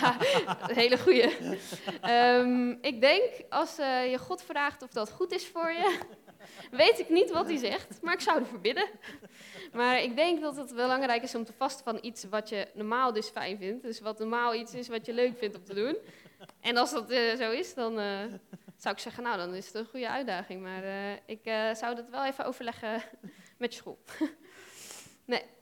hele 0.80 0.98
goeie. 0.98 1.36
Um, 2.04 2.78
ik 2.80 3.00
denk, 3.00 3.22
als 3.48 3.78
uh, 3.78 4.10
je 4.10 4.18
God 4.18 4.42
vraagt 4.42 4.82
of 4.82 4.90
dat 4.90 5.10
goed 5.10 5.32
is 5.32 5.46
voor 5.46 5.72
je, 5.72 5.98
weet 6.70 6.98
ik 6.98 7.08
niet 7.08 7.30
wat 7.30 7.46
hij 7.46 7.56
zegt, 7.56 8.02
maar 8.02 8.14
ik 8.14 8.20
zou 8.20 8.38
ervoor 8.38 8.60
bidden. 8.60 8.88
Maar 9.72 10.02
ik 10.02 10.16
denk 10.16 10.40
dat 10.40 10.56
het 10.56 10.74
belangrijk 10.74 11.22
is 11.22 11.34
om 11.34 11.44
te 11.44 11.52
vasten 11.52 11.84
van 11.84 11.98
iets 12.00 12.24
wat 12.24 12.48
je 12.48 12.68
normaal 12.74 13.12
dus 13.12 13.28
fijn 13.28 13.58
vindt. 13.58 13.82
Dus 13.82 14.00
wat 14.00 14.18
normaal 14.18 14.54
iets 14.54 14.74
is 14.74 14.88
wat 14.88 15.06
je 15.06 15.12
leuk 15.12 15.38
vindt 15.38 15.56
om 15.56 15.64
te 15.64 15.74
doen. 15.74 15.96
En 16.60 16.76
als 16.76 16.90
dat 16.90 17.10
uh, 17.10 17.34
zo 17.34 17.50
is, 17.50 17.74
dan 17.74 17.98
uh, 17.98 18.24
zou 18.76 18.94
ik 18.94 19.00
zeggen, 19.00 19.22
nou, 19.22 19.36
dan 19.36 19.54
is 19.54 19.66
het 19.66 19.74
een 19.74 19.86
goede 19.86 20.08
uitdaging. 20.08 20.62
Maar 20.62 20.84
ik 21.26 21.40
zou 21.76 21.94
dat 21.94 22.08
wel 22.08 22.24
even 22.24 22.44
overleggen 22.46 23.02
met 23.58 23.72
je 23.72 23.78
school. 23.78 23.98
nee. 25.24 25.52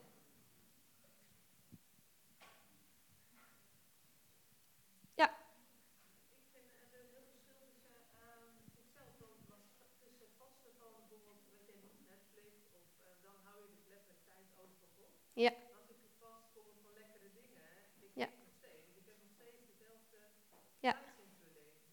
Ja. 15.35 15.49
Als 15.49 15.89
ik 15.89 15.97
vast 16.19 16.47
kom 16.53 16.65
van 16.81 16.93
lekkere 16.93 17.29
dingen, 17.33 17.65
ik 18.05 18.11
ja. 18.13 18.25
nog 18.25 18.53
steeds. 18.57 18.85
Ik 18.99 19.05
heb 19.09 19.17
nog 19.23 19.31
steeds 19.37 19.61
dezelfde 19.71 20.17
ja. 20.79 20.95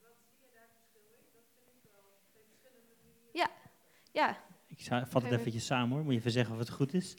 Wat 0.04 0.16
zie 0.28 0.36
je 0.44 0.48
daar 0.56 0.68
verschil 0.76 1.06
in? 1.18 1.24
Dat 1.32 1.46
vind 1.54 1.68
ik 1.76 1.82
wel 1.92 2.08
twee 2.30 2.44
verschillende 2.52 2.94
manieren. 3.02 3.32
Ja, 3.40 3.48
ja. 4.12 4.38
Ik 4.66 4.88
vat 5.08 5.22
het 5.22 5.32
eventjes 5.32 5.66
samen 5.66 5.94
hoor, 5.94 6.04
moet 6.04 6.12
je 6.12 6.18
even 6.18 6.30
zeggen 6.30 6.52
of 6.52 6.58
het 6.58 6.70
goed 6.70 6.94
is. 6.94 7.16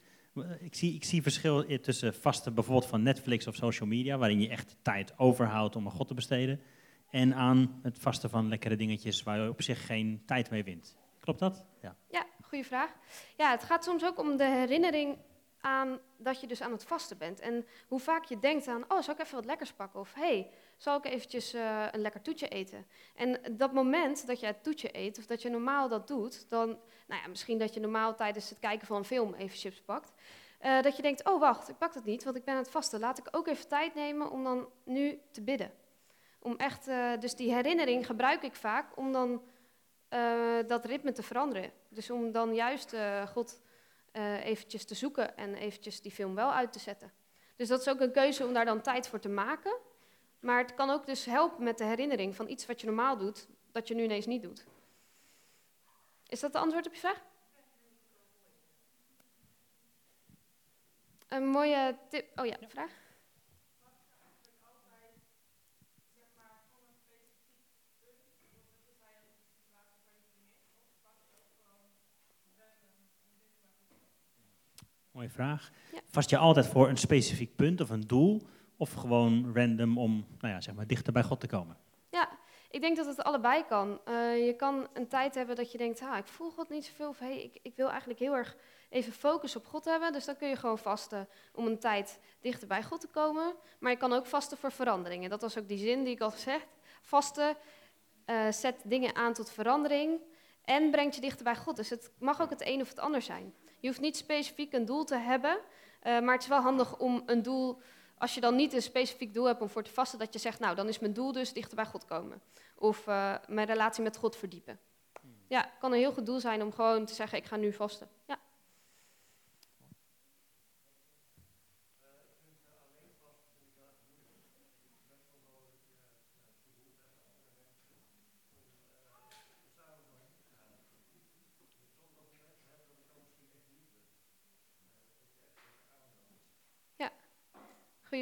Ik 0.60 0.76
zie, 0.76 0.96
ik 0.96 1.04
zie 1.04 1.22
verschil 1.22 1.80
tussen 1.82 2.14
vasten 2.14 2.54
bijvoorbeeld 2.54 2.88
van 2.88 3.04
Netflix 3.04 3.48
of 3.48 3.56
social 3.56 3.90
media, 3.90 4.18
waarin 4.18 4.42
je 4.42 4.50
echt 4.50 4.76
tijd 4.82 5.20
overhoudt 5.20 5.76
om 5.76 5.86
aan 5.86 5.92
God 5.92 6.08
te 6.08 6.14
besteden, 6.14 6.62
en 7.10 7.36
aan 7.36 7.80
het 7.84 8.00
vasten 8.00 8.30
van 8.30 8.48
lekkere 8.48 8.76
dingetjes 8.76 9.24
waar 9.24 9.40
je 9.40 9.50
op 9.50 9.62
zich 9.62 9.86
geen 9.86 10.24
tijd 10.26 10.50
mee 10.50 10.64
wint. 10.64 10.98
Klopt 11.20 11.40
dat? 11.40 11.66
Ja, 11.82 11.96
ja 12.10 12.26
goede 12.42 12.64
vraag. 12.64 12.96
Ja, 13.38 13.52
het 13.52 13.64
gaat 13.64 13.84
soms 13.84 14.06
ook 14.06 14.20
om 14.20 14.38
de 14.38 14.50
herinnering 14.50 15.18
aan 15.62 16.00
dat 16.18 16.42
je 16.42 16.48
dus 16.48 16.62
aan 16.62 16.72
het 16.72 16.84
vasten 16.84 17.18
bent. 17.18 17.40
En 17.40 17.68
hoe 17.88 18.00
vaak 18.00 18.24
je 18.24 18.40
denkt 18.40 18.68
aan, 18.68 18.84
oh, 18.88 19.02
zal 19.02 19.14
ik 19.14 19.20
even 19.20 19.36
wat 19.36 19.46
lekkers 19.46 19.74
pakken? 19.74 20.00
Of, 20.00 20.14
hey, 20.14 20.50
zal 20.78 20.98
ik 20.98 21.06
eventjes 21.06 21.56
uh, 21.56 21.86
een 21.92 22.02
lekker 22.02 22.22
toetje 22.22 22.48
eten? 22.48 22.86
En 23.16 23.42
dat 23.52 23.74
moment 23.74 24.28
dat 24.28 24.40
je 24.40 24.46
het 24.46 24.64
toetje 24.64 24.98
eet, 24.98 25.18
of 25.18 25.26
dat 25.26 25.42
je 25.42 25.50
normaal 25.50 25.88
dat 25.88 26.08
doet, 26.08 26.50
dan, 26.50 26.68
nou 27.08 27.22
ja, 27.22 27.28
misschien 27.28 27.58
dat 27.58 27.74
je 27.74 27.80
normaal 27.80 28.16
tijdens 28.16 28.50
het 28.50 28.60
kijken 28.60 28.88
van 28.88 28.98
een 28.98 29.06
film 29.06 29.34
even 29.34 29.58
chips 29.58 29.82
pakt. 29.82 30.12
Uh, 30.62 30.82
dat 30.82 30.96
je 30.96 31.02
denkt, 31.02 31.26
oh 31.26 31.40
wacht, 31.40 31.70
ik 31.70 31.78
pak 31.78 31.94
dat 31.94 32.06
niet, 32.06 32.24
want 32.24 32.36
ik 32.36 32.44
ben 32.44 32.54
aan 32.54 32.62
het 32.62 32.72
vasten. 32.72 33.00
Laat 33.00 33.18
ik 33.18 33.28
ook 33.32 33.48
even 33.48 33.68
tijd 33.68 33.96
nemen 33.96 34.32
om 34.32 34.44
dan 34.44 34.68
nu 34.84 35.20
te 35.32 35.42
bidden. 35.42 35.72
Om 36.40 36.56
echt, 36.56 36.88
uh, 36.88 37.20
dus 37.20 37.36
die 37.36 37.54
herinnering 37.54 38.06
gebruik 38.06 38.44
ik 38.44 38.56
vaak 38.56 38.98
om 38.98 39.12
dan 39.12 39.42
dat 40.68 40.86
ritme 40.86 41.12
te 41.12 41.24
veranderen. 41.24 41.72
Dus 41.90 42.10
om 42.10 42.32
dan 42.32 42.56
juist 42.56 42.96
God 43.34 43.62
uh, 44.14 44.46
eventjes 44.46 44.86
te 44.86 44.96
zoeken 44.96 45.38
en 45.38 45.56
eventjes 45.56 46.02
die 46.02 46.12
film 46.12 46.36
wel 46.36 46.52
uit 46.52 46.74
te 46.74 46.80
zetten. 46.80 47.12
Dus 47.56 47.68
dat 47.68 47.80
is 47.80 47.90
ook 47.90 48.00
een 48.00 48.12
keuze 48.12 48.46
om 48.46 48.54
daar 48.54 48.66
dan 48.66 48.82
tijd 48.82 49.08
voor 49.08 49.20
te 49.20 49.30
maken. 49.30 49.78
Maar 50.40 50.58
het 50.58 50.74
kan 50.74 50.90
ook 50.90 51.06
dus 51.06 51.26
helpen 51.26 51.64
met 51.64 51.78
de 51.78 51.84
herinnering 51.84 52.36
van 52.36 52.48
iets 52.48 52.66
wat 52.66 52.82
je 52.82 52.88
normaal 52.88 53.18
doet, 53.18 53.48
dat 53.72 53.88
je 53.88 53.96
nu 53.96 54.04
ineens 54.04 54.26
niet 54.26 54.42
doet. 54.42 54.66
Is 56.28 56.40
dat 56.40 56.52
de 56.52 56.60
antwoord 56.60 56.88
op 56.88 56.94
je 56.94 57.00
vraag? 57.00 57.22
Een 61.28 61.48
mooie 61.48 61.98
tip. 62.10 62.40
Oh 62.40 62.46
ja, 62.46 62.58
vraag. 62.68 62.92
Mooie 75.22 75.34
vraag. 75.34 75.72
Vast 76.08 76.30
je 76.30 76.38
altijd 76.38 76.68
voor 76.68 76.90
een 76.90 76.98
specifiek 76.98 77.56
punt 77.56 77.82
of 77.82 77.90
een 77.90 78.08
doel? 78.08 78.42
of 78.78 78.94
gewoon 78.94 79.52
random 79.54 79.98
om 79.98 80.26
nou 80.40 80.54
ja, 80.54 80.62
zeg 80.62 80.76
maar, 80.76 80.88
dichter 80.88 81.14
bij 81.14 81.24
God 81.24 81.40
te 81.40 81.48
komen? 81.48 81.78
Ja, 82.10 82.30
ik 82.70 82.82
denk 82.82 82.98
dat 82.98 83.06
het 83.06 83.24
allebei 83.24 83.66
kan. 83.66 84.00
Uh, 84.08 84.46
je 84.46 84.54
kan 84.56 84.88
een 84.94 85.08
tijd 85.08 85.36
hebben 85.36 85.56
dat 85.56 85.72
je 85.72 85.78
denkt, 85.78 86.02
ah, 86.02 86.18
ik 86.18 86.28
voel 86.28 86.52
God 86.52 86.70
niet 86.70 86.86
zoveel, 86.86 87.10
of 87.10 87.20
hey, 87.20 87.44
ik, 87.44 87.60
ik 87.62 87.76
wil 87.76 87.90
eigenlijk 87.90 88.20
heel 88.20 88.36
erg 88.36 88.56
even 88.90 89.14
focus 89.14 89.56
op 89.56 89.66
God 89.66 89.86
hebben. 89.86 90.14
Dus 90.14 90.26
dan 90.26 90.38
kun 90.38 90.48
je 90.48 90.56
gewoon 90.56 90.78
vasten 90.78 91.28
om 91.54 91.66
een 91.66 91.80
tijd 91.80 92.20
dichter 92.40 92.68
bij 92.68 92.84
God 92.84 93.02
te 93.02 93.08
komen. 93.08 93.54
Maar 93.80 93.92
je 93.92 93.98
kan 93.98 94.14
ook 94.14 94.26
vasten 94.26 94.58
voor 94.58 94.72
veranderingen. 94.72 95.30
Dat 95.30 95.42
was 95.42 95.58
ook 95.58 95.68
die 95.68 95.78
zin 95.78 96.04
die 96.04 96.14
ik 96.14 96.22
al 96.22 96.32
gezegd. 96.32 96.68
Vasten 97.02 97.56
uh, 98.26 98.52
zet 98.52 98.82
dingen 98.84 99.16
aan 99.16 99.34
tot 99.34 99.52
verandering 99.52 100.20
en 100.66 100.92
brengt 100.92 101.16
je 101.16 101.22
dichter 101.22 101.44
bij 101.44 101.56
God. 101.56 101.76
Dus 101.76 101.90
het 101.90 102.12
mag 102.20 102.42
ook 102.42 102.50
het 102.50 102.66
een 102.66 102.82
of 102.82 102.90
het 102.90 103.00
ander 103.00 103.22
zijn. 103.22 103.54
Je 103.82 103.88
hoeft 103.88 104.00
niet 104.00 104.18
specifiek 104.18 104.74
een 104.74 104.86
doel 104.86 105.04
te 105.04 105.16
hebben, 105.18 105.58
uh, 105.58 106.20
maar 106.20 106.34
het 106.34 106.42
is 106.42 106.48
wel 106.48 106.62
handig 106.62 106.98
om 106.98 107.24
een 107.26 107.42
doel, 107.42 107.82
als 108.18 108.34
je 108.34 108.42
dan 108.42 108.56
niet 108.56 108.74
een 108.74 108.82
specifiek 108.82 109.34
doel 109.34 109.46
hebt 109.46 109.62
om 109.62 109.70
voor 109.70 109.84
te 109.84 109.94
vasten, 109.94 110.20
dat 110.20 110.34
je 110.34 110.40
zegt, 110.40 110.60
nou 110.60 110.76
dan 110.76 110.88
is 110.88 111.00
mijn 111.00 111.14
doel 111.14 111.32
dus 111.32 111.54
dichter 111.54 111.76
bij 111.76 111.86
God 111.86 112.06
komen. 112.06 112.42
Of 112.76 113.08
uh, 113.08 113.36
mijn 113.48 113.68
relatie 113.68 114.04
met 114.04 114.18
God 114.18 114.36
verdiepen. 114.36 114.80
Ja, 115.48 115.62
het 115.62 115.78
kan 115.80 115.92
een 115.92 115.98
heel 115.98 116.14
goed 116.14 116.26
doel 116.26 116.40
zijn 116.40 116.64
om 116.64 116.74
gewoon 116.74 117.06
te 117.06 117.14
zeggen, 117.14 117.38
ik 117.38 117.46
ga 117.46 117.56
nu 117.56 117.74
vasten. 117.74 118.10
Ja. 118.28 118.40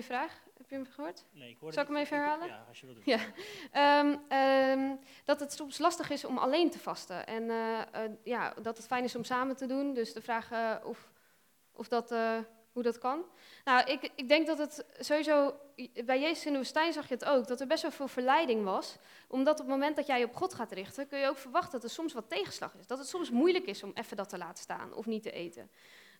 Vraag. 0.03 0.47
Heb 0.57 0.69
je 0.69 0.75
hem 0.75 0.85
gehoord? 0.85 1.25
Nee, 1.31 1.49
ik 1.49 1.57
hoorde 1.59 1.73
Zal 1.73 1.83
ik 1.83 1.89
hem 1.89 1.97
even 1.97 2.17
herhalen? 2.17 2.47
Ja, 2.47 2.65
als 2.67 2.79
je 2.79 2.85
wil 2.85 2.95
doen. 2.95 3.03
Ja. 3.05 3.19
Um, 3.99 4.31
um, 4.38 4.99
dat 5.25 5.39
het 5.39 5.53
soms 5.53 5.77
lastig 5.77 6.09
is 6.09 6.25
om 6.25 6.38
alleen 6.38 6.69
te 6.69 6.79
vasten. 6.79 7.27
En 7.27 7.43
uh, 7.43 7.79
uh, 7.95 8.12
ja, 8.23 8.53
dat 8.62 8.77
het 8.77 8.85
fijn 8.85 9.03
is 9.03 9.15
om 9.15 9.23
samen 9.23 9.55
te 9.55 9.65
doen. 9.65 9.93
Dus 9.93 10.13
de 10.13 10.21
vraag 10.21 10.51
uh, 10.51 10.75
of, 10.83 11.12
of 11.71 11.88
dat, 11.88 12.09
hoe 12.71 12.83
dat 12.83 12.97
kan. 12.97 13.25
Nou, 13.63 13.91
ik, 13.91 14.12
ik 14.15 14.27
denk 14.27 14.47
dat 14.47 14.57
het 14.57 14.85
sowieso... 14.99 15.55
Bij 16.05 16.19
Jezus 16.19 16.45
in 16.45 16.51
de 16.51 16.57
woestijn 16.57 16.93
zag 16.93 17.07
je 17.07 17.13
het 17.13 17.25
ook. 17.25 17.47
Dat 17.47 17.59
er 17.62 17.67
best 17.67 17.81
wel 17.81 17.91
veel 17.91 18.07
verleiding 18.07 18.63
was. 18.63 18.97
Omdat 19.27 19.59
op 19.59 19.65
het 19.65 19.75
moment 19.75 19.95
dat 19.95 20.07
jij 20.07 20.19
je 20.19 20.25
op 20.25 20.35
God 20.35 20.53
gaat 20.53 20.71
richten... 20.71 21.07
kun 21.07 21.19
je 21.19 21.27
ook 21.27 21.38
verwachten 21.38 21.71
dat 21.71 21.83
er 21.83 21.89
soms 21.89 22.13
wat 22.13 22.29
tegenslag 22.29 22.73
is. 22.79 22.88
Dat 22.88 22.97
het 22.97 23.07
soms 23.07 23.29
moeilijk 23.29 23.65
is 23.65 23.83
om 23.83 23.91
even 23.93 24.17
dat 24.17 24.29
te 24.29 24.38
laten 24.38 24.63
staan 24.63 24.93
of 24.93 25.05
niet 25.05 25.23
te 25.23 25.31
eten. 25.31 25.71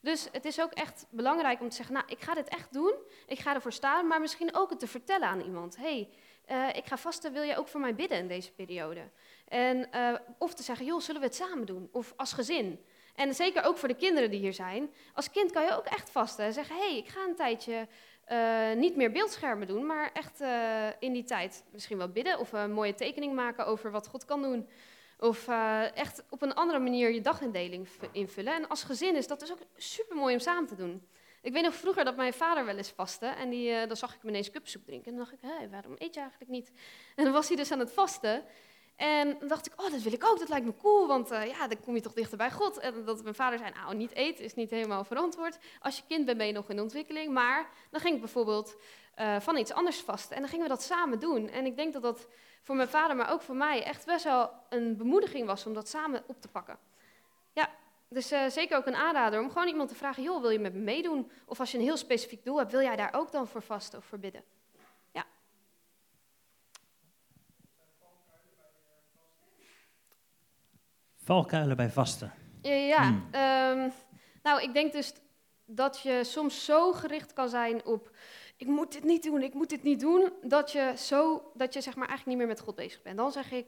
Dus 0.02 0.28
het 0.32 0.46
is 0.46 0.62
ook 0.62 0.72
echt 0.72 1.06
belangrijk 1.10 1.62
om 1.62 1.70
te 1.70 1.76
zeggen, 1.76 1.96
nou, 1.96 2.06
ik 2.08 2.22
ga 2.22 2.34
dit 2.34 2.48
echt 2.48 2.74
doen, 2.74 2.94
ik 3.28 3.40
ga 3.40 3.54
ervoor 3.54 3.74
staan, 3.74 4.08
maar 4.08 4.22
misschien 4.22 4.56
ook 4.56 4.70
het 4.70 4.80
te 4.80 4.88
vertellen 4.88 5.28
aan 5.28 5.42
iemand. 5.42 5.78
hey, 5.78 6.10
uh, 6.52 6.68
ik 6.76 6.86
ga 6.86 6.98
vasten, 6.98 7.34
wil 7.34 7.44
jij 7.44 7.58
ook 7.58 7.68
voor 7.68 7.80
mij 7.80 7.96
bidden 7.96 8.18
in 8.18 8.28
deze 8.28 8.52
periode? 8.52 9.10
En, 9.48 9.88
uh, 9.96 10.14
of 10.38 10.54
te 10.54 10.64
zeggen, 10.64 10.86
joh, 10.86 11.00
zullen 11.00 11.22
we 11.22 11.28
het 11.28 11.36
samen 11.36 11.66
doen? 11.66 11.90
Of 11.92 12.14
als 12.16 12.34
gezin. 12.34 12.86
En 13.16 13.34
zeker 13.34 13.64
ook 13.64 13.78
voor 13.78 13.88
de 13.88 13.96
kinderen 13.96 14.32
die 14.32 14.40
hier 14.40 14.54
zijn. 14.54 14.94
Als 15.14 15.32
kind 15.32 15.52
kan 15.52 15.64
je 15.64 15.78
ook 15.78 15.86
echt 15.86 16.10
vasten 16.10 16.46
en 16.46 16.54
zeggen, 16.54 16.76
hey, 16.76 16.98
ik 16.98 17.08
ga 17.08 17.24
een 17.24 17.36
tijdje 17.36 17.88
uh, 18.32 18.74
niet 18.74 18.96
meer 18.96 19.12
beeldschermen 19.12 19.68
doen, 19.68 19.86
maar 19.86 20.12
echt 20.14 20.42
in 21.00 21.14
die 21.14 21.24
tijd 21.24 21.64
misschien 21.72 21.98
wel 21.98 22.10
bidden 22.12 22.40
of 22.40 22.52
een 22.52 22.72
mooie 22.72 22.94
tekening 22.94 23.36
maken 23.36 23.66
over 23.66 23.92
wat 23.92 24.08
God 24.08 24.26
kan 24.26 24.42
doen. 24.42 24.70
Of 25.20 25.48
uh, 25.48 25.98
echt 25.98 26.24
op 26.30 26.42
een 26.42 26.54
andere 26.54 26.80
manier 26.80 27.12
je 27.12 27.22
dagindeling 27.22 27.88
invullen. 28.12 28.54
En 28.54 28.68
als 28.68 28.84
gezin 28.84 29.16
is 29.16 29.28
dat 29.28 29.40
dus 29.40 29.52
ook 29.52 29.60
super 29.78 30.16
mooi 30.16 30.34
om 30.34 30.40
samen 30.40 30.68
te 30.68 30.76
doen. 30.76 31.08
Ik 31.42 31.54
weet 31.54 31.64
nog 31.64 31.76
vroeger 31.76 32.04
dat 32.04 32.16
mijn 32.16 32.34
vader 32.34 32.66
wel 32.66 32.78
eens 32.78 32.90
vastte. 32.90 33.26
En 33.26 33.50
die, 33.50 33.72
uh, 33.72 33.88
dan 33.88 33.98
zag 33.98 34.14
ik 34.14 34.20
hem 34.22 34.30
ineens 34.30 34.52
cupsoep 34.52 34.86
drinken. 34.86 35.12
En 35.12 35.18
dan 35.18 35.26
dacht 35.26 35.44
ik, 35.44 35.50
hé, 35.50 35.70
waarom 35.70 35.96
eet 35.98 36.14
je 36.14 36.20
eigenlijk 36.20 36.52
niet? 36.52 36.72
En 37.16 37.24
dan 37.24 37.34
was 37.34 37.48
hij 37.48 37.58
dus 37.58 37.72
aan 37.72 37.80
het 37.80 37.92
vasten. 37.92 38.44
En 38.96 39.36
dan 39.40 39.48
dacht 39.48 39.66
ik, 39.66 39.74
oh, 39.82 39.92
dat 39.92 40.02
wil 40.02 40.14
ik 40.14 40.26
ook, 40.26 40.40
dat 40.40 40.50
lijkt 40.50 40.66
me 40.66 40.74
cool, 40.82 41.08
want 41.08 41.32
uh, 41.32 41.46
ja, 41.46 41.68
dan 41.68 41.80
kom 41.80 41.96
je 41.96 42.02
toch 42.02 42.14
dichter 42.14 42.38
bij 42.38 42.52
God. 42.52 42.78
En 42.78 43.06
dat 43.06 43.24
mijn 43.24 43.36
vader 43.36 43.60
zei, 43.60 43.72
nou, 43.72 43.96
niet 43.96 44.14
eten 44.14 44.44
is 44.44 44.54
niet 44.54 44.70
helemaal 44.70 45.04
verantwoord. 45.04 45.58
Als 45.80 45.98
je 45.98 46.04
kind 46.08 46.26
bent, 46.26 46.38
ben 46.38 46.48
je 46.48 46.54
nog 46.54 46.70
in 46.70 46.82
ontwikkeling. 46.82 47.34
Maar 47.34 47.70
dan 47.92 48.02
ging 48.02 48.14
ik 48.16 48.22
bijvoorbeeld 48.22 48.76
van 49.40 49.58
iets 49.58 49.72
anders 49.72 50.00
vasten. 50.00 50.36
En 50.36 50.42
dan 50.42 50.50
gingen 50.50 50.66
we 50.66 50.72
dat 50.72 50.84
samen 50.84 51.20
doen. 51.20 51.50
En 51.50 51.66
ik 51.66 51.76
denk 51.76 51.94
dat 51.94 52.02
dat 52.02 52.28
voor 52.62 52.76
mijn 52.76 52.88
vader, 52.88 53.16
maar 53.16 53.32
ook 53.32 53.42
voor 53.42 53.56
mij, 53.56 53.84
echt 53.84 54.06
best 54.06 54.24
wel 54.24 54.52
een 54.70 54.98
bemoediging 54.98 55.46
was 55.46 55.66
om 55.66 55.74
dat 55.74 55.90
samen 55.90 56.24
op 56.28 56.42
te 56.42 56.48
pakken. 56.48 56.78
Ja, 57.54 57.70
dus 58.08 58.32
uh, 58.32 58.48
zeker 58.48 58.78
ook 58.78 58.86
een 58.86 58.96
aanrader 58.96 59.40
om 59.40 59.52
gewoon 59.52 59.68
iemand 59.68 59.90
te 59.90 59.96
vragen, 59.96 60.24
joh, 60.24 60.42
wil 60.42 60.50
je 60.50 60.60
met 60.60 60.74
me 60.74 60.80
meedoen? 60.80 61.32
Of 61.46 61.60
als 61.60 61.72
je 61.72 61.78
een 61.78 61.84
heel 61.84 61.98
specifiek 61.98 62.44
doel 62.44 62.58
hebt, 62.58 62.72
wil 62.72 62.82
jij 62.82 62.96
daar 62.96 63.14
ook 63.14 63.32
dan 63.32 63.48
voor 63.48 63.62
vasten 63.62 64.00
of 64.00 64.06
voor 64.06 64.20
bidden? 64.20 64.44
Ja. 65.12 65.26
Valkuilen 71.24 71.78
bij 71.78 71.90
vasten. 71.90 72.34
Ja, 72.62 72.72
ja 72.74 73.04
hmm. 73.04 73.82
um, 73.84 73.94
nou, 74.44 74.62
ik 74.62 74.74
denk 74.74 74.92
dus 74.92 75.14
dat 75.66 76.02
je 76.02 76.24
soms 76.24 76.66
zo 76.66 76.94
gericht 76.94 77.34
kan 77.34 77.50
zijn 77.50 77.86
op 77.86 78.12
ik 78.60 78.68
moet 78.68 78.92
dit 78.92 79.04
niet 79.04 79.24
doen, 79.24 79.42
ik 79.42 79.54
moet 79.54 79.70
dit 79.70 79.84
niet 79.84 80.00
doen, 80.00 80.32
dat 80.42 80.72
je, 80.72 80.94
zo, 80.98 81.52
dat 81.54 81.74
je 81.74 81.82
zeg 81.82 81.96
maar 81.96 82.08
eigenlijk 82.08 82.38
niet 82.38 82.48
meer 82.48 82.56
met 82.56 82.66
God 82.66 82.76
bezig 82.76 83.02
bent. 83.02 83.18
Dan 83.18 83.32
zeg 83.32 83.52
ik, 83.52 83.66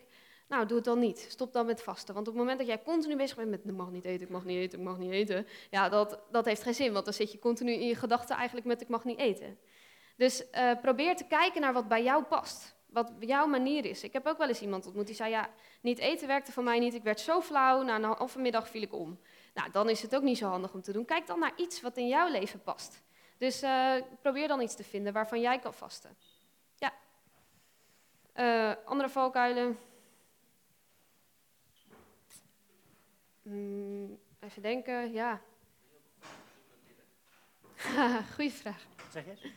nou, 0.48 0.66
doe 0.66 0.76
het 0.76 0.86
dan 0.86 1.00
niet. 1.00 1.26
Stop 1.30 1.54
dan 1.54 1.66
met 1.66 1.82
vasten. 1.82 2.14
Want 2.14 2.28
op 2.28 2.34
het 2.34 2.42
moment 2.42 2.60
dat 2.60 2.68
jij 2.68 2.84
continu 2.84 3.16
bezig 3.16 3.36
bent 3.36 3.50
met, 3.50 3.66
ik 3.66 3.72
mag 3.72 3.92
niet 3.92 4.06
eten, 4.06 4.26
ik 4.26 4.32
mag 4.32 4.46
niet 4.46 4.58
eten, 4.58 4.80
ik 4.80 4.86
mag 4.86 4.98
niet 4.98 5.12
eten, 5.12 5.48
ja, 5.70 5.90
dat, 5.90 6.20
dat 6.32 6.46
heeft 6.46 6.64
geen 6.64 6.74
zin, 6.74 6.94
want 6.94 7.06
dan 7.06 7.14
zit 7.14 7.32
je 7.32 7.40
continu 7.40 7.72
in 7.72 7.88
je 7.88 7.96
gedachten 7.96 8.36
eigenlijk 8.36 8.68
met, 8.68 8.82
ik 8.82 8.88
mag 8.88 9.04
niet 9.04 9.18
eten. 9.18 9.58
Dus 10.16 10.44
uh, 10.56 10.72
probeer 10.82 11.16
te 11.16 11.24
kijken 11.24 11.62
naar 11.62 11.74
wat 11.74 11.88
bij 11.88 12.04
jou 12.04 12.24
past. 12.24 12.76
Wat 12.86 13.12
jouw 13.20 13.48
manier 13.48 13.86
is. 13.86 14.04
Ik 14.04 14.14
heb 14.14 14.28
ook 14.28 14.38
wel 14.38 14.48
eens 14.48 14.62
iemand 14.62 14.86
ontmoet 14.86 15.06
die 15.06 15.16
zei: 15.16 15.30
Ja, 15.30 15.50
niet 15.82 16.00
eten 16.00 16.28
werkte 16.28 16.52
voor 16.52 16.64
mij 16.64 16.80
niet. 16.80 16.94
Ik 16.94 17.04
werd 17.04 17.20
zo 17.20 17.42
flauw. 17.42 17.82
Na 17.82 17.96
een 17.96 18.04
halve 18.04 18.40
middag 18.40 18.70
viel 18.70 18.82
ik 18.82 18.94
om. 18.94 19.20
Nou, 19.54 19.72
dan 19.72 19.90
is 19.90 20.02
het 20.02 20.16
ook 20.16 20.22
niet 20.22 20.38
zo 20.38 20.48
handig 20.48 20.74
om 20.74 20.82
te 20.82 20.92
doen. 20.92 21.06
Kijk 21.06 21.28
dan 21.28 21.40
naar 21.40 21.54
iets 21.56 21.82
wat 21.82 21.98
in 21.98 22.08
jouw 22.08 22.30
leven 22.30 22.62
past. 22.62 23.02
Dus 23.42 23.64
uh, 23.64 23.94
probeer 24.22 24.48
dan 24.48 24.62
iets 24.62 24.76
te 24.76 24.84
vinden 24.84 25.14
waarvan 25.14 25.42
jij 25.42 25.60
kan 25.60 25.74
vasten. 25.74 26.16
Ja. 26.76 26.94
Uh, 28.36 28.76
andere 28.86 29.10
valkuilen. 29.10 29.78
Mm, 33.42 34.20
even 34.40 34.62
denken, 34.62 35.12
ja. 35.12 35.42
Goeie 38.36 38.52
vraag. 38.52 38.86
Zeg 39.12 39.28
eens. 39.28 39.42
Kun 39.42 39.50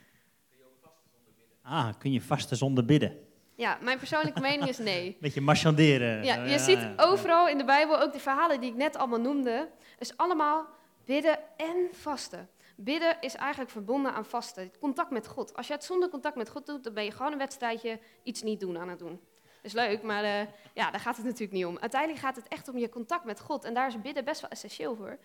je 0.50 0.64
ook 0.64 0.76
vasten 0.80 1.06
zonder 1.06 1.34
bidden? 1.34 1.62
Ah, 1.62 1.98
kun 1.98 2.12
je 2.12 2.20
vasten 2.20 2.56
zonder 2.56 2.84
bidden? 2.84 3.26
Ja, 3.54 3.78
mijn 3.80 3.98
persoonlijke 3.98 4.40
mening 4.50 4.68
is 4.68 4.78
nee. 4.78 5.16
Beetje 5.20 5.40
marchanderen. 5.40 6.24
Ja, 6.24 6.44
je 6.44 6.58
ziet 6.58 6.88
overal 6.96 7.48
in 7.48 7.58
de 7.58 7.64
Bijbel, 7.64 8.00
ook 8.00 8.12
de 8.12 8.20
verhalen 8.20 8.60
die 8.60 8.70
ik 8.70 8.76
net 8.76 8.96
allemaal 8.96 9.20
noemde, 9.20 9.70
is 9.98 10.16
allemaal 10.16 10.66
bidden 11.04 11.38
en 11.56 11.88
vasten. 11.92 12.48
Bidden 12.76 13.20
is 13.20 13.34
eigenlijk 13.34 13.70
verbonden 13.70 14.12
aan 14.12 14.24
vasten, 14.24 14.78
contact 14.78 15.10
met 15.10 15.26
God. 15.26 15.54
Als 15.54 15.66
je 15.66 15.72
het 15.72 15.84
zonder 15.84 16.08
contact 16.08 16.36
met 16.36 16.48
God 16.48 16.66
doet, 16.66 16.84
dan 16.84 16.94
ben 16.94 17.04
je 17.04 17.10
gewoon 17.10 17.32
een 17.32 17.38
wedstrijdje 17.38 18.00
iets 18.22 18.42
niet 18.42 18.60
doen 18.60 18.78
aan 18.78 18.88
het 18.88 18.98
doen. 18.98 19.20
Is 19.62 19.72
leuk, 19.72 20.02
maar 20.02 20.24
uh, 20.24 20.40
ja, 20.74 20.90
daar 20.90 21.00
gaat 21.00 21.16
het 21.16 21.24
natuurlijk 21.24 21.52
niet 21.52 21.64
om. 21.64 21.78
Uiteindelijk 21.78 22.20
gaat 22.20 22.36
het 22.36 22.48
echt 22.48 22.68
om 22.68 22.78
je 22.78 22.88
contact 22.88 23.24
met 23.24 23.40
God 23.40 23.64
en 23.64 23.74
daar 23.74 23.86
is 23.86 24.00
bidden 24.00 24.24
best 24.24 24.40
wel 24.40 24.50
essentieel 24.50 24.96
voor. 24.96 25.18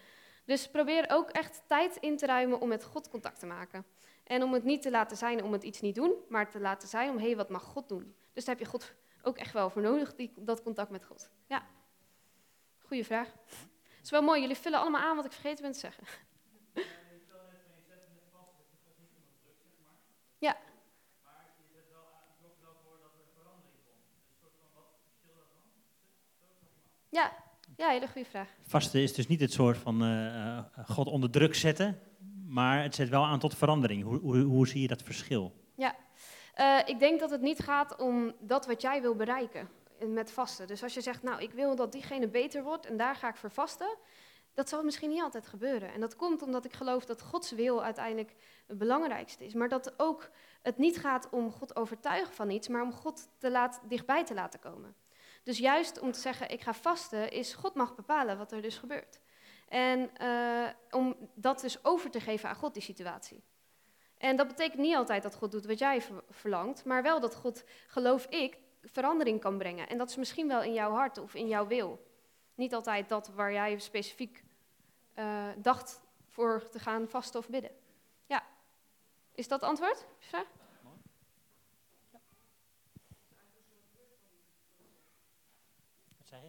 Dus 0.46 0.70
probeer 0.70 1.06
ook 1.10 1.30
echt 1.30 1.62
tijd 1.68 1.96
in 1.96 2.18
te 2.18 2.26
ruimen 2.26 2.60
om 2.60 2.68
met 2.68 2.84
God 2.84 3.10
contact 3.10 3.40
te 3.40 3.46
maken. 3.46 3.86
En 4.24 4.44
om 4.44 4.54
het 4.54 4.64
niet 4.64 4.82
te 4.82 4.92
laten 4.92 5.18
zijn 5.18 5.44
om 5.44 5.52
het 5.52 5.64
iets 5.64 5.82
niet 5.82 5.96
doen, 5.96 6.14
maar 6.30 6.50
te 6.50 6.60
laten 6.60 6.88
zijn 6.88 7.10
om, 7.10 7.18
hé, 7.18 7.26
hey, 7.26 7.36
wat 7.36 7.50
mag 7.50 7.64
God 7.64 7.90
doen? 7.90 8.16
Dus 8.34 8.46
daar 8.46 8.56
heb 8.56 8.64
je 8.64 8.72
God 8.72 8.94
ook 9.22 9.38
echt 9.38 9.54
wel 9.54 9.70
voor 9.70 9.82
nodig, 9.82 10.16
die, 10.16 10.34
dat 10.36 10.64
contact 10.64 10.90
met 10.90 11.06
God. 11.06 11.30
Ja, 11.48 11.68
goede 12.80 13.04
vraag. 13.04 13.28
Het 13.28 14.04
is 14.04 14.10
wel 14.10 14.22
mooi, 14.22 14.42
jullie 14.42 14.56
vullen 14.56 14.80
allemaal 14.80 15.02
aan 15.02 15.16
wat 15.16 15.26
ik 15.26 15.32
vergeten 15.32 15.64
ben 15.64 15.72
te 15.72 15.80
zeggen. 15.80 16.04
Ja. 20.38 20.58
Maar 21.24 21.46
je 21.58 21.68
zet 21.74 21.88
wel, 21.92 22.08
zorgt 22.42 22.60
wel 22.62 22.76
voor 22.84 22.98
dat 23.02 23.12
er 23.20 23.26
verandering 23.38 23.80
komt. 23.88 24.06
Een 24.30 24.38
soort 24.42 24.56
van, 24.60 24.70
wat 24.74 24.88
verschil 25.06 25.36
dat 25.36 25.50
dan? 25.52 25.64
Ja, 27.20 27.32
ja, 27.78 27.90
hele 27.90 28.08
goede 28.08 28.30
vraag. 28.30 28.50
Vasten 28.68 29.02
is 29.02 29.14
dus 29.14 29.28
niet 29.28 29.40
het 29.40 29.52
soort 29.52 29.78
van 29.78 30.04
uh, 30.04 30.60
God 30.86 31.08
onder 31.08 31.30
druk 31.30 31.56
zetten, 31.56 32.00
maar 32.48 32.84
het 32.84 32.96
zet 32.96 33.10
wel 33.10 33.26
aan 33.26 33.40
tot 33.40 33.56
verandering. 33.56 34.04
Hoe, 34.04 34.20
hoe, 34.20 34.38
hoe 34.38 34.68
zie 34.68 34.82
je 34.82 34.88
dat 34.88 35.02
verschil? 35.02 35.54
Ja, 35.76 35.96
uh, 36.60 36.80
ik 36.86 37.00
denk 37.00 37.20
dat 37.20 37.30
het 37.32 37.42
niet 37.42 37.60
gaat 37.60 37.96
om 37.96 38.34
dat 38.40 38.66
wat 38.66 38.82
jij 38.82 39.02
wil 39.02 39.16
bereiken 39.16 39.70
met 40.08 40.32
vasten. 40.32 40.68
Dus 40.68 40.84
als 40.84 40.94
je 40.94 41.02
zegt, 41.02 41.24
nou, 41.24 41.42
ik 41.42 41.52
wil 41.52 41.76
dat 41.76 41.92
diegene 41.92 42.28
beter 42.28 42.64
wordt 42.64 42.86
en 42.86 42.98
daar 42.98 43.16
ga 43.16 43.30
ik 43.30 43.36
voor 43.36 43.52
vasten, 43.52 43.98
dat 44.54 44.70
zal 44.70 44.84
misschien 44.84 45.10
niet 45.10 45.22
altijd 45.22 45.48
gebeuren. 45.48 45.94
En 45.94 46.00
dat 46.00 46.16
komt 46.16 46.42
omdat 46.42 46.66
ik 46.66 46.74
geloof 46.74 47.06
dat 47.06 47.22
Gods 47.22 47.52
wil 47.52 47.84
uiteindelijk 47.84 48.36
het 48.68 48.78
belangrijkste 48.78 49.46
is. 49.46 49.54
Maar 49.54 49.70
dat 49.70 49.94
ook 49.98 50.30
het 50.62 50.78
niet 50.78 50.98
gaat 50.98 51.30
om 51.30 51.52
God 51.52 51.76
overtuigen 51.76 52.34
van 52.34 52.50
iets, 52.50 52.68
maar 52.68 52.82
om 52.82 52.94
God 52.94 53.30
te 53.38 53.52
laat, 53.52 53.82
dichtbij 53.88 54.26
te 54.26 54.34
laten 54.34 54.60
komen. 54.60 54.96
Dus 55.44 55.58
juist 55.58 56.00
om 56.00 56.12
te 56.12 56.20
zeggen, 56.20 56.50
ik 56.50 56.62
ga 56.62 56.74
vasten, 56.74 57.32
is 57.32 57.54
God 57.54 57.74
mag 57.74 57.96
bepalen 57.96 58.38
wat 58.38 58.52
er 58.52 58.62
dus 58.62 58.78
gebeurt. 58.78 59.20
En 59.68 60.12
uh, 60.22 60.70
om 60.92 61.16
dat 61.34 61.62
dus 61.62 61.86
over 61.86 62.12
te 62.12 62.20
geven 62.20 62.50
aan 62.50 62.56
God, 62.56 62.74
die 62.74 62.84
situatie. 62.84 63.44
En 64.18 64.36
dat 64.36 64.48
betekent 64.48 64.80
niet 64.80 64.96
altijd 64.96 65.24
dat 65.24 65.36
God 65.36 65.52
doet 65.52 65.66
wat 65.66 65.80
jij 65.80 66.02
verlangt, 66.30 66.86
maar 66.86 67.04
wel 67.04 67.20
dat 67.20 67.36
God, 67.36 67.64
geloof 67.88 68.26
ik, 68.26 68.58
verandering 68.84 69.40
kan 69.40 69.58
brengen. 69.58 69.90
En 69.90 69.98
dat 69.98 70.10
is 70.10 70.16
misschien 70.16 70.48
wel 70.48 70.62
in 70.62 70.74
jouw 70.74 70.92
hart 70.92 71.18
of 71.18 71.34
in 71.34 71.48
jouw 71.48 71.68
wil. 71.68 72.08
Niet 72.56 72.74
altijd 72.74 73.10
dat 73.10 73.28
waar 73.28 73.52
jij 73.52 73.80
specifiek 73.80 74.44
uh, 75.16 75.48
dacht 75.58 76.02
voor 76.28 76.70
te 76.70 76.80
gaan 76.80 77.08
vasten 77.08 77.40
of 77.40 77.50
bidden. 77.50 77.72
Ja. 78.26 78.44
Is 79.36 79.48
dat 79.48 79.64
antwoord? 79.64 80.06
Vraag? 80.20 80.48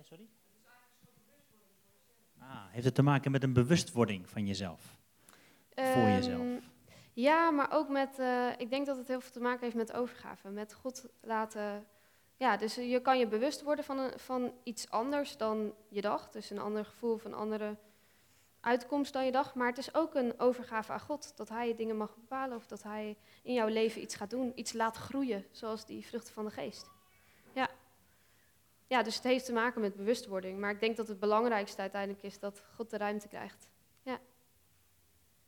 Zei 0.05 0.19
sorry? 0.19 0.29
Ah, 2.39 2.65
heeft 2.71 2.85
het 2.85 2.95
te 2.95 3.03
maken 3.03 3.31
met 3.31 3.43
een 3.43 3.53
bewustwording 3.53 4.29
van 4.29 4.47
jezelf? 4.47 4.99
voor 5.75 5.85
ehm, 5.85 6.15
jezelf? 6.15 6.71
Ja, 7.13 7.51
maar 7.51 7.73
ook 7.73 7.89
met, 7.89 8.19
uh, 8.19 8.49
ik 8.57 8.71
denk 8.71 8.87
dat 8.87 8.97
het 8.97 9.09
heel 9.09 9.21
veel 9.21 9.33
te 9.33 9.41
maken 9.41 9.61
heeft 9.61 9.77
met 9.77 9.93
overgave. 9.93 10.49
Met 10.49 10.73
God 10.75 11.07
laten, 11.21 11.87
ja, 12.37 12.57
dus 12.57 12.75
je 12.75 13.01
kan 13.01 13.19
je 13.19 13.27
bewust 13.27 13.63
worden 13.63 13.85
van, 13.85 13.99
een, 13.99 14.19
van 14.19 14.53
iets 14.63 14.91
anders 14.91 15.37
dan 15.37 15.75
je 15.89 16.01
dacht. 16.01 16.33
Dus 16.33 16.51
een 16.51 16.59
ander 16.59 16.85
gevoel 16.85 17.13
of 17.13 17.25
een 17.25 17.35
andere 17.35 17.77
uitkomst 18.61 19.13
dan 19.13 19.25
je 19.25 19.33
dacht. 19.33 19.55
Maar 19.55 19.69
het 19.69 19.79
is 19.79 19.95
ook 19.95 20.15
een 20.15 20.39
overgave 20.39 20.93
aan 20.93 21.01
God. 21.01 21.37
Dat 21.37 21.49
Hij 21.49 21.75
dingen 21.75 21.97
mag 21.97 22.15
bepalen 22.15 22.57
of 22.57 22.67
dat 22.67 22.83
Hij 22.83 23.17
in 23.43 23.53
jouw 23.53 23.69
leven 23.69 24.03
iets 24.03 24.15
gaat 24.15 24.31
doen. 24.31 24.53
Iets 24.55 24.73
laat 24.73 24.97
groeien, 24.97 25.47
zoals 25.51 25.87
die 25.87 26.07
vruchten 26.07 26.35
van 26.35 26.45
de 26.45 26.51
geest. 26.51 26.91
Ja. 28.91 29.03
Dus 29.03 29.15
het 29.15 29.25
heeft 29.25 29.45
te 29.45 29.53
maken 29.53 29.81
met 29.81 29.97
bewustwording. 29.97 30.59
Maar 30.59 30.71
ik 30.71 30.81
denk 30.81 30.97
dat 30.97 31.09
het 31.09 31.21
belangrijkste 31.21 31.81
uiteindelijk 31.81 32.23
is 32.23 32.39
dat 32.39 32.63
God 32.75 32.91
de 32.91 32.97
ruimte 32.97 33.29
krijgt. 33.29 33.71
Ja. 34.03 34.21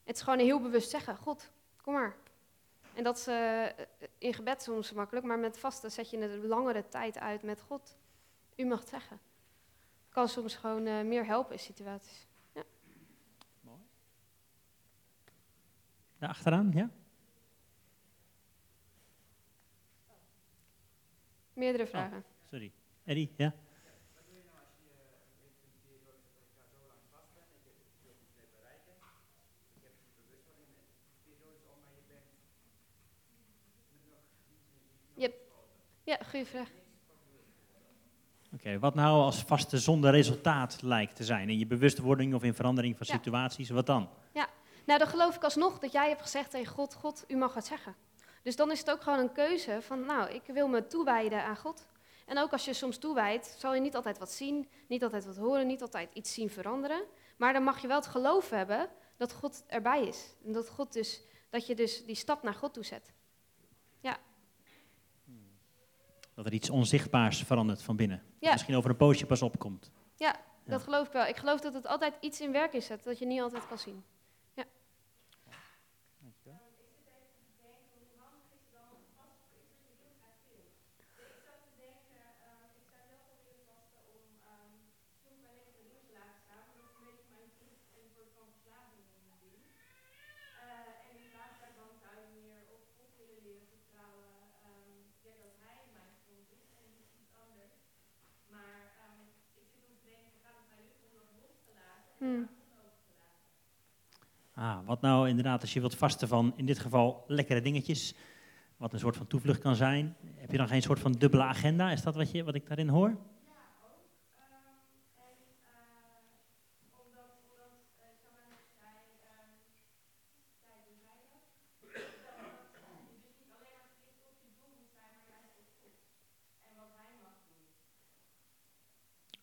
Het 0.04 0.16
is 0.16 0.22
gewoon 0.22 0.38
heel 0.38 0.60
bewust 0.60 0.90
zeggen, 0.90 1.16
God, 1.16 1.50
kom 1.76 1.94
maar. 1.94 2.16
En 2.94 3.04
dat 3.04 3.16
is 3.16 3.28
uh, 3.28 3.66
in 4.18 4.34
gebed 4.34 4.62
soms 4.62 4.92
makkelijk, 4.92 5.26
maar 5.26 5.38
met 5.38 5.58
vasten 5.58 5.90
zet 5.90 6.10
je 6.10 6.20
een 6.20 6.46
langere 6.46 6.88
tijd 6.88 7.18
uit 7.18 7.42
met 7.42 7.60
God. 7.60 7.96
U 8.56 8.64
mag 8.64 8.80
het 8.80 8.88
zeggen. 8.88 9.20
Kan 10.08 10.28
soms 10.28 10.54
gewoon 10.54 10.86
uh, 10.86 11.02
meer 11.02 11.26
helpen 11.26 11.52
in 11.52 11.58
situaties. 11.58 12.26
Ja. 12.52 12.62
Mooi. 13.60 13.78
Daar 16.18 16.28
achteraan, 16.28 16.70
ja? 16.74 16.90
Meerdere 21.52 21.86
vragen. 21.86 22.16
Oh, 22.16 22.48
sorry. 22.48 22.72
Eddie, 23.04 23.32
ja? 23.36 23.54
Ja, 36.04 36.18
goede 36.30 36.46
vraag. 36.46 36.68
Oké, 38.54 38.78
wat 38.78 38.94
nou 38.94 39.22
als 39.22 39.42
vaste 39.42 39.78
zonder 39.78 40.10
resultaat 40.10 40.82
lijkt 40.82 41.16
te 41.16 41.24
zijn? 41.24 41.48
In 41.48 41.58
je 41.58 41.66
bewustwording 41.66 42.34
of 42.34 42.42
in 42.42 42.54
verandering 42.54 42.96
van 42.96 43.06
situaties, 43.06 43.70
wat 43.70 43.86
dan? 43.86 44.08
Ja, 44.32 44.48
nou 44.86 44.98
dan 44.98 45.08
geloof 45.08 45.36
ik 45.36 45.44
alsnog 45.44 45.78
dat 45.78 45.92
jij 45.92 46.08
hebt 46.08 46.22
gezegd 46.22 46.50
tegen 46.50 46.74
God, 46.74 46.94
God, 46.94 47.24
u 47.28 47.36
mag 47.36 47.54
wat 47.54 47.66
zeggen. 47.66 47.94
Dus 48.42 48.56
dan 48.56 48.70
is 48.70 48.78
het 48.78 48.90
ook 48.90 49.02
gewoon 49.02 49.18
een 49.18 49.32
keuze 49.32 49.78
van, 49.82 50.06
nou, 50.06 50.30
ik 50.30 50.42
wil 50.46 50.68
me 50.68 50.86
toewijden 50.86 51.44
aan 51.44 51.56
God. 51.56 51.86
En 52.32 52.38
ook 52.38 52.52
als 52.52 52.64
je 52.64 52.72
soms 52.72 52.98
toewijdt, 52.98 53.54
zal 53.58 53.74
je 53.74 53.80
niet 53.80 53.96
altijd 53.96 54.18
wat 54.18 54.30
zien, 54.30 54.68
niet 54.88 55.02
altijd 55.02 55.24
wat 55.24 55.36
horen, 55.36 55.66
niet 55.66 55.82
altijd 55.82 56.10
iets 56.12 56.32
zien 56.32 56.50
veranderen. 56.50 57.04
Maar 57.36 57.52
dan 57.52 57.62
mag 57.62 57.82
je 57.82 57.88
wel 57.88 57.96
het 57.96 58.06
geloof 58.06 58.50
hebben 58.50 58.88
dat 59.16 59.32
God 59.32 59.64
erbij 59.66 60.06
is. 60.06 60.34
En 60.44 60.52
dat, 60.52 60.68
God 60.68 60.92
dus, 60.92 61.22
dat 61.50 61.66
je 61.66 61.74
dus 61.74 62.04
die 62.04 62.14
stap 62.14 62.42
naar 62.42 62.54
God 62.54 62.74
toe 62.74 62.84
zet. 62.84 63.12
Ja, 64.00 64.18
dat 66.34 66.46
er 66.46 66.52
iets 66.52 66.70
onzichtbaars 66.70 67.42
verandert 67.42 67.82
van 67.82 67.96
binnen. 67.96 68.22
Misschien 68.40 68.76
over 68.76 68.90
een 68.90 68.96
poosje 68.96 69.26
pas 69.26 69.42
opkomt. 69.42 69.90
Ja, 70.16 70.40
dat 70.64 70.82
geloof 70.82 71.06
ik 71.06 71.12
wel. 71.12 71.26
Ik 71.26 71.36
geloof 71.36 71.60
dat 71.60 71.74
het 71.74 71.86
altijd 71.86 72.14
iets 72.20 72.40
in 72.40 72.52
werk 72.52 72.72
is 72.72 72.86
zet, 72.86 73.04
dat 73.04 73.18
je 73.18 73.26
niet 73.26 73.40
altijd 73.40 73.66
kan 73.66 73.78
zien. 73.78 74.04
Ja. 74.54 74.64
Hmm. 102.22 102.48
Ah, 104.54 104.86
wat 104.86 105.00
nou 105.00 105.28
inderdaad, 105.28 105.60
als 105.60 105.72
je 105.72 105.80
wilt 105.80 105.94
vasten 105.94 106.28
van 106.28 106.52
in 106.56 106.66
dit 106.66 106.78
geval 106.78 107.24
lekkere 107.26 107.60
dingetjes, 107.60 108.14
wat 108.76 108.92
een 108.92 108.98
soort 108.98 109.16
van 109.16 109.26
toevlucht 109.26 109.60
kan 109.60 109.76
zijn, 109.76 110.16
heb 110.34 110.50
je 110.50 110.56
dan 110.56 110.68
geen 110.68 110.82
soort 110.82 111.00
van 111.00 111.12
dubbele 111.12 111.42
agenda? 111.42 111.90
Is 111.90 112.02
dat 112.02 112.14
wat, 112.14 112.30
je, 112.30 112.44
wat 112.44 112.54
ik 112.54 112.66
daarin 112.66 112.88
hoor? 112.88 113.16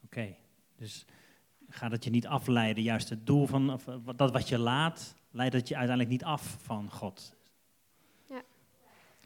Oké, 0.03 0.35
dus 0.75 1.05
gaat 1.79 1.91
het 1.91 2.03
je 2.03 2.09
niet 2.09 2.27
afleiden, 2.27 2.83
juist 2.83 3.09
het 3.09 3.25
doel 3.25 3.45
van 3.45 3.73
of, 3.73 3.83
dat 4.15 4.31
wat 4.31 4.49
je 4.49 4.57
laat, 4.57 5.15
leidt 5.31 5.53
het 5.53 5.67
je 5.67 5.75
uiteindelijk 5.75 6.15
niet 6.15 6.23
af 6.23 6.57
van 6.61 6.91
God. 6.91 7.35
Ja. 8.29 8.41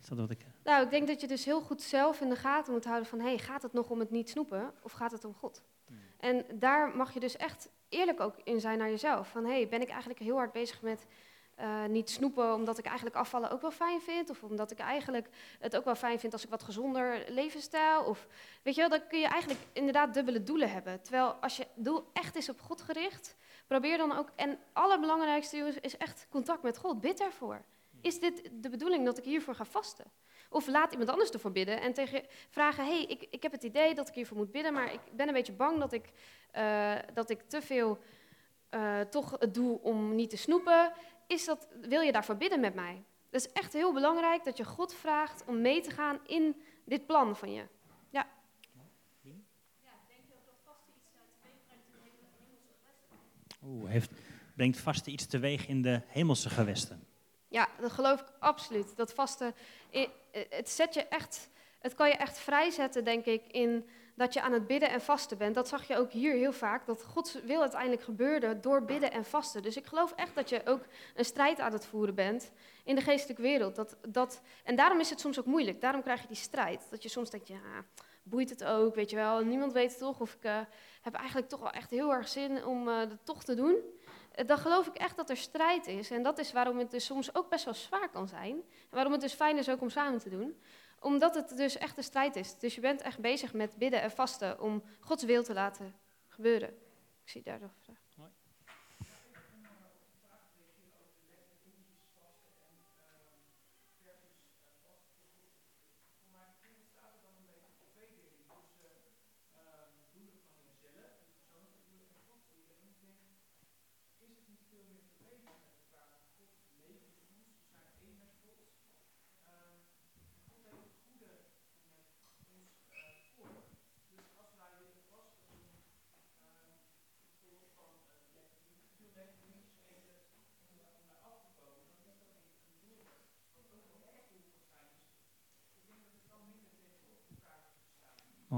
Is 0.02 0.08
dat 0.08 0.18
wat 0.18 0.30
ik... 0.30 0.46
Nou, 0.64 0.84
ik 0.84 0.90
denk 0.90 1.08
dat 1.08 1.22
je 1.22 1.28
dus 1.28 1.46
heel 1.46 1.62
goed 1.62 1.82
zelf 1.82 2.22
in 2.22 2.30
de 2.30 2.36
gaten 2.36 2.74
moet 2.74 2.86
houden 2.86 3.10
van, 3.10 3.20
hey, 3.20 3.38
gaat 3.38 3.62
het 3.62 3.74
nog 3.74 3.90
om 3.90 4.00
het 4.00 4.12
niet 4.12 4.30
snoepen 4.30 4.74
of 4.82 4.92
gaat 4.92 5.12
het 5.12 5.26
om 5.26 5.34
God? 5.34 5.62
Hmm. 5.88 5.98
En 6.20 6.46
daar 6.60 6.96
mag 6.96 7.14
je 7.14 7.20
dus 7.20 7.38
echt 7.38 7.70
eerlijk 7.90 8.20
ook 8.20 8.36
in 8.44 8.60
zijn 8.60 8.78
naar 8.78 8.90
jezelf. 8.90 9.30
Van, 9.30 9.46
hey, 9.46 9.68
ben 9.68 9.82
ik 9.82 9.90
eigenlijk 9.90 10.20
heel 10.20 10.36
hard 10.36 10.52
bezig 10.52 10.82
met 10.82 11.08
uh, 11.60 11.86
niet 11.86 12.10
snoepen 12.10 12.54
omdat 12.54 12.78
ik 12.78 12.86
eigenlijk 12.86 13.16
afvallen 13.16 13.52
ook 13.52 13.62
wel 13.62 13.72
fijn 13.72 14.02
vind. 14.02 14.30
Of 14.30 14.44
omdat 14.44 14.72
ik 14.72 14.80
eigenlijk 14.80 15.30
het 15.60 15.76
ook 15.76 15.86
wel 15.86 15.96
fijn 15.96 16.20
vind 16.20 16.34
als 16.34 16.44
ik 16.44 16.50
wat 16.50 16.64
gezonder 16.64 17.24
levensstijl. 17.28 18.04
Of 18.04 18.28
weet 18.64 18.76
je 18.76 18.82
wel, 18.82 18.90
dan 18.90 19.08
kun 19.08 19.20
je 19.20 19.28
eigenlijk 19.28 19.62
inderdaad 19.74 20.14
dubbele 20.14 20.44
doelen 20.44 20.72
hebben. 20.72 21.02
Terwijl 21.02 21.34
als 21.34 21.58
je 21.58 21.68
doel 21.76 22.10
echt 22.14 22.36
is 22.36 22.50
op 22.50 22.60
God 22.60 22.82
gericht, 22.82 23.36
probeer 23.68 23.98
dan 23.98 24.18
ook. 24.18 24.30
En 24.36 24.50
het 24.50 24.60
allerbelangrijkste 24.74 25.58
is 25.82 25.98
echt 25.98 26.28
contact 26.30 26.64
met 26.64 26.78
God. 26.78 27.02
Bid 27.02 27.22
ervoor. 27.22 27.62
Is 28.02 28.20
dit 28.20 28.50
de 28.54 28.70
bedoeling 28.70 29.06
dat 29.06 29.18
ik 29.18 29.24
hiervoor 29.24 29.56
ga 29.56 29.66
vasten? 29.66 30.06
Of 30.50 30.68
laat 30.68 30.92
iemand 30.92 31.10
anders 31.10 31.30
ervoor 31.30 31.52
bidden 31.52 31.82
en 31.82 31.94
tegen 31.94 32.22
vragen: 32.50 32.86
hey, 32.86 33.04
ik, 33.04 33.28
ik 33.30 33.44
heb 33.44 33.52
het 33.52 33.64
idee 33.64 33.96
dat 33.96 34.08
ik 34.08 34.14
hiervoor 34.14 34.38
moet 34.38 34.52
bidden, 34.52 34.74
maar 34.74 34.94
ik 34.94 35.00
ben 35.12 35.28
een 35.28 35.34
beetje 35.34 35.54
bang 35.54 35.80
dat 35.80 35.94
ik, 35.94 36.10
uh, 36.56 36.96
dat 37.14 37.30
ik 37.30 37.42
te 37.48 37.62
veel. 37.62 38.00
Uh, 38.72 39.00
toch 39.00 39.36
het 39.40 39.54
doe 39.54 39.82
om 39.82 40.16
niet 40.16 40.30
te 40.30 40.38
snoepen 40.38 40.94
is 41.28 41.46
dat, 41.46 41.68
wil 41.82 42.02
je 42.02 42.12
daarvoor 42.12 42.38
bidden 42.38 42.60
met 42.60 42.74
mij? 42.74 43.04
Het 43.32 43.46
is 43.46 43.52
echt 43.52 43.74
heel 43.74 43.94
belangrijk 43.94 44.44
dat 44.44 44.58
je 44.58 44.66
God 44.66 44.94
vraagt 44.94 45.44
om 45.46 45.62
mee 45.62 45.82
te 45.82 45.92
gaan 45.92 46.20
in 46.28 46.62
dit 46.86 47.06
plan 47.06 47.36
van 47.36 47.52
je. 47.52 47.68
Ja. 48.10 48.28
Oeh, 53.66 53.90
heeft, 53.90 54.12
brengt 54.56 54.78
vaste 54.78 55.12
iets 55.12 55.26
teweeg 55.26 55.68
in 55.68 55.82
de 55.82 56.02
hemelse 56.08 56.50
gewesten? 56.50 57.08
Ja, 57.48 57.70
dat 57.80 57.92
geloof 57.92 58.20
ik 58.20 58.28
absoluut. 58.40 58.96
Dat 58.96 59.14
vaste, 59.14 59.54
het 60.50 60.70
zet 60.70 60.94
je 60.94 61.08
echt, 61.08 61.50
het 61.80 61.94
kan 61.94 62.08
je 62.08 62.16
echt 62.16 62.40
vrijzetten, 62.40 63.04
denk 63.04 63.26
ik, 63.26 63.44
in 63.48 63.90
dat 64.16 64.34
je 64.34 64.42
aan 64.42 64.52
het 64.52 64.68
bidden 64.68 64.90
en 64.90 65.02
vasten 65.02 65.38
bent. 65.38 65.56
Dat 65.56 65.68
zag 65.68 65.88
je 65.88 65.98
ook 65.98 66.12
hier 66.12 66.34
heel 66.34 66.54
vaak, 66.54 66.86
dat 66.86 67.04
Gods 67.04 67.42
wil 67.44 67.62
uiteindelijk 67.62 68.04
gebeurde 68.04 68.60
door 68.60 68.86
bidden 68.86 69.12
en 69.12 69.26
vasten. 69.26 69.62
Dus 69.62 69.78
ik 69.78 69.86
geloof 69.86 70.12
echt 70.16 70.36
dat 70.36 70.50
je 70.50 70.62
ook 70.66 70.82
een 71.16 71.26
strijd 71.26 71.60
aan 71.60 71.74
het 71.74 71.86
voeren 71.86 72.16
bent 72.16 72.52
in 72.84 72.96
de 72.96 73.02
geestelijke 73.02 73.42
wereld. 73.42 73.76
Dat, 73.76 73.96
dat, 74.08 74.42
en 74.64 74.76
daarom 74.76 75.00
is 75.00 75.10
het 75.10 75.20
soms 75.20 75.40
ook 75.40 75.46
moeilijk, 75.46 75.82
daarom 75.82 76.02
krijg 76.02 76.22
je 76.22 76.28
die 76.28 76.36
strijd. 76.36 76.88
Dat 76.90 77.04
je 77.04 77.10
soms 77.10 77.30
denkt, 77.30 77.48
ja, 77.48 77.86
boeit 78.24 78.50
het 78.50 78.64
ook, 78.64 78.96
weet 78.96 79.10
je 79.10 79.16
wel. 79.16 79.40
Niemand 79.40 79.74
weet 79.74 79.98
toch 79.98 80.20
of 80.20 80.34
ik 80.34 80.44
uh, 80.44 80.60
heb 81.02 81.14
eigenlijk 81.14 81.50
toch 81.50 81.60
wel 81.60 81.72
echt 81.72 81.90
heel 81.90 82.14
erg 82.14 82.28
zin 82.28 82.66
om 82.66 82.88
uh, 82.88 83.00
dat 83.00 83.18
toch 83.24 83.44
te 83.44 83.56
doen. 83.56 83.76
Uh, 83.76 84.48
dan 84.48 84.58
geloof 84.58 84.88
ik 84.88 84.96
echt 84.96 85.16
dat 85.16 85.30
er 85.30 85.38
strijd 85.38 85.88
is. 85.88 86.12
En 86.12 86.24
dat 86.24 86.38
is 86.38 86.52
waarom 86.52 86.78
het 86.78 86.92
dus 86.92 87.06
soms 87.06 87.36
ook 87.36 87.50
best 87.50 87.66
wel 87.66 87.74
zwaar 87.74 88.10
kan 88.10 88.28
zijn. 88.28 88.56
En 88.56 88.90
waarom 88.90 89.12
het 89.12 89.22
dus 89.22 89.34
fijn 89.34 89.58
is 89.58 89.70
ook 89.70 89.82
om 89.82 89.90
samen 89.90 90.20
te 90.20 90.30
doen 90.30 90.56
omdat 91.04 91.36
het 91.36 91.58
dus 91.58 91.78
echt 91.78 91.98
een 91.98 92.04
strijd 92.04 92.36
is. 92.36 92.60
Dus 92.60 92.76
je 92.76 92.82
bent 92.82 93.02
echt 93.02 93.20
bezig 93.20 93.54
met 93.54 93.78
bidden 93.78 94.02
en 94.02 94.12
vasten 94.12 94.62
om 94.62 94.84
Gods 95.00 95.24
wil 95.24 95.44
te 95.44 95.54
laten 95.54 95.96
gebeuren. 96.28 96.70
Ik 97.24 97.30
zie 97.30 97.42
daar 97.44 97.60
nog 97.60 97.72
een 97.72 97.84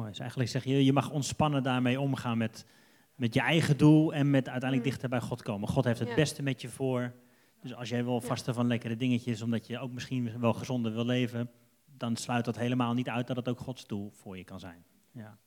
Dus 0.09 0.19
eigenlijk 0.19 0.49
zeg 0.49 0.63
je, 0.63 0.85
je 0.85 0.93
mag 0.93 1.09
ontspannen 1.09 1.63
daarmee 1.63 1.99
omgaan 1.99 2.37
met, 2.37 2.65
met 3.15 3.33
je 3.33 3.39
eigen 3.39 3.77
doel 3.77 4.13
en 4.13 4.29
met 4.29 4.49
uiteindelijk 4.49 4.83
Mm. 4.83 4.89
dichter 4.91 5.09
bij 5.09 5.21
God 5.21 5.41
komen. 5.41 5.67
God 5.69 5.83
heeft 5.85 5.99
het 5.99 6.09
Ja. 6.09 6.15
beste 6.15 6.43
met 6.43 6.61
je 6.61 6.69
voor. 6.69 7.13
Dus 7.61 7.73
als 7.75 7.89
jij 7.89 8.03
wil 8.03 8.13
Ja. 8.13 8.19
vasten 8.27 8.53
van 8.53 8.67
lekkere 8.67 8.95
dingetjes, 8.97 9.41
omdat 9.41 9.67
je 9.67 9.79
ook 9.79 9.91
misschien 9.91 10.39
wel 10.39 10.53
gezonder 10.53 10.93
wil 10.93 11.05
leven, 11.05 11.51
dan 11.85 12.15
sluit 12.15 12.45
dat 12.45 12.57
helemaal 12.57 12.93
niet 12.93 13.09
uit 13.09 13.27
dat 13.27 13.35
het 13.35 13.47
ook 13.49 13.59
Gods 13.59 13.87
doel 13.87 14.11
voor 14.13 14.37
je 14.37 14.43
kan 14.43 14.59
zijn. 14.59 14.85
Ja. 15.11 15.37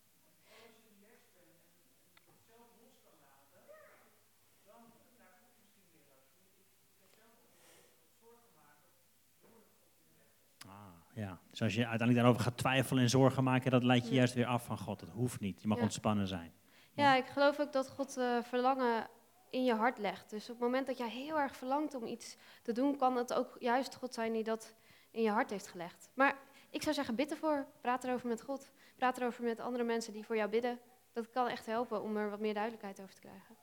Ah, 10.66 10.92
ja. 11.14 11.38
Dus 11.58 11.66
als 11.66 11.76
je 11.76 11.86
uiteindelijk 11.86 12.18
daarover 12.18 12.42
gaat 12.50 12.56
twijfelen 12.58 13.02
en 13.02 13.10
zorgen 13.10 13.44
maken, 13.44 13.70
dat 13.70 13.82
leidt 13.84 14.04
je 14.04 14.10
Ja. 14.10 14.16
juist 14.16 14.34
weer 14.34 14.46
af 14.46 14.64
van 14.64 14.78
God. 14.78 15.00
Dat 15.00 15.08
hoeft 15.08 15.40
niet. 15.40 15.62
Je 15.62 15.68
mag 15.68 15.76
Ja. 15.78 15.82
ontspannen 15.82 16.26
zijn. 16.26 16.52
Ja, 16.94 17.14
ik 17.16 17.26
geloof 17.26 17.60
ook 17.60 17.72
dat 17.72 17.88
God 17.90 18.16
eh, 18.16 18.42
verlangen 18.42 19.06
in 19.50 19.64
je 19.64 19.74
hart 19.74 19.98
legt. 19.98 20.30
Dus 20.30 20.42
op 20.42 20.48
het 20.48 20.58
moment 20.58 20.86
dat 20.86 20.98
jij 20.98 21.08
heel 21.10 21.38
erg 21.38 21.56
verlangt 21.56 21.94
om 21.94 22.06
iets 22.06 22.36
te 22.62 22.72
doen, 22.72 22.96
kan 22.96 23.16
het 23.16 23.34
ook 23.34 23.56
juist 23.58 23.94
God 23.94 24.14
zijn 24.14 24.32
die 24.32 24.44
dat 24.44 24.74
in 25.10 25.22
je 25.22 25.30
hart 25.30 25.50
heeft 25.50 25.66
gelegd. 25.68 26.10
Maar 26.14 26.36
ik 26.70 26.82
zou 26.82 26.94
zeggen, 26.94 27.14
bid 27.14 27.30
ervoor. 27.30 27.66
Praat 27.80 28.04
erover 28.04 28.28
met 28.28 28.42
God. 28.42 28.70
Praat 28.96 29.18
erover 29.18 29.44
met 29.44 29.60
andere 29.60 29.84
mensen 29.84 30.12
die 30.12 30.24
voor 30.24 30.36
jou 30.36 30.50
bidden. 30.50 30.78
Dat 31.12 31.30
kan 31.30 31.48
echt 31.48 31.66
helpen 31.66 32.02
om 32.02 32.16
er 32.16 32.30
wat 32.30 32.40
meer 32.40 32.54
duidelijkheid 32.54 33.00
over 33.00 33.14
te 33.14 33.20
krijgen. 33.20 33.56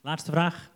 Laatste 0.00 0.30
vraag. 0.30 0.70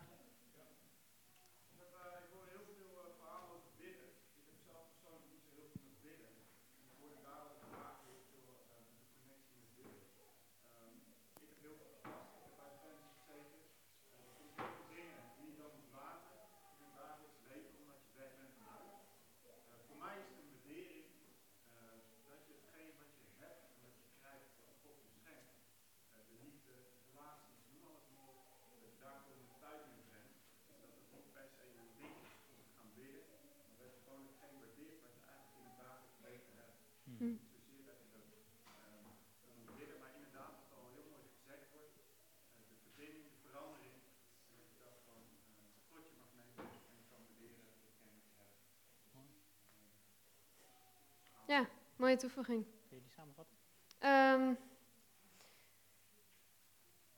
Ja, 51.47 51.67
mooie 51.95 52.15
toevoeging. 52.15 52.65
Kun 52.87 52.97
je 52.97 53.01
die 53.03 53.11
samenvatten? 53.11 53.57
Ehm, 53.99 54.53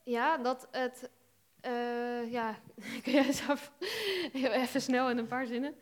ja, 0.03 0.37
dat 0.37 0.67
het. 0.71 1.09
eh, 1.61 2.31
ja, 2.31 2.59
kun 3.03 3.11
jij 3.13 3.31
zelf 3.31 3.71
heel 4.31 4.51
even 4.51 4.81
snel 4.81 5.09
in 5.09 5.17
een 5.17 5.27
paar 5.27 5.45
zinnen? 5.45 5.75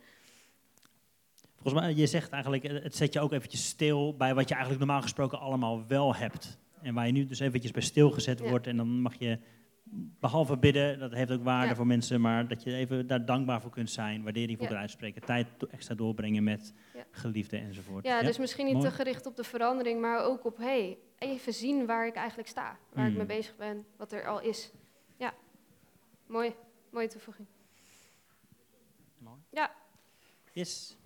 Volgens 1.68 1.86
mij, 1.88 1.96
je 1.96 2.08
zegt 2.08 2.32
eigenlijk, 2.32 2.64
eh, 2.64 2.84
het 2.84 2.96
zet 2.96 3.14
je 3.14 3.20
ook 3.20 3.32
eventjes 3.32 3.68
stil 3.68 4.16
bij 4.18 4.34
wat 4.36 4.48
je 4.48 4.54
eigenlijk 4.56 4.86
normaal 4.86 5.02
gesproken 5.02 5.40
allemaal 5.40 5.88
wel 5.88 6.16
hebt. 6.16 6.58
En 6.82 6.94
waar 6.94 7.06
je 7.06 7.12
nu 7.12 7.26
dus 7.26 7.40
eventjes 7.40 7.72
bij 7.72 7.82
stilgezet 7.82 8.40
Ja. 8.40 8.50
wordt. 8.50 8.68
En 8.68 8.78
dan 8.78 9.02
mag 9.02 9.16
je, 9.20 9.40
behalve 10.20 10.58
bidden, 10.58 11.00
dat 11.00 11.12
heeft 11.12 11.32
ook 11.32 11.44
waarde 11.44 11.68
Ja. 11.70 11.76
voor 11.76 11.88
mensen, 11.88 12.22
maar 12.22 12.48
dat 12.48 12.64
je 12.64 12.74
even 12.76 13.08
daar 13.08 13.26
dankbaar 13.26 13.62
voor 13.62 13.72
kunt 13.72 13.90
zijn, 13.90 14.24
waardering 14.24 14.52
voor 14.58 14.62
Ja. 14.62 14.68
kunt 14.68 14.82
uitspreken, 14.82 15.22
tijd 15.26 15.48
extra 15.70 15.96
doorbrengen 15.96 16.44
met 16.44 16.74
geliefden 17.12 17.60
enzovoort. 17.60 18.06
Ja, 18.06 18.22
dus 18.22 18.38
misschien 18.38 18.66
niet 18.66 18.74
mooi. 18.76 18.88
te 18.90 18.94
gericht 18.96 19.26
op 19.26 19.36
de 19.36 19.44
verandering, 19.44 20.02
maar 20.02 20.24
ook 20.24 20.46
op 20.46 20.58
hey, 20.58 20.98
even 21.18 21.54
zien 21.54 21.86
waar 21.86 22.08
ik 22.08 22.16
eigenlijk 22.16 22.50
sta, 22.50 22.78
waar 22.94 23.06
ik 23.06 23.12
Mm. 23.12 23.18
mee 23.18 23.26
bezig 23.26 23.56
ben, 23.56 23.86
wat 23.98 24.12
er 24.12 24.28
al 24.28 24.42
is. 24.42 24.72
Ja, 25.18 25.34
mooi, 26.28 26.54
mooie 26.92 27.08
toevoeging. 27.08 27.48
Mooi. 29.18 29.38
Ja. 29.52 29.72
Yes. 30.54 30.98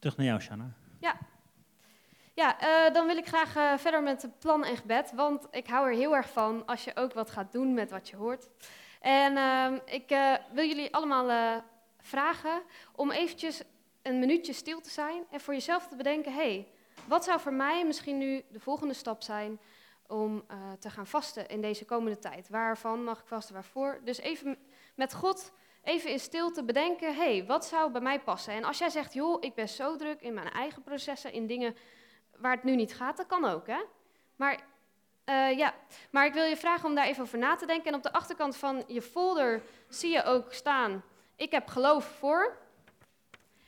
Terug 0.00 0.16
naar 0.16 0.26
jou, 0.26 0.40
Shanna. 0.40 0.74
Ja, 2.40 2.60
eh, 2.60 2.94
dan 2.94 3.06
wil 3.06 3.16
ik 3.16 3.26
graag 3.26 3.56
eh, 3.56 3.78
verder 3.78 4.02
met 4.02 4.22
het 4.22 4.38
plan 4.38 4.64
en 4.64 4.76
gebed, 4.76 5.12
want 5.14 5.46
ik 5.50 5.66
hou 5.66 5.88
er 5.88 5.94
heel 5.94 6.16
erg 6.16 6.28
van 6.30 6.66
als 6.66 6.84
je 6.84 6.96
ook 6.96 7.12
wat 7.12 7.30
gaat 7.30 7.52
doen 7.52 7.74
met 7.74 7.90
wat 7.90 8.08
je 8.08 8.16
hoort. 8.16 8.48
En 9.00 9.36
ehm, 9.36 9.78
ik 9.84 10.10
eh, 10.10 10.34
wil 10.52 10.64
jullie 10.64 10.94
allemaal 10.94 11.62
vragen 11.98 12.62
om 12.94 13.10
eventjes 13.10 13.62
een 14.02 14.18
minuutje 14.18 14.52
stil 14.52 14.80
te 14.80 14.90
zijn 14.90 15.22
en 15.30 15.40
voor 15.40 15.54
jezelf 15.54 15.86
te 15.86 15.96
bedenken, 15.96 16.34
hey, 16.34 16.68
wat 17.06 17.24
zou 17.24 17.40
voor 17.40 17.52
mij 17.52 17.84
misschien 17.86 18.18
nu 18.18 18.44
de 18.50 18.60
volgende 18.60 18.94
stap 18.94 19.22
zijn 19.22 19.60
om 20.06 20.44
te 20.78 20.90
gaan 20.90 21.06
vasten 21.06 21.48
in 21.48 21.60
deze 21.60 21.84
komende 21.84 22.18
tijd? 22.18 22.48
Waarvan 22.48 23.04
mag 23.04 23.20
ik 23.20 23.26
vasten, 23.26 23.54
waarvoor? 23.54 24.00
Dus 24.04 24.18
even 24.18 24.58
met 24.94 25.14
God 25.14 25.52
even 25.82 26.10
in 26.10 26.18
stilte 26.18 26.64
bedenken, 26.64 27.16
hey, 27.16 27.44
wat 27.46 27.64
zou 27.64 27.90
bij 27.90 28.00
mij 28.00 28.20
passen? 28.20 28.52
En 28.52 28.64
als 28.64 28.78
jij 28.78 28.88
zegt, 28.88 29.12
joh, 29.12 29.36
ik 29.40 29.54
ben 29.54 29.68
zo 29.68 29.96
druk 29.96 30.20
in 30.20 30.34
mijn 30.34 30.50
eigen 30.50 30.82
processen, 30.82 31.32
in 31.32 31.46
dingen 31.46 31.76
waar 32.36 32.54
het 32.54 32.64
nu 32.64 32.76
niet 32.76 32.94
gaat, 32.94 33.16
dat 33.16 33.26
kan 33.26 33.44
ook, 33.44 33.66
hè? 33.66 33.82
Maar, 34.36 34.60
eh, 35.24 35.58
ja. 35.58 35.74
maar 36.10 36.26
ik 36.26 36.32
wil 36.32 36.44
je 36.44 36.56
vragen 36.56 36.88
om 36.88 36.94
daar 36.94 37.06
even 37.06 37.22
over 37.22 37.38
na 37.38 37.56
te 37.56 37.66
denken. 37.66 37.92
En 37.92 37.94
op 37.94 38.02
de 38.02 38.12
achterkant 38.12 38.56
van 38.56 38.84
je 38.86 39.02
folder 39.02 39.62
zie 39.88 40.12
je 40.12 40.24
ook 40.24 40.52
staan, 40.52 41.02
ik 41.36 41.50
heb 41.50 41.68
geloof 41.68 42.04
voor. 42.04 42.56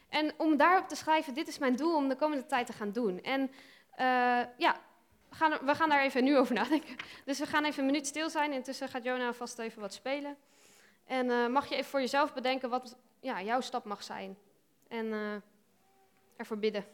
En 0.09 0.35
om 0.37 0.57
daarop 0.57 0.89
te 0.89 0.97
schrijven, 0.97 1.35
dit 1.35 1.49
is 1.49 1.59
mijn 1.59 1.77
doel 1.77 1.97
om 1.97 2.09
de 2.09 2.17
komende 2.17 2.47
tijd 2.47 2.67
te 2.67 2.73
gaan 2.73 2.93
doen. 2.93 3.23
En 3.23 3.51
eh, 3.91 4.07
ja, 4.57 4.81
we 5.29 5.37
gaan, 5.37 5.59
we 5.65 5.75
gaan 5.75 5.89
daar 5.89 6.03
even 6.03 6.25
nu 6.25 6.39
over 6.39 6.55
nadenken. 6.55 6.97
Dus 7.25 7.39
we 7.39 7.47
gaan 7.47 7.65
even 7.65 7.81
een 7.81 7.87
minuut 7.87 8.07
stil 8.07 8.31
zijn. 8.31 8.53
Intussen 8.53 8.89
gaat 8.89 9.05
Jona 9.05 9.33
vast 9.33 9.59
even 9.59 9.81
wat 9.81 9.95
spelen. 9.95 10.37
En 11.05 11.31
eh, 11.31 11.47
mag 11.47 11.69
je 11.69 11.75
even 11.75 11.91
voor 11.91 12.01
jezelf 12.01 12.35
bedenken 12.35 12.71
wat 12.71 12.97
ja, 13.21 13.43
jouw 13.43 13.61
stap 13.61 13.85
mag 13.85 14.03
zijn. 14.03 14.37
En 14.89 15.13
eh, 15.13 15.35
ervoor 16.37 16.59
bidden. 16.59 16.85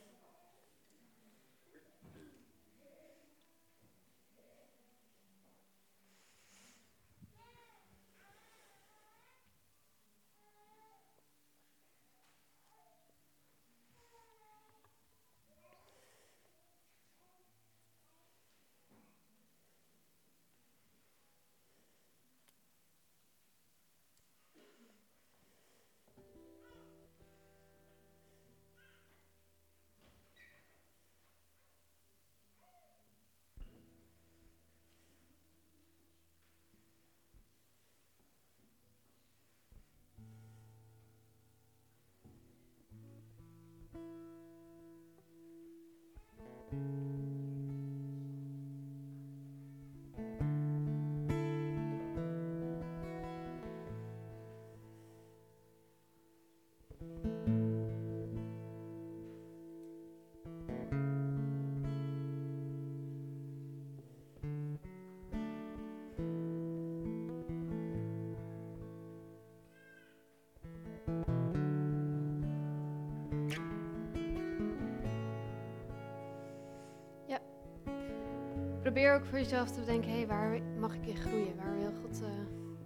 Probeer 78.88 79.14
ook 79.14 79.24
voor 79.24 79.38
jezelf 79.38 79.70
te 79.70 79.80
bedenken, 79.80 80.10
hé, 80.10 80.26
waar 80.26 80.60
mag 80.78 80.94
ik 80.94 81.06
in 81.06 81.16
groeien? 81.16 81.56
Waar 81.56 81.78
wil 81.78 81.92
God 82.02 82.22
eh, 82.22 82.28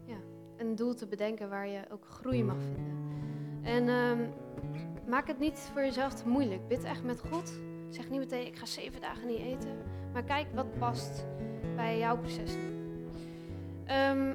ja, 0.06 0.16
een 0.56 0.74
doel 0.74 0.94
te 0.94 1.06
bedenken 1.06 1.48
waar 1.48 1.68
je 1.68 1.80
ook 1.92 2.06
groei 2.06 2.44
mag 2.44 2.56
vinden. 2.74 2.96
En 3.62 3.88
ehm, 3.88 4.18
maak 5.08 5.26
het 5.26 5.38
niet 5.38 5.70
voor 5.72 5.82
jezelf 5.82 6.14
te 6.14 6.28
moeilijk. 6.28 6.68
Bid 6.68 6.84
echt 6.84 7.02
met 7.02 7.22
God. 7.30 7.52
Zeg 7.88 8.10
niet 8.10 8.18
meteen, 8.18 8.46
ik 8.46 8.56
ga 8.56 8.66
zeven 8.66 9.00
dagen 9.00 9.26
niet 9.26 9.38
eten. 9.38 9.76
maar 10.12 10.22
kijk 10.22 10.46
wat 10.54 10.78
past 10.78 11.26
bij 11.76 11.98
jouw 11.98 12.18
proces. 12.18 12.54
Ehm, 13.84 14.34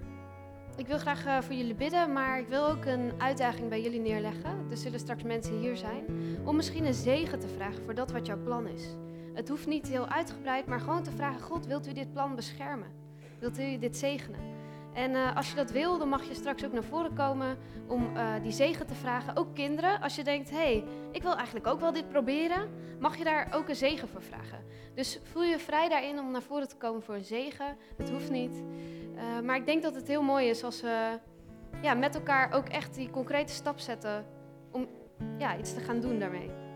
ik 0.78 0.88
wil 0.88 0.98
graag 0.98 1.26
eh, 1.26 1.42
voor 1.42 1.56
jullie 1.56 1.76
bidden, 1.76 2.14
maar 2.14 2.40
ik 2.40 2.48
wil 2.48 2.68
ook 2.68 2.86
een 2.86 3.12
uitdaging 3.18 3.70
bij 3.70 3.82
jullie 3.82 4.02
neerleggen. 4.02 4.68
Er 4.70 4.78
zullen 4.78 5.00
straks 5.00 5.24
mensen 5.24 5.60
hier 5.60 5.78
zijn. 5.78 6.06
Om 6.46 6.56
misschien 6.56 6.86
een 6.86 6.94
zegen 6.94 7.40
te 7.40 7.48
vragen 7.48 7.84
voor 7.84 7.96
dat 7.96 8.12
wat 8.12 8.26
jouw 8.26 8.44
plan 8.44 8.68
is. 8.68 8.96
Het 9.38 9.50
hoeft 9.50 9.68
niet 9.68 9.88
heel 9.88 10.08
uitgebreid, 10.08 10.66
maar 10.66 10.80
gewoon 10.80 11.04
te 11.04 11.12
vragen: 11.12 11.42
God, 11.42 11.66
wilt 11.66 11.88
u 11.88 11.94
dit 11.94 12.14
plan 12.14 12.36
beschermen? 12.36 12.92
Wilt 13.40 13.60
u 13.60 13.78
dit 13.78 13.98
zegenen? 13.98 14.40
En 14.94 15.12
uh, 15.12 15.36
als 15.36 15.50
je 15.50 15.56
dat 15.56 15.72
wil, 15.72 15.98
dan 15.98 16.10
mag 16.10 16.24
je 16.28 16.34
straks 16.34 16.66
ook 16.66 16.72
naar 16.72 16.84
voren 16.84 17.14
komen 17.14 17.58
om 17.88 18.16
uh, 18.16 18.34
die 18.42 18.52
zegen 18.52 18.88
te 18.88 18.94
vragen. 18.94 19.36
Ook 19.36 19.56
kinderen, 19.56 20.02
als 20.02 20.16
je 20.16 20.24
denkt, 20.24 20.50
hé, 20.50 20.56
hey, 20.56 20.84
ik 21.12 21.22
wil 21.22 21.36
eigenlijk 21.36 21.68
ook 21.68 21.80
wel 21.80 21.92
dit 21.94 22.10
proberen, 22.10 22.70
mag 23.00 23.18
je 23.18 23.24
daar 23.24 23.48
ook 23.54 23.70
een 23.70 23.76
zegen 23.76 24.08
voor 24.08 24.22
vragen. 24.22 24.64
Dus 24.96 25.20
voel 25.24 25.44
je 25.44 25.60
vrij 25.60 25.90
daarin 25.90 26.20
om 26.20 26.32
naar 26.32 26.42
voren 26.42 26.68
te 26.68 26.78
komen 26.78 27.02
voor 27.02 27.16
een 27.16 27.24
zegen. 27.24 27.78
Het 27.98 28.10
hoeft 28.10 28.32
niet. 28.32 28.64
Uh, 29.16 29.40
maar 29.40 29.56
ik 29.56 29.66
denk 29.66 29.84
dat 29.84 29.96
het 29.96 30.08
heel 30.08 30.24
mooi 30.24 30.50
is 30.50 30.64
als 30.64 30.82
we 30.82 31.20
ja, 31.82 31.94
met 31.94 32.16
elkaar 32.16 32.54
ook 32.54 32.68
echt 32.68 32.96
die 32.96 33.10
concrete 33.10 33.54
stap 33.54 33.80
zetten 33.80 34.26
om 34.72 34.88
ja, 35.38 35.58
iets 35.58 35.74
te 35.74 35.80
gaan 35.80 36.00
doen 36.00 36.20
daarmee. 36.20 36.67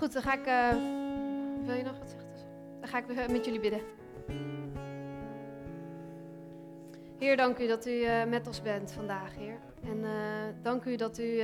Goed, 0.00 0.12
dan 0.12 0.22
ga 0.22 0.32
ik. 0.32 0.44
wil 1.64 1.74
je 1.74 1.82
nog 1.82 1.98
wat 1.98 2.10
zeggen? 2.10 2.28
Dan 2.80 2.88
ga 2.88 2.98
ik 2.98 3.30
met 3.30 3.44
jullie 3.44 3.60
bidden. 3.60 3.80
Heer, 7.18 7.36
dank 7.36 7.58
u 7.58 7.66
dat 7.66 7.86
u 7.86 7.90
uh, 7.90 8.24
met 8.24 8.46
ons 8.46 8.62
bent 8.62 8.92
vandaag, 8.92 9.34
Heer. 9.36 9.58
En 9.82 9.98
uh, 9.98 10.10
dank 10.62 10.84
u 10.84 10.96
dat 10.96 11.18
u 11.18 11.42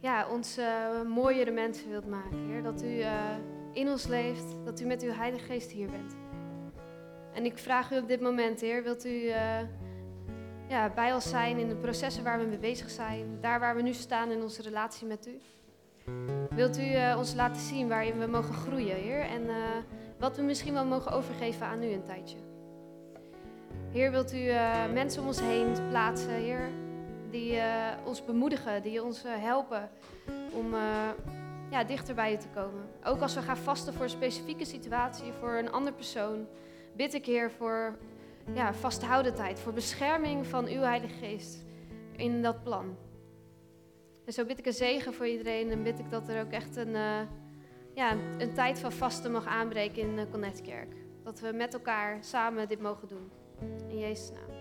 ja, 0.00 0.28
ons 0.30 0.58
mooiere 1.06 1.50
mensen 1.50 1.90
wilt 1.90 2.06
maken, 2.06 2.48
Heer. 2.48 2.62
Dat 2.62 2.82
u 2.82 3.02
in 3.72 3.88
ons 3.88 4.06
leeft, 4.06 4.64
dat 4.64 4.80
u 4.80 4.84
met 4.84 5.02
uw 5.02 5.12
Heilige 5.12 5.44
Geest 5.44 5.70
hier 5.70 5.90
bent. 5.90 6.16
En 7.34 7.44
ik 7.44 7.58
vraag 7.58 7.92
u 7.92 7.98
op 7.98 8.08
dit 8.08 8.20
moment, 8.20 8.60
Heer, 8.60 8.82
wilt 8.82 9.04
u 9.04 9.28
ja, 10.68 10.90
bij 10.94 11.12
ons 11.12 11.28
zijn 11.28 11.58
in 11.58 11.68
de 11.68 11.76
processen 11.76 12.24
waar 12.24 12.38
we 12.38 12.46
mee 12.46 12.58
bezig 12.58 12.90
zijn, 12.90 13.38
daar 13.40 13.60
waar 13.60 13.76
we 13.76 13.82
nu 13.82 13.92
staan 13.92 14.30
in 14.30 14.42
onze 14.42 14.62
relatie 14.62 15.06
met 15.06 15.26
u. 15.26 15.40
Wilt 16.54 16.78
u 16.78 16.82
uh, 16.82 17.14
ons 17.18 17.34
laten 17.34 17.60
zien 17.60 17.88
waarin 17.88 18.18
we 18.18 18.26
mogen 18.26 18.54
groeien, 18.54 18.96
Heer? 18.96 19.20
En 19.20 19.42
uh, 19.42 19.54
wat 20.18 20.36
we 20.36 20.42
misschien 20.42 20.72
wel 20.72 20.84
mogen 20.84 21.12
overgeven 21.12 21.66
aan 21.66 21.82
u 21.82 21.86
een 21.86 22.02
tijdje. 22.02 22.36
Heer, 23.92 24.10
wilt 24.10 24.34
u 24.34 24.36
uh, 24.36 24.92
mensen 24.92 25.20
om 25.20 25.26
ons 25.26 25.40
heen 25.40 25.72
plaatsen, 25.88 26.30
Heer? 26.30 26.68
Die 27.30 27.60
ons 28.04 28.24
bemoedigen, 28.24 28.82
die 28.82 29.02
ons 29.02 29.22
helpen 29.26 29.90
om 30.52 30.74
ja, 31.70 31.84
dichter 31.84 32.14
bij 32.14 32.32
u 32.32 32.36
te 32.36 32.48
komen. 32.54 32.84
Ook 33.04 33.20
als 33.20 33.34
we 33.34 33.42
gaan 33.42 33.56
vasten 33.56 33.92
voor 33.92 34.02
een 34.02 34.10
specifieke 34.10 34.64
situatie, 34.64 35.32
voor 35.32 35.52
een 35.52 35.72
ander 35.72 35.92
persoon. 35.92 36.46
Bid 36.96 37.14
ik, 37.14 37.26
Heer, 37.26 37.50
voor 37.50 37.98
ja, 38.54 38.74
vasthoudendheid, 38.74 39.58
voor 39.58 39.72
bescherming 39.72 40.46
van 40.46 40.66
uw 40.66 40.80
Heilige 40.80 41.14
Geest 41.14 41.64
in 42.16 42.42
dat 42.42 42.62
plan. 42.62 42.96
En 44.24 44.32
zo 44.32 44.44
bid 44.44 44.58
ik 44.58 44.66
een 44.66 44.72
zegen 44.72 45.14
voor 45.14 45.26
iedereen 45.26 45.70
en 45.70 45.82
bid 45.82 45.98
ik 45.98 46.10
dat 46.10 46.28
er 46.28 46.44
ook 46.44 46.50
echt 46.50 46.76
een, 46.76 46.94
uh, 46.94 47.20
ja, 47.94 48.16
een 48.38 48.54
tijd 48.54 48.78
van 48.78 48.92
vasten 48.92 49.32
mag 49.32 49.46
aanbreken 49.46 50.02
in 50.02 50.16
de 50.16 50.28
Connectkerk. 50.30 50.94
Dat 51.24 51.40
we 51.40 51.52
met 51.52 51.74
elkaar 51.74 52.24
samen 52.24 52.68
dit 52.68 52.80
mogen 52.80 53.08
doen. 53.08 53.30
In 53.88 53.98
Jezus' 53.98 54.30
naam. 54.30 54.51